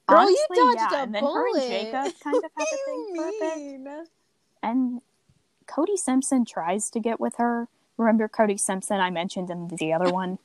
Girl, 0.07 0.19
honestly, 0.19 0.37
you 0.51 0.75
dodged 0.77 0.93
yeah, 0.93 0.99
a 0.99 1.03
and 1.03 1.15
then 1.15 1.23
bullet. 1.23 1.35
her 1.35 1.61
and 1.61 1.71
Jacob 1.71 2.21
kind 2.23 2.37
of 2.37 2.43
have 2.57 2.69
a 2.73 2.77
thing 2.85 3.17
for 3.17 3.29
a 3.29 3.33
bit. 3.41 3.57
mean? 3.59 4.05
And 4.63 5.01
Cody 5.67 5.97
Simpson 5.97 6.45
tries 6.45 6.91
to 6.91 7.01
get 7.01 7.21
with 7.21 7.37
her. 7.37 7.69
Remember 7.97 8.29
Cody 8.29 8.57
Simpson 8.57 9.01
I 9.01 9.11
mentioned 9.11 9.51
in 9.51 9.69
the 9.69 9.93
other 9.93 10.11
one? 10.11 10.39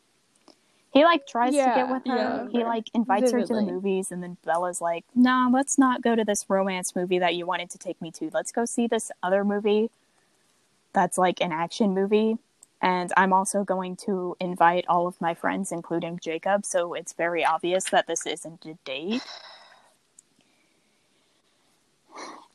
He 0.91 1.03
like 1.03 1.27
tries 1.27 1.51
to 1.51 1.57
get 1.57 1.89
with 1.89 2.05
her. 2.07 2.15
yeah. 2.15 2.47
He 2.51 2.63
like 2.63 2.89
invites 2.93 3.31
her 3.31 3.45
to 3.45 3.53
the 3.53 3.61
movies 3.61 4.11
and 4.11 4.23
then 4.23 4.37
Bella's 4.43 4.81
like, 4.81 5.05
"Nah, 5.13 5.47
let's 5.47 5.77
not 5.77 6.01
go 6.01 6.15
to 6.15 6.23
this 6.23 6.45
romance 6.49 6.95
movie 6.95 7.19
that 7.19 7.35
you 7.35 7.45
wanted 7.45 7.69
to 7.71 7.77
take 7.77 8.01
me 8.01 8.11
to. 8.11 8.31
Let's 8.33 8.51
go 8.51 8.65
see 8.65 8.87
this 8.87 9.11
other 9.21 9.43
movie 9.43 9.91
that's 10.93 11.17
like 11.17 11.41
an 11.41 11.51
action 11.51 11.93
movie." 11.93 12.37
And 12.81 13.11
I'm 13.17 13.33
also 13.33 13.63
going 13.63 13.97
to 13.97 14.35
invite 14.39 14.85
all 14.87 15.05
of 15.05 15.19
my 15.21 15.33
friends 15.35 15.71
including 15.71 16.19
Jacob, 16.23 16.65
so 16.65 16.93
it's 16.93 17.13
very 17.13 17.45
obvious 17.45 17.83
that 17.91 18.07
this 18.07 18.25
isn't 18.25 18.65
a 18.65 18.73
date. 18.85 19.21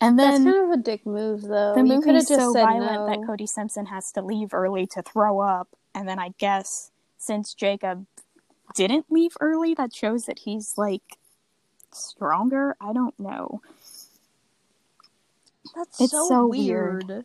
And 0.05 0.19
That's 0.19 0.39
kind 0.45 0.65
of 0.65 0.71
a 0.71 0.77
dick 0.83 1.07
move, 1.07 1.43
though. 1.43 1.75
the 1.75 1.85
movie 1.85 2.01
could 2.01 2.15
have 2.17 2.27
is 2.27 2.29
just 2.29 2.41
so 2.41 2.53
said 2.53 2.65
violent 2.65 2.81
no. 2.81 3.07
that 3.07 3.23
Cody 3.23 3.47
Simpson 3.47 3.87
has 3.87 4.13
to 4.13 4.23
leave 4.23 4.55
early 4.55 4.87
to 4.89 5.03
throw 5.03 5.41
up, 5.41 5.69
and 5.95 6.09
then 6.09 6.19
I 6.19 6.35
guess 6.39 6.93
since 7.19 7.55
Jacob 7.55 8.07
didn't 8.75 9.07
leave 9.11 9.33
early, 9.41 9.75
that 9.75 9.95
shows 9.95 10.27
that 10.27 10.41
he's 10.41 10.75
like 10.79 11.19
stronger. 11.93 12.77
I 12.81 12.93
don't 12.93 13.19
know, 13.21 13.63
That's 15.75 16.01
It's 16.01 16.13
so, 16.13 16.29
so 16.29 16.47
weird. 16.47 17.25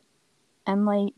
and 0.67 0.85
like 0.85 1.13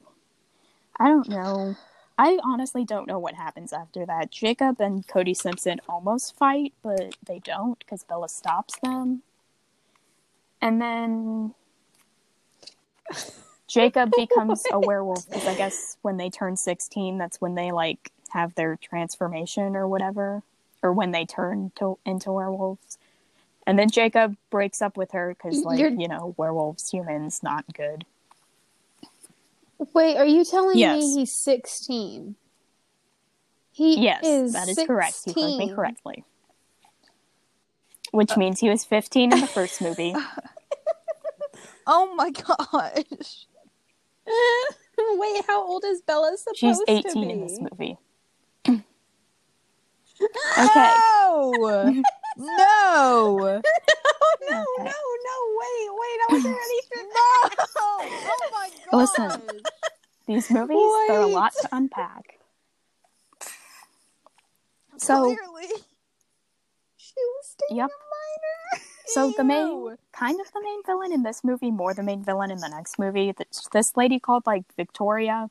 I 0.99 1.09
don't 1.09 1.29
know. 1.29 1.75
I 2.17 2.39
honestly 2.45 2.85
don't 2.85 3.07
know 3.07 3.19
what 3.19 3.35
happens 3.35 3.73
after 3.73 4.05
that. 4.05 4.31
Jacob 4.31 4.81
and 4.81 5.07
Cody 5.07 5.33
Simpson 5.33 5.81
almost 5.89 6.37
fight, 6.37 6.73
but 6.83 7.15
they 7.25 7.39
don't 7.39 7.79
because 7.79 8.03
Bella 8.05 8.29
stops 8.29 8.75
them. 8.83 9.23
And 10.61 10.81
then 10.81 11.53
Jacob 13.67 14.11
becomes 14.15 14.63
a 14.71 14.79
werewolf 14.79 15.25
because 15.27 15.47
I 15.47 15.55
guess 15.55 15.97
when 16.01 16.17
they 16.17 16.29
turn 16.29 16.57
16, 16.57 17.17
that's 17.17 17.39
when 17.41 17.55
they 17.55 17.71
like 17.71 18.11
have 18.29 18.53
their 18.55 18.77
transformation 18.77 19.75
or 19.75 19.87
whatever, 19.87 20.43
or 20.83 20.93
when 20.93 21.11
they 21.11 21.25
turn 21.25 21.71
to, 21.77 21.97
into 22.05 22.31
werewolves. 22.31 22.97
And 23.65 23.77
then 23.77 23.89
Jacob 23.89 24.37
breaks 24.49 24.81
up 24.81 24.97
with 24.97 25.11
her 25.11 25.35
because, 25.37 25.63
like, 25.63 25.79
You're- 25.79 25.95
you 25.95 26.07
know, 26.07 26.33
werewolves, 26.37 26.89
humans, 26.89 27.41
not 27.43 27.65
good. 27.73 28.05
Wait, 29.93 30.17
are 30.17 30.25
you 30.25 30.43
telling 30.43 30.79
Yes. 30.79 31.01
me 31.03 31.19
he's 31.19 31.35
16? 31.35 32.35
He 33.71 33.99
Yes, 34.03 34.23
is 34.23 34.53
that 34.53 34.67
is 34.67 34.79
correct. 34.85 35.15
You 35.25 35.33
heard 35.33 35.57
me 35.57 35.69
correctly. 35.69 36.23
Which 38.11 38.31
uh, 38.31 38.37
means 38.37 38.59
he 38.59 38.69
was 38.69 38.83
15 38.85 39.33
in 39.33 39.39
the 39.41 39.47
first 39.57 39.81
movie. 39.81 40.15
Oh 41.87 42.13
my 42.15 42.29
gosh. 42.29 43.47
Wait, 44.97 45.43
how 45.47 45.67
old 45.67 45.83
is 45.83 46.01
Bella 46.03 46.37
supposed 46.37 46.59
to 46.59 46.85
be? 46.85 46.95
She's 47.01 47.05
18 47.13 47.29
in 47.31 47.41
this 47.41 47.59
movie. 47.59 47.97
Okay. 50.59 50.93
No. 50.93 51.51
no. 51.57 51.91
no, 52.37 53.47
Okay. 53.47 53.63
no, 54.49 54.63
no, 54.77 55.35
wait, 55.57 55.89
wait, 55.89 56.19
I 56.19 56.27
wasn't 56.29 56.55
ready 56.55 56.81
for 56.87 57.01
No. 57.01 57.09
Oh 57.81 58.49
my 58.51 58.69
god. 58.91 58.97
Listen. 58.99 59.61
These 60.27 60.51
movies, 60.51 60.77
there 61.07 61.19
are 61.19 61.23
a 61.23 61.27
lot 61.27 61.53
to 61.61 61.69
unpack. 61.71 62.37
So, 64.97 65.35
Clearly. 65.35 65.81
Yep. 67.69 67.89
so 69.05 69.33
the 69.35 69.43
main, 69.43 69.97
kind 70.11 70.39
of 70.39 70.51
the 70.53 70.61
main 70.61 70.81
villain 70.85 71.13
in 71.13 71.23
this 71.23 71.43
movie, 71.43 71.71
more 71.71 71.93
the 71.93 72.03
main 72.03 72.23
villain 72.23 72.51
in 72.51 72.59
the 72.59 72.69
next 72.69 72.97
movie. 72.97 73.31
This, 73.31 73.67
this 73.71 73.95
lady 73.95 74.19
called 74.19 74.43
like 74.45 74.63
Victoria. 74.75 75.49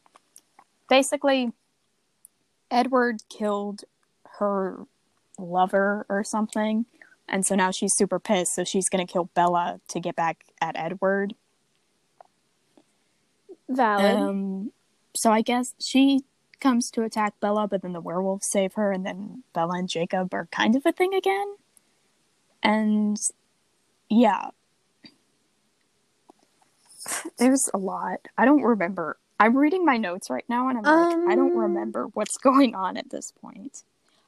Basically, 0.88 1.52
Edward 2.70 3.22
killed 3.28 3.84
her 4.38 4.86
lover 5.38 6.06
or 6.08 6.24
something, 6.24 6.86
and 7.28 7.46
so 7.46 7.54
now 7.54 7.70
she's 7.70 7.94
super 7.94 8.18
pissed. 8.18 8.54
So 8.54 8.64
she's 8.64 8.88
gonna 8.88 9.06
kill 9.06 9.30
Bella 9.34 9.80
to 9.88 10.00
get 10.00 10.16
back 10.16 10.44
at 10.60 10.76
Edward. 10.76 11.34
Valid. 13.68 14.16
Um, 14.16 14.72
so 15.14 15.30
I 15.30 15.42
guess 15.42 15.74
she 15.78 16.24
comes 16.60 16.90
to 16.90 17.02
attack 17.02 17.34
Bella, 17.40 17.66
but 17.66 17.82
then 17.82 17.92
the 17.92 18.00
werewolves 18.00 18.48
save 18.50 18.74
her, 18.74 18.92
and 18.92 19.04
then 19.04 19.42
Bella 19.52 19.78
and 19.78 19.88
Jacob 19.88 20.34
are 20.34 20.48
kind 20.52 20.76
of 20.76 20.84
a 20.84 20.92
thing 20.92 21.14
again. 21.14 21.56
And 22.62 23.18
yeah, 24.08 24.50
there's 27.38 27.68
a 27.72 27.78
lot. 27.78 28.20
I 28.36 28.44
don't 28.44 28.62
remember. 28.62 29.16
I'm 29.38 29.56
reading 29.56 29.84
my 29.86 29.96
notes 29.96 30.28
right 30.28 30.44
now, 30.48 30.68
and 30.68 30.78
I'm 30.78 30.84
like, 30.84 31.32
I 31.32 31.34
don't 31.34 31.52
Um. 31.52 31.58
remember 31.58 32.06
what's 32.14 32.36
going 32.42 32.74
on 32.74 32.96
at 32.96 33.10
this 33.10 33.32
point. 33.32 33.82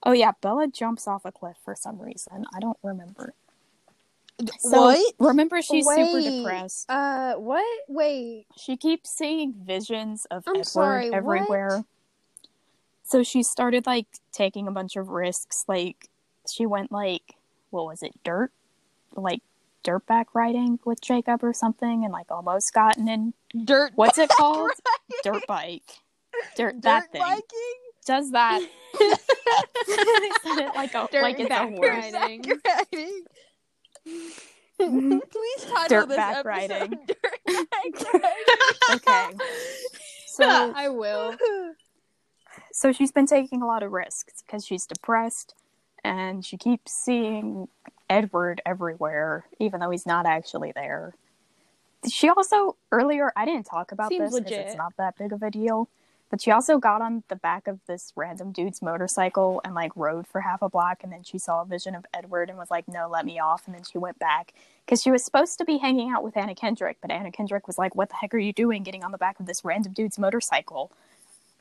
Oh 0.05 0.13
yeah, 0.13 0.33
Bella 0.41 0.67
jumps 0.69 1.07
off 1.07 1.25
a 1.25 1.33
cliff 1.33 1.57
for 1.65 1.77
some 1.77 2.01
reason. 2.01 2.45
I 2.55 2.61
don't 2.61 2.79
remember. 2.83 3.35
So, 4.59 4.81
what? 4.81 5.15
Remember, 5.21 5.63
she's 5.63 5.87
super 5.87 6.21
depressed. 6.21 6.91
Uh, 6.91 7.35
what? 7.35 7.65
Wait. 7.87 8.47
She 8.59 8.77
keeps 8.77 9.11
seeing 9.11 9.53
visions 9.53 10.25
of 10.31 10.43
I'm 10.49 10.55
Edward 10.57 10.67
sorry, 10.67 11.11
what? 11.11 11.17
everywhere. 11.17 11.85
So 13.05 13.23
she 13.23 13.43
started 13.43 13.87
like 13.87 14.07
taking 14.33 14.67
a 14.67 14.73
bunch 14.73 14.97
of 14.97 15.11
risks. 15.11 15.65
Like 15.69 16.09
she 16.51 16.67
went 16.67 16.91
like 16.91 17.37
what 17.73 17.87
was 17.87 18.03
it, 18.03 18.13
dirt, 18.25 18.53
like 19.17 19.43
dirtback 19.85 20.27
riding 20.35 20.79
with 20.85 21.01
Jacob 21.01 21.43
or 21.43 21.53
something, 21.53 22.05
and 22.05 22.13
like 22.13 22.31
almost 22.31 22.73
gotten 22.73 23.09
in. 23.09 23.35
Dirt. 23.65 23.93
What's 23.97 24.19
it 24.19 24.29
called? 24.31 24.71
Right. 24.71 25.21
Dirt 25.25 25.47
bike. 25.49 25.83
Dirt, 26.57 26.75
Dirt 26.77 26.83
that 26.83 27.13
thing 27.13 27.21
biking. 27.21 27.43
does 28.07 28.31
that. 28.31 28.61
they 28.99 30.31
said 30.43 30.59
it 30.67 30.75
like 30.75 30.95
a 30.95 31.09
like 31.21 31.39
it's 31.41 31.51
a 31.51 31.55
Dirtback 31.55 31.79
word. 31.79 31.89
riding. 32.15 32.45
riding. 32.93 33.25
Mhm. 34.81 35.21
Please 35.31 35.65
title 35.73 36.07
this 36.07 36.19
Dirtback 36.19 36.31
episode 36.31 36.47
riding. 36.47 36.91
Dirtback 37.07 38.13
riding. 38.15 38.97
Okay. 38.97 39.29
So 40.27 40.45
I 40.77 40.89
will. 40.89 41.37
so 42.73 42.93
she's 42.93 43.13
been 43.13 43.27
taking 43.27 43.63
a 43.63 43.67
lot 43.67 43.83
of 43.83 43.93
risks 43.93 44.43
because 44.43 44.65
she's 44.67 44.87
depressed 44.87 45.55
and 46.05 46.45
she 46.45 46.57
keeps 46.57 46.93
seeing 46.93 47.69
Edward 48.09 48.61
everywhere, 48.67 49.47
even 49.59 49.81
though 49.81 49.91
he's 49.91 50.07
not 50.07 50.27
actually 50.27 50.73
there. 50.73 51.15
She 52.11 52.29
also 52.29 52.77
earlier 52.91 53.33
I 53.37 53.45
didn't 53.45 53.65
talk 53.65 53.93
about 53.93 54.09
Seems 54.09 54.33
this 54.33 54.41
because 54.41 54.59
it's 54.59 54.77
not 54.77 54.97
that 54.97 55.17
big 55.17 55.33
of 55.33 55.43
a 55.43 55.51
deal, 55.51 55.89
but 56.31 56.41
she 56.41 56.51
also 56.51 56.79
got 56.79 57.01
on 57.01 57.23
the 57.29 57.37
back 57.37 57.69
of 57.69 57.79
this 57.87 58.13
random 58.17 58.51
dude's 58.53 58.83
motorcycle 58.83 59.61
and 59.65 59.75
like 59.75 59.93
rode 59.95 60.27
for 60.27 60.41
half 60.41 60.63
a 60.63 60.69
block, 60.69 61.05
and 61.05 61.13
then 61.13 61.23
she 61.23 61.39
saw 61.39 61.63
a 61.63 61.65
vision 61.65 61.95
of 61.95 62.05
Edward 62.13 62.49
and 62.49 62.59
was 62.59 62.71
like, 62.71 62.89
"No, 62.89 63.09
let 63.09 63.25
me 63.25 63.39
off," 63.39 63.67
and 63.67 63.75
then 63.75 63.85
she 63.85 63.99
went 63.99 64.19
back 64.19 64.53
because 64.85 65.01
she 65.01 65.13
was 65.13 65.25
supposed 65.25 65.59
to 65.59 65.65
be 65.65 65.79
hanging 65.79 66.11
out 66.11 66.25
with 66.25 66.37
Anna 66.37 66.55
Kendrick, 66.55 66.97
but 67.01 67.11
Anna 67.13 67.31
Kendrick 67.31 67.67
was 67.69 67.79
like, 67.79 67.95
"What 67.95 68.09
the 68.09 68.17
heck 68.17 68.35
are 68.35 68.39
you 68.39 68.53
doing, 68.53 68.83
getting 68.83 69.05
on 69.05 69.13
the 69.13 69.19
back 69.19 69.39
of 69.39 69.47
this 69.47 69.65
random 69.65 69.93
dude's 69.93 70.19
motorcycle?" 70.19 70.91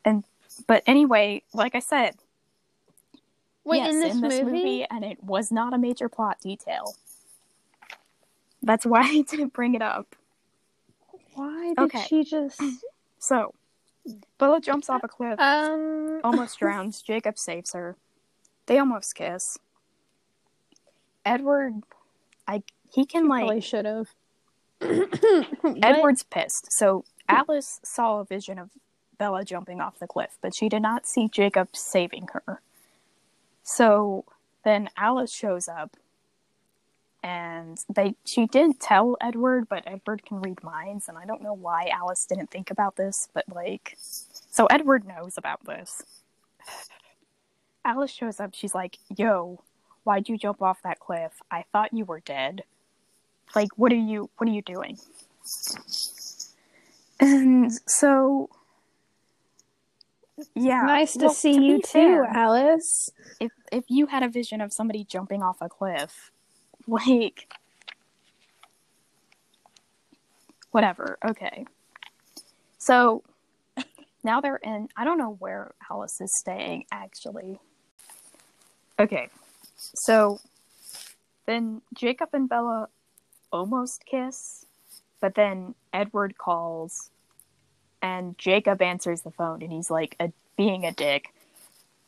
And 0.04 0.24
but 0.66 0.82
anyway, 0.86 1.42
like 1.54 1.74
I 1.74 1.80
said, 1.80 2.16
Wait, 3.64 3.78
yes, 3.78 3.94
in 3.94 4.00
this, 4.20 4.42
movie? 4.42 4.84
and 4.90 5.04
it 5.04 5.22
was 5.22 5.52
not 5.52 5.72
a 5.72 5.78
major 5.78 6.08
plot 6.08 6.38
detail. 6.40 6.96
That's 8.62 8.84
why 8.84 9.00
I 9.04 9.22
didn't 9.22 9.52
bring 9.52 9.74
it 9.74 9.82
up. 9.82 10.16
Why 11.34 11.68
did 11.68 11.78
Okay. 11.78 12.02
she 12.08 12.24
just? 12.24 12.60
So, 13.18 13.54
Bella 14.38 14.60
jumps 14.60 14.90
off 14.90 15.04
a 15.04 15.08
cliff, 15.08 15.38
Um. 15.38 16.20
almost 16.24 16.58
drowns. 16.58 17.00
Jacob 17.06 17.38
saves 17.38 17.72
her. 17.72 17.94
They 18.66 18.78
almost 18.78 19.14
kiss. 19.14 19.58
Edward, 21.24 21.74
I 22.48 22.64
he 22.92 23.06
can 23.06 23.26
Probably 23.28 23.46
like 23.54 23.62
should 23.62 23.84
have. 23.84 24.08
Edward's 25.82 26.24
pissed. 26.24 26.72
So 26.72 27.04
Alice 27.28 27.78
saw 27.84 28.18
a 28.18 28.24
vision 28.24 28.58
of 28.58 28.70
Bella 29.18 29.44
jumping 29.44 29.80
off 29.80 30.00
the 30.00 30.08
cliff, 30.08 30.36
but 30.42 30.52
she 30.52 30.68
did 30.68 30.82
not 30.82 31.06
see 31.06 31.28
Jacob 31.28 31.68
saving 31.76 32.26
her. 32.32 32.60
So 33.62 34.24
then 34.64 34.90
Alice 34.96 35.32
shows 35.32 35.68
up 35.68 35.96
and 37.22 37.78
they 37.94 38.14
she 38.24 38.46
didn't 38.46 38.80
tell 38.80 39.16
Edward, 39.20 39.68
but 39.68 39.84
Edward 39.86 40.24
can 40.24 40.40
read 40.40 40.62
minds 40.62 41.08
and 41.08 41.16
I 41.16 41.24
don't 41.24 41.42
know 41.42 41.54
why 41.54 41.88
Alice 41.92 42.26
didn't 42.26 42.50
think 42.50 42.70
about 42.70 42.96
this, 42.96 43.28
but 43.32 43.44
like 43.52 43.96
so 43.98 44.66
Edward 44.66 45.06
knows 45.06 45.38
about 45.38 45.64
this. 45.64 46.02
Alice 47.84 48.12
shows 48.12 48.40
up, 48.40 48.54
she's 48.54 48.74
like, 48.74 48.98
"Yo, 49.16 49.62
why'd 50.04 50.28
you 50.28 50.38
jump 50.38 50.62
off 50.62 50.82
that 50.82 51.00
cliff? 51.00 51.32
I 51.50 51.64
thought 51.72 51.92
you 51.92 52.04
were 52.04 52.20
dead. 52.20 52.64
Like 53.54 53.70
what 53.76 53.92
are 53.92 53.96
you 53.96 54.30
what 54.38 54.48
are 54.48 54.52
you 54.52 54.62
doing?" 54.62 54.98
And 57.20 57.70
so, 57.86 58.50
yeah. 60.54 60.82
nice 60.82 61.12
to 61.14 61.26
well, 61.26 61.34
see 61.34 61.58
be 61.58 61.64
you 61.64 61.78
too, 61.78 61.88
fair, 61.92 62.24
Alice. 62.24 63.10
if 63.40 63.52
if 63.70 63.84
you 63.88 64.06
had 64.06 64.22
a 64.22 64.28
vision 64.28 64.60
of 64.60 64.72
somebody 64.72 65.04
jumping 65.04 65.42
off 65.42 65.58
a 65.60 65.68
cliff, 65.68 66.30
like 66.86 67.52
whatever, 70.70 71.18
okay. 71.24 71.66
So 72.78 73.22
now 74.24 74.40
they're 74.40 74.56
in 74.56 74.88
I 74.96 75.04
don't 75.04 75.18
know 75.18 75.36
where 75.38 75.72
Alice 75.90 76.20
is 76.20 76.36
staying 76.36 76.84
actually. 76.90 77.58
Okay. 78.98 79.28
So 79.76 80.40
then 81.46 81.82
Jacob 81.94 82.30
and 82.32 82.48
Bella 82.48 82.88
almost 83.52 84.04
kiss, 84.06 84.64
but 85.20 85.34
then 85.34 85.74
Edward 85.92 86.38
calls 86.38 87.10
and 88.02 88.36
Jacob 88.36 88.82
answers 88.82 89.22
the 89.22 89.30
phone 89.30 89.62
and 89.62 89.72
he's 89.72 89.90
like 89.90 90.16
a, 90.20 90.32
being 90.56 90.84
a 90.84 90.92
dick 90.92 91.32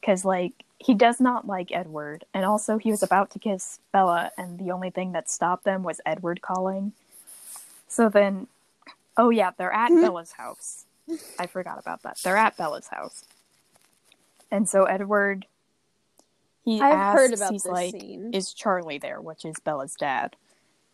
because 0.00 0.24
like 0.24 0.52
he 0.78 0.92
does 0.92 1.18
not 1.18 1.46
like 1.46 1.72
Edward, 1.72 2.24
and 2.34 2.44
also 2.44 2.76
he 2.76 2.90
was 2.90 3.02
about 3.02 3.30
to 3.30 3.38
kiss 3.38 3.78
Bella, 3.90 4.32
and 4.36 4.58
the 4.58 4.70
only 4.70 4.90
thing 4.90 5.12
that 5.12 5.30
stopped 5.30 5.64
them 5.64 5.82
was 5.82 6.00
Edward 6.04 6.42
calling. 6.42 6.92
So 7.88 8.10
then, 8.10 8.48
oh 9.16 9.30
yeah, 9.30 9.52
they're 9.56 9.72
at 9.72 9.88
hmm? 9.88 10.02
Bella's 10.02 10.32
house. 10.32 10.84
I 11.38 11.46
forgot 11.46 11.78
about 11.78 12.02
that. 12.02 12.18
They're 12.22 12.36
at 12.36 12.56
Bella's 12.58 12.88
house, 12.88 13.24
and 14.50 14.68
so 14.68 14.84
Edward, 14.84 15.46
he 16.64 16.80
I've 16.82 16.94
asks, 16.94 17.20
heard 17.20 17.32
about 17.32 17.52
he's 17.52 17.62
this 17.62 17.72
like, 17.72 17.92
scene. 17.92 18.30
"Is 18.34 18.52
Charlie 18.52 18.98
there?" 18.98 19.20
Which 19.22 19.46
is 19.46 19.56
Bella's 19.64 19.94
dad, 19.94 20.36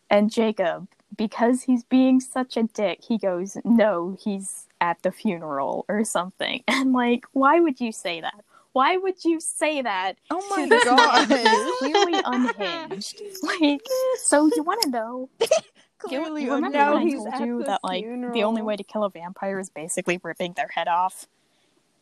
and 0.08 0.30
Jacob, 0.30 0.86
because 1.16 1.62
he's 1.62 1.84
being 1.84 2.20
such 2.20 2.56
a 2.56 2.64
dick, 2.64 3.00
he 3.02 3.18
goes, 3.18 3.56
"No, 3.64 4.16
he's 4.22 4.66
at 4.80 5.02
the 5.02 5.12
funeral 5.12 5.84
or 5.88 6.04
something." 6.04 6.62
And 6.68 6.92
like, 6.92 7.24
why 7.32 7.60
would 7.60 7.80
you 7.80 7.92
say 7.92 8.20
that? 8.20 8.44
Why 8.72 8.96
would 8.96 9.24
you 9.24 9.40
say 9.40 9.82
that? 9.82 10.16
Oh 10.30 10.42
my 10.48 10.68
god. 10.84 11.26
who's 11.26 11.78
clearly 11.78 12.20
unhinged. 12.24 13.20
Like, 13.42 13.80
so 14.16 14.48
you 14.54 14.62
want 14.62 14.82
to 14.82 14.90
know? 14.90 15.28
Clearly 15.98 16.44
you 16.44 16.54
remember 16.54 16.78
No, 16.78 16.92
when 16.94 17.02
I 17.02 17.04
he's 17.04 17.14
told 17.16 17.28
at 17.34 17.40
you 17.40 17.58
the 17.58 17.64
that 17.64 17.80
like 17.84 18.04
the 18.32 18.42
only 18.44 18.62
way 18.62 18.76
to 18.76 18.82
kill 18.84 19.04
a 19.04 19.10
vampire 19.10 19.58
is 19.58 19.68
basically 19.70 20.18
ripping 20.22 20.54
their 20.54 20.68
head 20.68 20.88
off. 20.88 21.26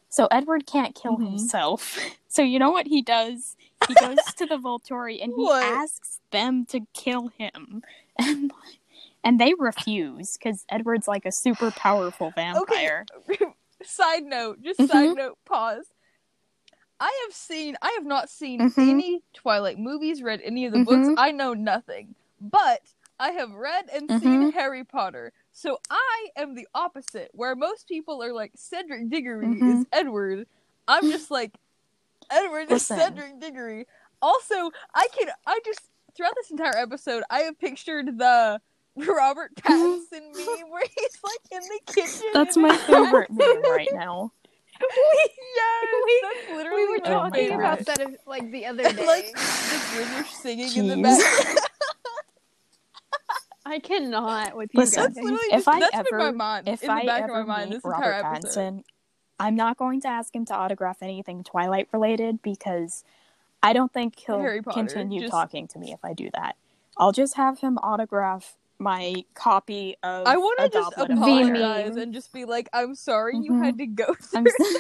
So 0.09 0.29
Edward 0.31 0.67
can't 0.67 0.95
kill 0.95 1.17
Mhm. 1.19 1.31
himself. 1.31 1.99
So 2.29 2.43
you 2.43 2.59
know 2.59 2.71
what 2.71 2.87
he 2.87 3.03
does? 3.03 3.57
He 3.89 3.95
goes 3.95 4.19
to 4.37 4.47
the 4.47 4.57
Volturi 4.57 5.23
and 5.23 5.33
he 5.37 5.43
What? 5.43 5.65
asks 5.65 6.21
them 6.31 6.65
to 6.67 6.81
kill 6.95 7.29
him, 7.29 7.83
and 8.19 8.53
and 9.29 9.39
they 9.39 9.53
refuse 9.59 10.39
because 10.39 10.65
Edward's 10.71 11.07
like 11.07 11.27
a 11.27 11.33
super 11.33 11.71
powerful 11.71 12.31
vampire. 12.35 13.05
Okay. 13.29 13.45
side 13.83 14.25
note, 14.25 14.63
just 14.63 14.81
Mhm. 14.81 14.89
side 14.89 15.15
note, 15.17 15.37
pause. 15.45 15.85
I 16.99 17.13
have 17.27 17.35
seen, 17.35 17.77
I 17.83 17.91
have 17.91 18.07
not 18.07 18.31
seen 18.31 18.59
Mhm. 18.71 18.89
any 18.89 19.23
Twilight 19.35 19.79
movies, 19.79 20.23
read 20.23 20.41
any 20.43 20.65
of 20.65 20.73
the 20.73 20.83
books. 20.83 21.09
Mhm. 21.09 21.15
I 21.19 21.31
know 21.33 21.53
nothing. 21.53 22.15
But 22.41 22.81
I 23.21 23.33
have 23.33 23.53
read 23.53 23.91
and 23.93 24.09
Mm-hmm. 24.09 24.19
seen 24.19 24.53
Harry 24.53 24.83
Potter. 24.83 25.35
So 25.53 25.79
I 25.91 26.29
am 26.35 26.55
the 26.55 26.67
opposite, 26.75 27.31
where 27.35 27.55
most 27.55 27.87
people 27.87 28.23
are 28.23 28.33
like, 28.33 28.53
Cedric 28.57 29.11
Diggory 29.11 29.49
Mhm. 29.49 29.81
is 29.81 29.87
Edward. 29.93 30.49
I'm 30.89 31.11
just 31.11 31.31
like, 31.31 31.53
Edward 32.31 32.71
is 32.73 32.87
Cedric 32.87 33.39
Diggory. 33.41 33.87
Also, 34.23 34.71
I 34.95 35.07
can, 35.13 35.29
I 35.47 35.61
just, 35.67 35.83
throughout 36.15 36.35
this 36.35 36.51
entire 36.51 36.77
episode, 36.79 37.25
I 37.29 37.41
have 37.41 37.59
pictured 37.59 38.17
the 38.19 38.61
Robert 39.09 39.55
Pattinson 39.57 40.35
meme 40.35 40.71
where 40.71 40.83
he's 40.83 41.19
like 41.23 41.41
in 41.53 41.61
the 41.61 41.93
kitchen. 41.93 42.27
That's 42.33 42.57
my 42.57 42.77
favorite 42.77 43.31
meme 43.31 43.63
right 43.63 43.89
now. 43.93 44.33
Yes, 44.81 45.89
We- 46.05 46.23
that's 46.23 46.57
literally 46.57 46.83
We 46.85 46.89
were 46.89 46.99
Oh 47.07 47.11
talking 47.11 47.53
about 47.53 47.79
that 47.87 48.01
uh, 48.01 48.11
like 48.29 48.49
the 48.53 48.67
other 48.67 48.85
day. 48.85 49.07
like 49.07 49.33
the 49.35 49.83
British 49.93 50.31
singing 50.35 50.77
in 50.77 50.87
the 50.87 50.97
back. 51.03 51.19
I 53.67 53.81
cannot 53.81 54.57
with 54.57 54.71
you 54.73 54.81
Listen, 54.81 55.05
guys. 55.05 55.15
That's 55.15 55.25
literally 55.25 55.45
if 55.49 55.65
just, 55.65 55.69
I 55.69 55.81
that's 55.81 55.95
my 56.13 56.19
ever- 56.27 56.33
mind. 56.33 56.69
if 56.69 56.83
in 56.83 56.87
the 56.87 56.93
I 56.95 57.05
back 57.07 57.23
ever 57.25 57.41
of 57.41 57.47
my 57.49 57.57
mind 57.59 57.71
meet 57.71 57.77
this 57.77 57.85
entire 57.85 58.11
Robert 58.23 58.37
episode. 58.37 58.61
Pattinson, 58.61 58.83
I'm 59.41 59.57
not 59.57 59.77
going 59.77 60.01
to 60.03 60.09
ask 60.09 60.35
him 60.35 60.45
to 60.47 60.55
autograph 60.55 61.03
anything 61.03 61.45
Twilight 61.45 61.89
related 61.93 62.41
because 62.43 63.05
I 63.63 63.73
don't 63.73 63.93
think 63.93 64.19
he'll 64.19 64.39
Potter, 64.39 64.63
continue 64.63 65.21
just- 65.23 65.33
talking 65.33 65.67
to 65.69 65.79
me 65.79 65.93
if 65.93 66.05
I 66.05 66.13
do 66.15 66.31
that. 66.35 66.57
I'll 66.97 67.13
just 67.13 67.35
have 67.37 67.59
him 67.61 67.79
autograph 67.83 68.57
my 68.79 69.25
copy 69.35 69.97
of 70.03 70.27
I 70.27 70.37
want 70.37 70.59
to 70.61 70.69
just 70.71 70.91
Goblet 70.97 71.11
of 71.11 71.17
The 71.19 71.23
Fire. 71.25 71.55
apologize 71.55 71.97
and 71.97 72.13
just 72.15 72.33
be 72.33 72.45
like, 72.45 72.69
I'm 72.73 72.95
sorry 72.95 73.37
you 73.39 73.53
Mhm. 73.53 73.65
had 73.65 73.79
to 73.79 73.87
go 73.87 74.07
through. 74.21 74.47
s- 74.47 74.77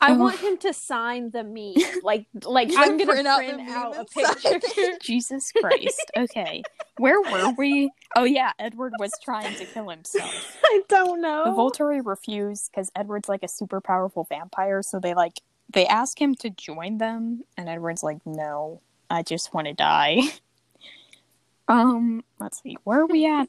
I 0.00 0.12
Ugh. 0.12 0.18
want 0.20 0.38
him 0.38 0.56
to 0.58 0.72
sign 0.72 1.30
the 1.30 1.42
meme. 1.42 1.74
Like, 2.04 2.26
like 2.44 2.70
I'm 2.76 2.98
gonna 2.98 3.12
print 3.12 3.26
out 3.26 3.38
print 3.38 3.66
the 3.66 3.72
out, 3.72 3.96
a 3.98 4.04
picture. 4.04 4.92
Jesus 5.02 5.50
Christ. 5.52 6.10
Okay. 6.16 6.62
Where 6.98 7.20
were 7.20 7.50
we? 7.58 7.90
Oh 8.14 8.22
yeah, 8.24 8.52
Edward 8.60 8.92
was 9.00 9.10
trying 9.24 9.56
to 9.56 9.64
kill 9.66 9.88
himself. 9.88 10.56
I 10.64 10.82
don't 10.88 11.20
know. 11.20 11.44
The 11.44 11.50
Volturi 11.50 12.00
refuse 12.04 12.68
because 12.68 12.92
Edward's 12.94 13.28
like 13.28 13.42
a 13.42 13.48
super 13.48 13.80
powerful 13.80 14.24
vampire, 14.28 14.82
so 14.82 15.00
they 15.00 15.14
like 15.14 15.40
they 15.72 15.86
ask 15.86 16.20
him 16.20 16.34
to 16.36 16.50
join 16.50 16.98
them, 16.98 17.42
and 17.56 17.68
Edward's 17.68 18.02
like, 18.04 18.24
"No, 18.24 18.80
I 19.10 19.22
just 19.24 19.52
want 19.52 19.66
to 19.66 19.74
die." 19.74 20.20
Um, 21.68 22.24
let's 22.40 22.62
see, 22.62 22.76
where 22.84 23.00
are 23.00 23.06
we 23.06 23.26
at? 23.26 23.48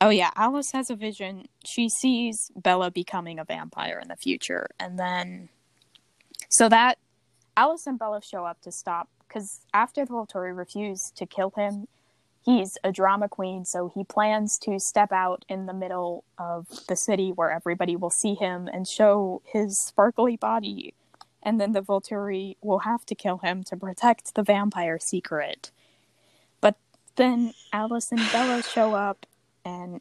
Oh 0.00 0.10
yeah, 0.10 0.30
Alice 0.36 0.72
has 0.72 0.90
a 0.90 0.96
vision. 0.96 1.46
She 1.64 1.88
sees 1.88 2.50
Bella 2.54 2.90
becoming 2.90 3.38
a 3.38 3.44
vampire 3.44 3.98
in 4.00 4.08
the 4.08 4.16
future, 4.16 4.68
and 4.78 4.98
then 4.98 5.48
so 6.50 6.68
that 6.68 6.98
Alice 7.56 7.86
and 7.86 7.98
Bella 7.98 8.20
show 8.22 8.44
up 8.44 8.60
to 8.62 8.72
stop 8.72 9.08
because 9.26 9.60
after 9.72 10.04
the 10.04 10.12
Volturi 10.12 10.56
refuse 10.56 11.10
to 11.16 11.26
kill 11.26 11.52
him, 11.56 11.88
he's 12.44 12.76
a 12.84 12.92
drama 12.92 13.28
queen, 13.28 13.64
so 13.64 13.90
he 13.94 14.04
plans 14.04 14.58
to 14.62 14.78
step 14.78 15.12
out 15.12 15.44
in 15.48 15.66
the 15.66 15.74
middle 15.74 16.24
of 16.38 16.66
the 16.88 16.96
city 16.96 17.30
where 17.30 17.50
everybody 17.50 17.96
will 17.96 18.10
see 18.10 18.34
him 18.34 18.68
and 18.72 18.86
show 18.86 19.42
his 19.44 19.80
sparkly 19.80 20.36
body. 20.36 20.94
And 21.42 21.60
then 21.60 21.72
the 21.72 21.82
Volturi 21.82 22.56
will 22.62 22.80
have 22.80 23.04
to 23.06 23.14
kill 23.14 23.38
him 23.38 23.64
to 23.64 23.76
protect 23.76 24.34
the 24.34 24.42
vampire 24.42 24.98
secret. 24.98 25.70
Then 27.16 27.54
Alice 27.72 28.10
and 28.12 28.20
Bella 28.32 28.62
show 28.62 28.94
up, 28.94 29.26
and 29.64 30.00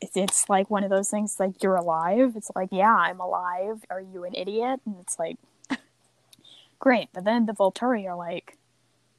it- 0.00 0.10
it's 0.14 0.48
like 0.48 0.70
one 0.70 0.84
of 0.84 0.90
those 0.90 1.10
things 1.10 1.38
like, 1.40 1.62
You're 1.62 1.76
alive? 1.76 2.34
It's 2.36 2.50
like, 2.54 2.68
Yeah, 2.72 2.94
I'm 2.94 3.20
alive. 3.20 3.84
Are 3.90 4.00
you 4.00 4.24
an 4.24 4.34
idiot? 4.34 4.80
And 4.86 4.96
it's 5.00 5.18
like, 5.18 5.38
Great. 6.78 7.08
But 7.12 7.24
then 7.24 7.46
the 7.46 7.52
Volturi 7.52 8.06
are 8.06 8.16
like, 8.16 8.56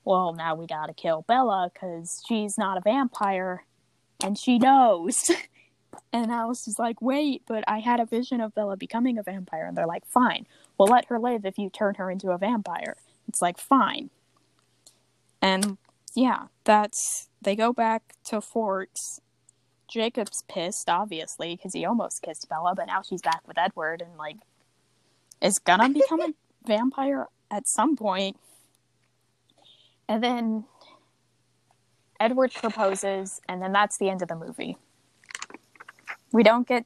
well, 0.04 0.34
now 0.34 0.56
we 0.56 0.66
gotta 0.66 0.94
kill 0.94 1.24
Bella 1.28 1.70
because 1.74 2.24
she's 2.28 2.58
not 2.58 2.78
a 2.78 2.82
vampire 2.82 3.66
and 4.24 4.38
she 4.38 4.58
knows. 4.58 5.30
and 6.14 6.32
Alice 6.32 6.68
is 6.68 6.80
like, 6.80 7.02
wait, 7.02 7.44
but 7.48 7.64
I 7.68 7.80
had 7.80 8.00
a 8.00 8.06
vision 8.06 8.42
of 8.42 8.56
Bella 8.56 8.78
becoming 8.78 9.18
a 9.20 9.24
vampire. 9.24 9.66
And 9.66 9.78
they're 9.78 9.86
like, 9.86 10.06
fine, 10.08 10.48
we'll 10.78 10.88
let 10.88 11.06
her 11.06 11.20
live 11.20 11.46
if 11.46 11.60
you 11.60 11.70
turn 11.70 11.96
her 11.96 12.10
into 12.10 12.32
a 12.32 12.38
vampire. 12.40 12.96
It's 13.28 13.42
like, 13.44 13.60
fine. 13.60 14.10
And 15.42 15.78
yeah, 16.16 16.48
that's. 16.64 17.30
They 17.42 17.56
go 17.56 17.74
back 17.74 18.14
to 18.26 18.40
Forks. 18.42 19.20
Jacob's 19.92 20.44
pissed, 20.48 20.88
obviously, 20.90 21.56
because 21.56 21.74
he 21.74 21.84
almost 21.86 22.22
kissed 22.22 22.48
Bella, 22.50 22.74
but 22.76 22.86
now 22.88 23.02
she's 23.02 23.22
back 23.22 23.42
with 23.48 23.58
Edward 23.58 24.02
and, 24.02 24.18
like, 24.18 24.38
is 25.42 25.60
gonna 25.60 25.90
become 25.90 26.22
a 26.22 26.34
vampire 26.66 27.28
at 27.50 27.68
some 27.68 27.96
point. 27.98 28.38
And 30.08 30.24
then 30.24 30.66
Edward 32.20 32.54
proposes, 32.54 33.42
and 33.50 33.62
then 33.62 33.72
that's 33.74 33.98
the 33.98 34.10
end 34.10 34.22
of 34.22 34.28
the 34.28 34.36
movie. 34.36 34.78
We 36.32 36.44
don't 36.44 36.68
get. 36.68 36.86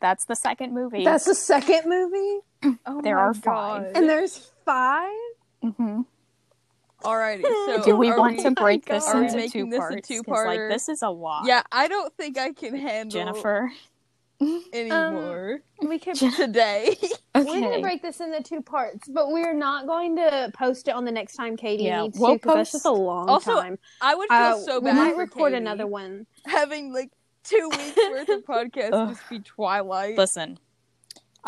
That's 0.00 0.24
the 0.26 0.36
second 0.36 0.72
movie. 0.74 1.02
That's 1.04 1.24
the 1.24 1.34
second 1.34 1.88
movie, 1.88 2.38
Oh 2.86 3.00
There 3.02 3.16
my 3.16 3.22
are 3.22 3.32
God. 3.32 3.42
five. 3.86 3.92
and 3.96 4.08
there's 4.08 4.52
five. 4.64 5.10
hmm 5.62 6.02
Alrighty, 7.02 7.42
so 7.66 7.82
Do 7.84 7.96
we 7.96 8.10
are 8.10 8.18
want 8.18 8.36
we, 8.38 8.42
to 8.44 8.50
break 8.52 8.84
this 8.86 9.06
Are 9.06 9.20
we 9.20 9.26
into 9.28 9.48
two 9.48 9.66
this 9.70 9.76
a 9.76 9.80
parts? 9.80 9.94
'Cause, 10.08 10.16
two-parter? 10.18 10.46
Like 10.46 10.68
this 10.70 10.88
is 10.88 11.02
a 11.02 11.08
lot. 11.08 11.46
Yeah, 11.46 11.62
I 11.70 11.88
don't 11.88 12.12
think 12.16 12.38
I 12.38 12.52
can 12.52 12.74
handle 12.76 13.10
Jennifer. 13.20 13.72
anymore 14.72 15.60
We 15.82 15.98
could. 15.98 16.14
Jen- 16.14 16.32
today. 16.32 16.96
We're 17.34 17.44
gonna 17.60 17.80
break 17.80 18.02
this 18.02 18.20
into 18.20 18.40
two 18.42 18.62
parts, 18.62 19.08
but 19.08 19.30
we're 19.32 19.52
not 19.54 19.86
going 19.86 20.14
to 20.16 20.50
post 20.54 20.86
it 20.88 20.92
on 20.92 21.04
the 21.04 21.10
next 21.10 21.34
time 21.34 21.56
Katie 21.56 21.84
Yeah, 21.84 22.02
needs 22.02 22.18
we'll 22.18 22.32
to 22.32 22.34
because 22.38 22.54
that's 22.54 22.72
just 22.72 22.84
a 22.86 22.90
long 22.92 23.28
Also, 23.28 23.60
time. 23.60 23.78
I 24.00 24.14
would 24.14 24.28
feel 24.28 24.36
Uh, 24.38 24.56
so 24.58 24.78
we 24.78 24.86
bad. 24.90 24.96
might 24.96 25.12
for 25.14 25.18
record 25.20 25.52
Katie 25.52 25.56
another 25.56 25.86
one. 25.88 26.26
having 26.46 26.92
like 26.92 27.10
two 27.44 27.68
weeks 27.70 27.96
worth 27.96 28.28
of 28.28 28.44
podcasts 28.44 28.90
Ugh. 28.92 29.08
just 29.10 29.28
be 29.30 29.40
Twilight. 29.40 30.16
Listen, 30.16 30.58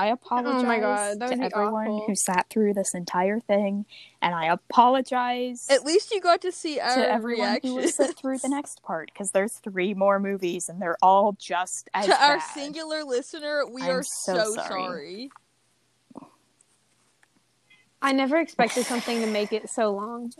I 0.00 0.06
apologize 0.06 0.62
Oh 0.62 0.66
my 0.66 0.78
God, 0.80 1.20
to 1.20 1.32
everyone 1.34 1.86
awful. 1.88 2.04
who 2.06 2.14
sat 2.16 2.46
through 2.48 2.72
this 2.72 2.94
entire 2.94 3.38
thing, 3.38 3.84
and 4.22 4.34
I 4.34 4.46
apologize 4.46 5.66
At 5.68 5.84
least 5.84 6.10
you 6.10 6.22
got 6.22 6.40
to 6.40 6.50
see 6.52 6.80
our 6.80 6.94
to 6.96 7.12
everyone 7.12 7.58
who 7.62 7.74
will 7.74 7.86
sit 7.88 8.16
through 8.16 8.38
the 8.38 8.48
next 8.48 8.82
part 8.82 9.10
because 9.12 9.30
there's 9.32 9.52
three 9.58 9.92
more 9.92 10.18
movies, 10.18 10.70
and 10.70 10.80
they're 10.80 10.96
all 11.02 11.36
just 11.38 11.90
as 11.92 12.06
to 12.06 12.24
our 12.24 12.40
singular 12.54 13.04
listener, 13.04 13.64
we 13.70 13.82
I'm 13.82 13.90
are 13.90 14.02
so 14.02 14.34
so, 14.36 14.54
sorry. 14.54 14.68
sorry. 14.68 15.30
I 18.00 18.12
never 18.12 18.38
expected 18.38 18.86
something 18.86 19.20
to 19.20 19.26
make 19.26 19.52
it 19.52 19.68
so 19.68 19.92
long. 19.92 20.32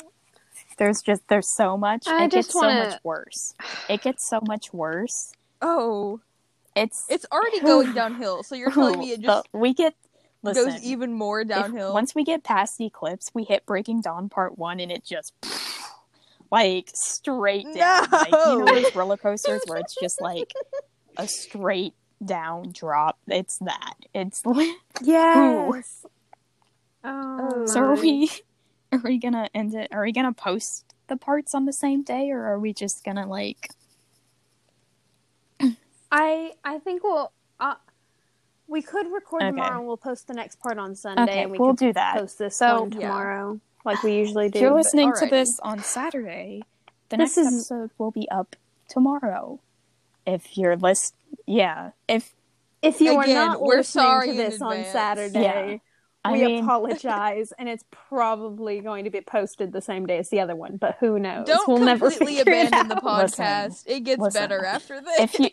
There's 0.79 1.03
just 1.03 1.21
there's 1.29 1.55
so 1.55 1.77
much. 1.77 2.07
I 2.07 2.25
it 2.25 2.31
just 2.31 2.49
gets 2.49 2.53
so 2.55 2.61
wanna- 2.67 2.89
much 2.89 3.01
worse. 3.05 3.55
It 3.91 4.01
gets 4.01 4.27
so 4.27 4.41
much 4.47 4.73
worse. 4.73 5.33
Oh, 5.61 6.21
It's 6.81 7.07
it's 7.09 7.27
already 7.33 7.61
going 7.61 7.93
downhill. 7.95 8.43
So 8.43 8.55
you're 8.55 8.71
telling 8.73 8.99
me 8.99 9.13
it 9.13 9.21
the- 9.21 9.27
just 9.27 9.47
we 9.53 9.75
get 9.75 9.95
listen, 10.43 10.67
goes 10.73 10.83
even 10.83 11.13
more 11.13 11.41
if- 11.43 11.49
downhill? 11.49 11.93
once 11.95 12.15
we 12.15 12.25
get 12.25 12.43
past 12.43 12.79
the 12.79 12.87
Eclipse, 12.87 13.31
we 13.35 13.45
hit 13.45 13.67
Breaking 13.67 14.01
Dawn 14.01 14.29
Part 14.29 14.59
One, 14.59 14.81
and 14.81 14.91
it 14.91 15.05
just 15.05 15.33
like 16.51 16.91
straight 16.95 17.67
down. 17.75 18.09
Like 18.11 18.31
you 18.31 18.37
know 18.39 18.59
No. 18.65 18.75
those 18.75 18.95
roller 18.97 19.17
coasters 19.17 19.63
where 19.67 19.79
it's 19.79 19.95
just 20.01 20.21
like 20.21 20.53
a 21.17 21.29
straight 21.29 21.95
down 22.25 22.73
drop. 22.73 23.19
It's 23.29 23.59
that. 23.59 23.95
It's 24.15 24.45
like 24.47 24.69
Yes. 25.03 26.05
Oh, 27.03 27.49
oh, 27.53 27.67
so. 27.67 27.81
Are 27.81 27.95
we? 27.97 28.31
Are 28.93 28.99
we 28.99 29.19
gonna 29.19 29.49
end 29.55 29.75
it? 29.75 29.89
Are 29.93 30.03
we 30.03 30.13
gonna 30.13 30.33
post 30.33 30.85
the 31.07 31.17
parts 31.17 31.55
on 31.55 31.65
the 31.65 31.73
same 31.73 32.03
day, 32.03 32.31
or 32.31 32.43
are 32.45 32.59
we 32.59 32.73
just 32.75 33.05
gonna 33.05 33.27
like? 33.27 33.71
I 36.11 36.53
I 36.65 36.79
think 36.79 37.03
we'll. 37.05 37.33
Uh, 37.59 37.75
we 38.67 38.83
could 38.83 39.11
record 39.13 39.43
Okay. 39.43 39.51
tomorrow 39.51 39.79
and 39.79 39.87
we'll 39.87 39.97
post 39.97 40.29
the 40.29 40.35
next 40.35 40.61
part 40.61 40.79
on 40.79 40.95
Sunday, 40.95 41.23
Okay, 41.23 41.43
and 41.43 41.51
we 41.53 41.59
we'll 41.59 41.71
could 41.71 41.79
do 41.79 41.93
that. 41.93 42.17
post 42.19 42.39
this 42.39 42.57
So- 42.57 42.83
one 42.83 42.93
Yeah. 42.93 43.01
tomorrow, 43.09 43.61
like 43.85 44.03
we 44.05 44.13
usually 44.15 44.49
do. 44.49 44.59
If 44.59 44.63
you're 44.63 44.71
but- 44.71 44.77
listening 44.77 45.13
to 45.19 45.27
this 45.27 45.59
on 45.61 45.81
Saturday, 45.81 46.63
the 47.09 47.17
This 47.17 47.37
next 47.37 47.39
is- 47.49 47.55
episode 47.71 47.91
will 47.99 48.13
be 48.13 48.29
up 48.31 48.55
tomorrow. 48.89 49.59
If 50.27 50.57
you're 50.57 50.77
list, 50.77 51.15
yeah. 51.47 51.91
If 52.07 52.35
If 52.83 53.01
you 53.01 53.17
are 53.17 53.27
not 53.27 53.61
we're 53.61 53.79
listening 53.79 54.03
sorry 54.05 54.27
to 54.29 54.37
this 54.37 54.63
on 54.63 54.73
advance. 54.73 54.93
Saturday, 54.93 55.83
I 56.25 56.33
we 56.33 56.45
mean, 56.45 56.65
apologize, 56.65 57.53
and 57.59 57.69
it's 57.69 57.85
probably 57.91 58.81
going 58.81 59.05
to 59.05 59.11
be 59.11 59.21
posted 59.21 59.73
the 59.73 59.81
same 59.81 60.07
day 60.07 60.19
as 60.19 60.29
the 60.31 60.39
other 60.41 60.55
one. 60.55 60.77
But 60.77 60.97
who 61.01 61.19
knows? 61.19 61.47
Don't 61.47 61.67
we'll 61.67 61.79
never 61.79 62.09
completely 62.11 62.37
figure 62.37 62.53
it 62.53 62.69
abandon 62.69 62.89
the 62.89 62.97
out. 62.97 63.03
podcast. 63.33 63.83
it 63.87 64.01
gets 64.05 64.21
listen. 64.21 64.41
better 64.43 64.65
after 64.65 65.01
this. 65.01 65.19
if 65.21 65.39
you 65.41 65.51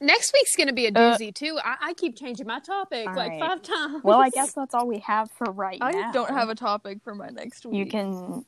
Next 0.00 0.32
week's 0.32 0.54
gonna 0.56 0.72
be 0.72 0.86
a 0.86 0.90
Uh, 0.90 1.16
doozy 1.18 1.34
too. 1.34 1.58
I, 1.64 1.76
I 1.88 1.94
keep 1.94 2.16
changing 2.16 2.46
my 2.46 2.60
topic 2.60 3.06
like 3.06 3.16
right. 3.30 3.40
five 3.40 3.62
times. 3.62 4.02
well, 4.04 4.20
I 4.20 4.30
guess 4.34 4.52
that's 4.52 4.74
all 4.74 4.86
we 4.86 4.98
have 5.00 5.30
for 5.32 5.50
right 5.52 5.78
I 5.80 5.90
now. 5.90 6.08
I 6.08 6.12
don't 6.12 6.30
have 6.30 6.48
a 6.48 6.54
topic 6.54 6.98
for 7.02 7.14
my 7.14 7.28
next 7.30 7.66
week. 7.66 7.74
You 7.76 7.86
can 7.86 8.44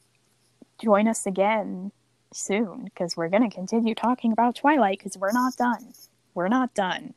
join 0.82 1.08
us 1.08 1.26
again 1.26 1.90
soon 2.32 2.84
because 2.84 3.16
we're 3.16 3.28
going 3.28 3.42
to 3.48 3.54
continue 3.54 3.94
talking 3.94 4.30
about 4.32 4.54
Twilight 4.54 4.98
because 4.98 5.18
we're 5.18 5.32
not 5.32 5.56
done. 5.56 5.92
We're 6.34 6.48
not 6.48 6.72
done. 6.74 7.14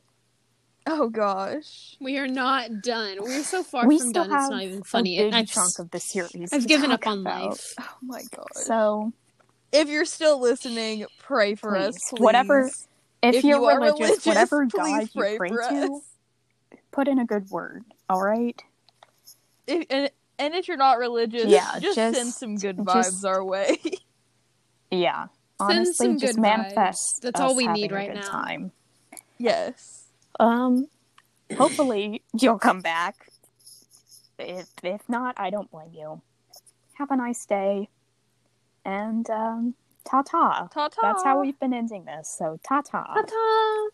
Oh 0.86 1.08
gosh. 1.08 1.96
we 2.00 2.18
are 2.18 2.26
not 2.28 2.82
done. 2.82 3.18
We're 3.20 3.42
so 3.44 3.62
far 3.62 3.86
we 3.86 3.98
from 4.00 4.08
still 4.10 4.24
done. 4.24 4.32
have 4.32 4.40
It's 4.42 4.50
not 4.50 4.62
even 4.62 4.82
funny. 4.82 5.18
a 5.20 5.24
big 5.26 5.34
I've, 5.34 5.46
chunk 5.46 5.78
of 5.78 5.90
the 5.92 6.00
series. 6.00 6.52
I've 6.52 6.66
given 6.66 6.90
up 6.90 7.06
on 7.06 7.20
about. 7.20 7.50
life. 7.50 7.74
Oh 7.80 7.96
my 8.02 8.22
god. 8.36 8.48
So 8.54 9.12
if 9.72 9.88
you're 9.88 10.04
still 10.04 10.40
listening, 10.40 11.06
pray 11.20 11.54
for 11.54 11.76
us. 11.76 11.96
Please. 12.10 12.20
Whatever- 12.20 12.64
please. 12.64 12.88
If, 13.28 13.36
If 13.36 13.44
you're 13.44 13.58
you 13.58 13.64
are 13.66 13.78
religious, 13.80 14.00
religious, 14.00 14.26
whatever 14.26 14.66
God 14.76 15.08
you 15.14 15.36
pray 15.38 15.48
to, 15.48 16.00
put 16.92 17.08
in 17.08 17.18
a 17.18 17.24
good 17.24 17.48
word. 17.50 17.84
All 18.08 18.22
right. 18.22 18.60
If, 19.66 19.86
and, 19.90 20.10
and 20.38 20.54
if 20.54 20.68
you're 20.68 20.76
not 20.76 20.98
religious, 20.98 21.46
Yeah, 21.46 21.78
just, 21.80 21.96
just- 21.96 22.16
send 22.16 22.32
some 22.32 22.56
good 22.56 22.84
just- 22.86 23.22
vibes 23.22 23.28
our 23.28 23.44
way. 23.44 23.78
Yeah. 24.90 25.26
Send 25.60 25.70
Honestly, 25.78 26.06
some 26.06 26.18
just 26.18 26.34
good 26.34 26.40
manifest. 26.42 27.00
vibes. 27.18 27.22
That's 27.22 27.40
all 27.40 27.56
we 27.56 27.66
need 27.66 27.90
right 27.90 28.14
now. 28.14 28.20
Time. 28.20 28.70
yes. 29.38 30.04
Um, 30.38 30.86
hopefully 31.56 32.22
you'll 32.38 32.58
come 32.58 32.80
back. 32.80 33.16
If 34.38 34.68
if 34.84 35.00
not, 35.08 35.34
I 35.36 35.50
don't 35.50 35.68
blame 35.70 35.90
you. 35.92 36.20
Have 36.94 37.10
a 37.10 37.16
nice 37.16 37.44
day, 37.46 37.88
and 38.84 39.28
um, 39.30 39.74
ta 40.04 40.22
ta. 40.22 40.68
Ta 40.72 40.88
ta. 40.88 41.00
That's 41.02 41.24
how 41.24 41.40
we've 41.40 41.58
been 41.58 41.72
ending 41.74 42.04
this. 42.04 42.28
So 42.38 42.58
ta 42.62 42.82
ta. 42.82 43.04
Ta 43.14 43.22
ta. 43.22 43.88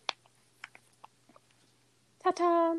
Ta 2.23 2.31
ta. 2.31 2.75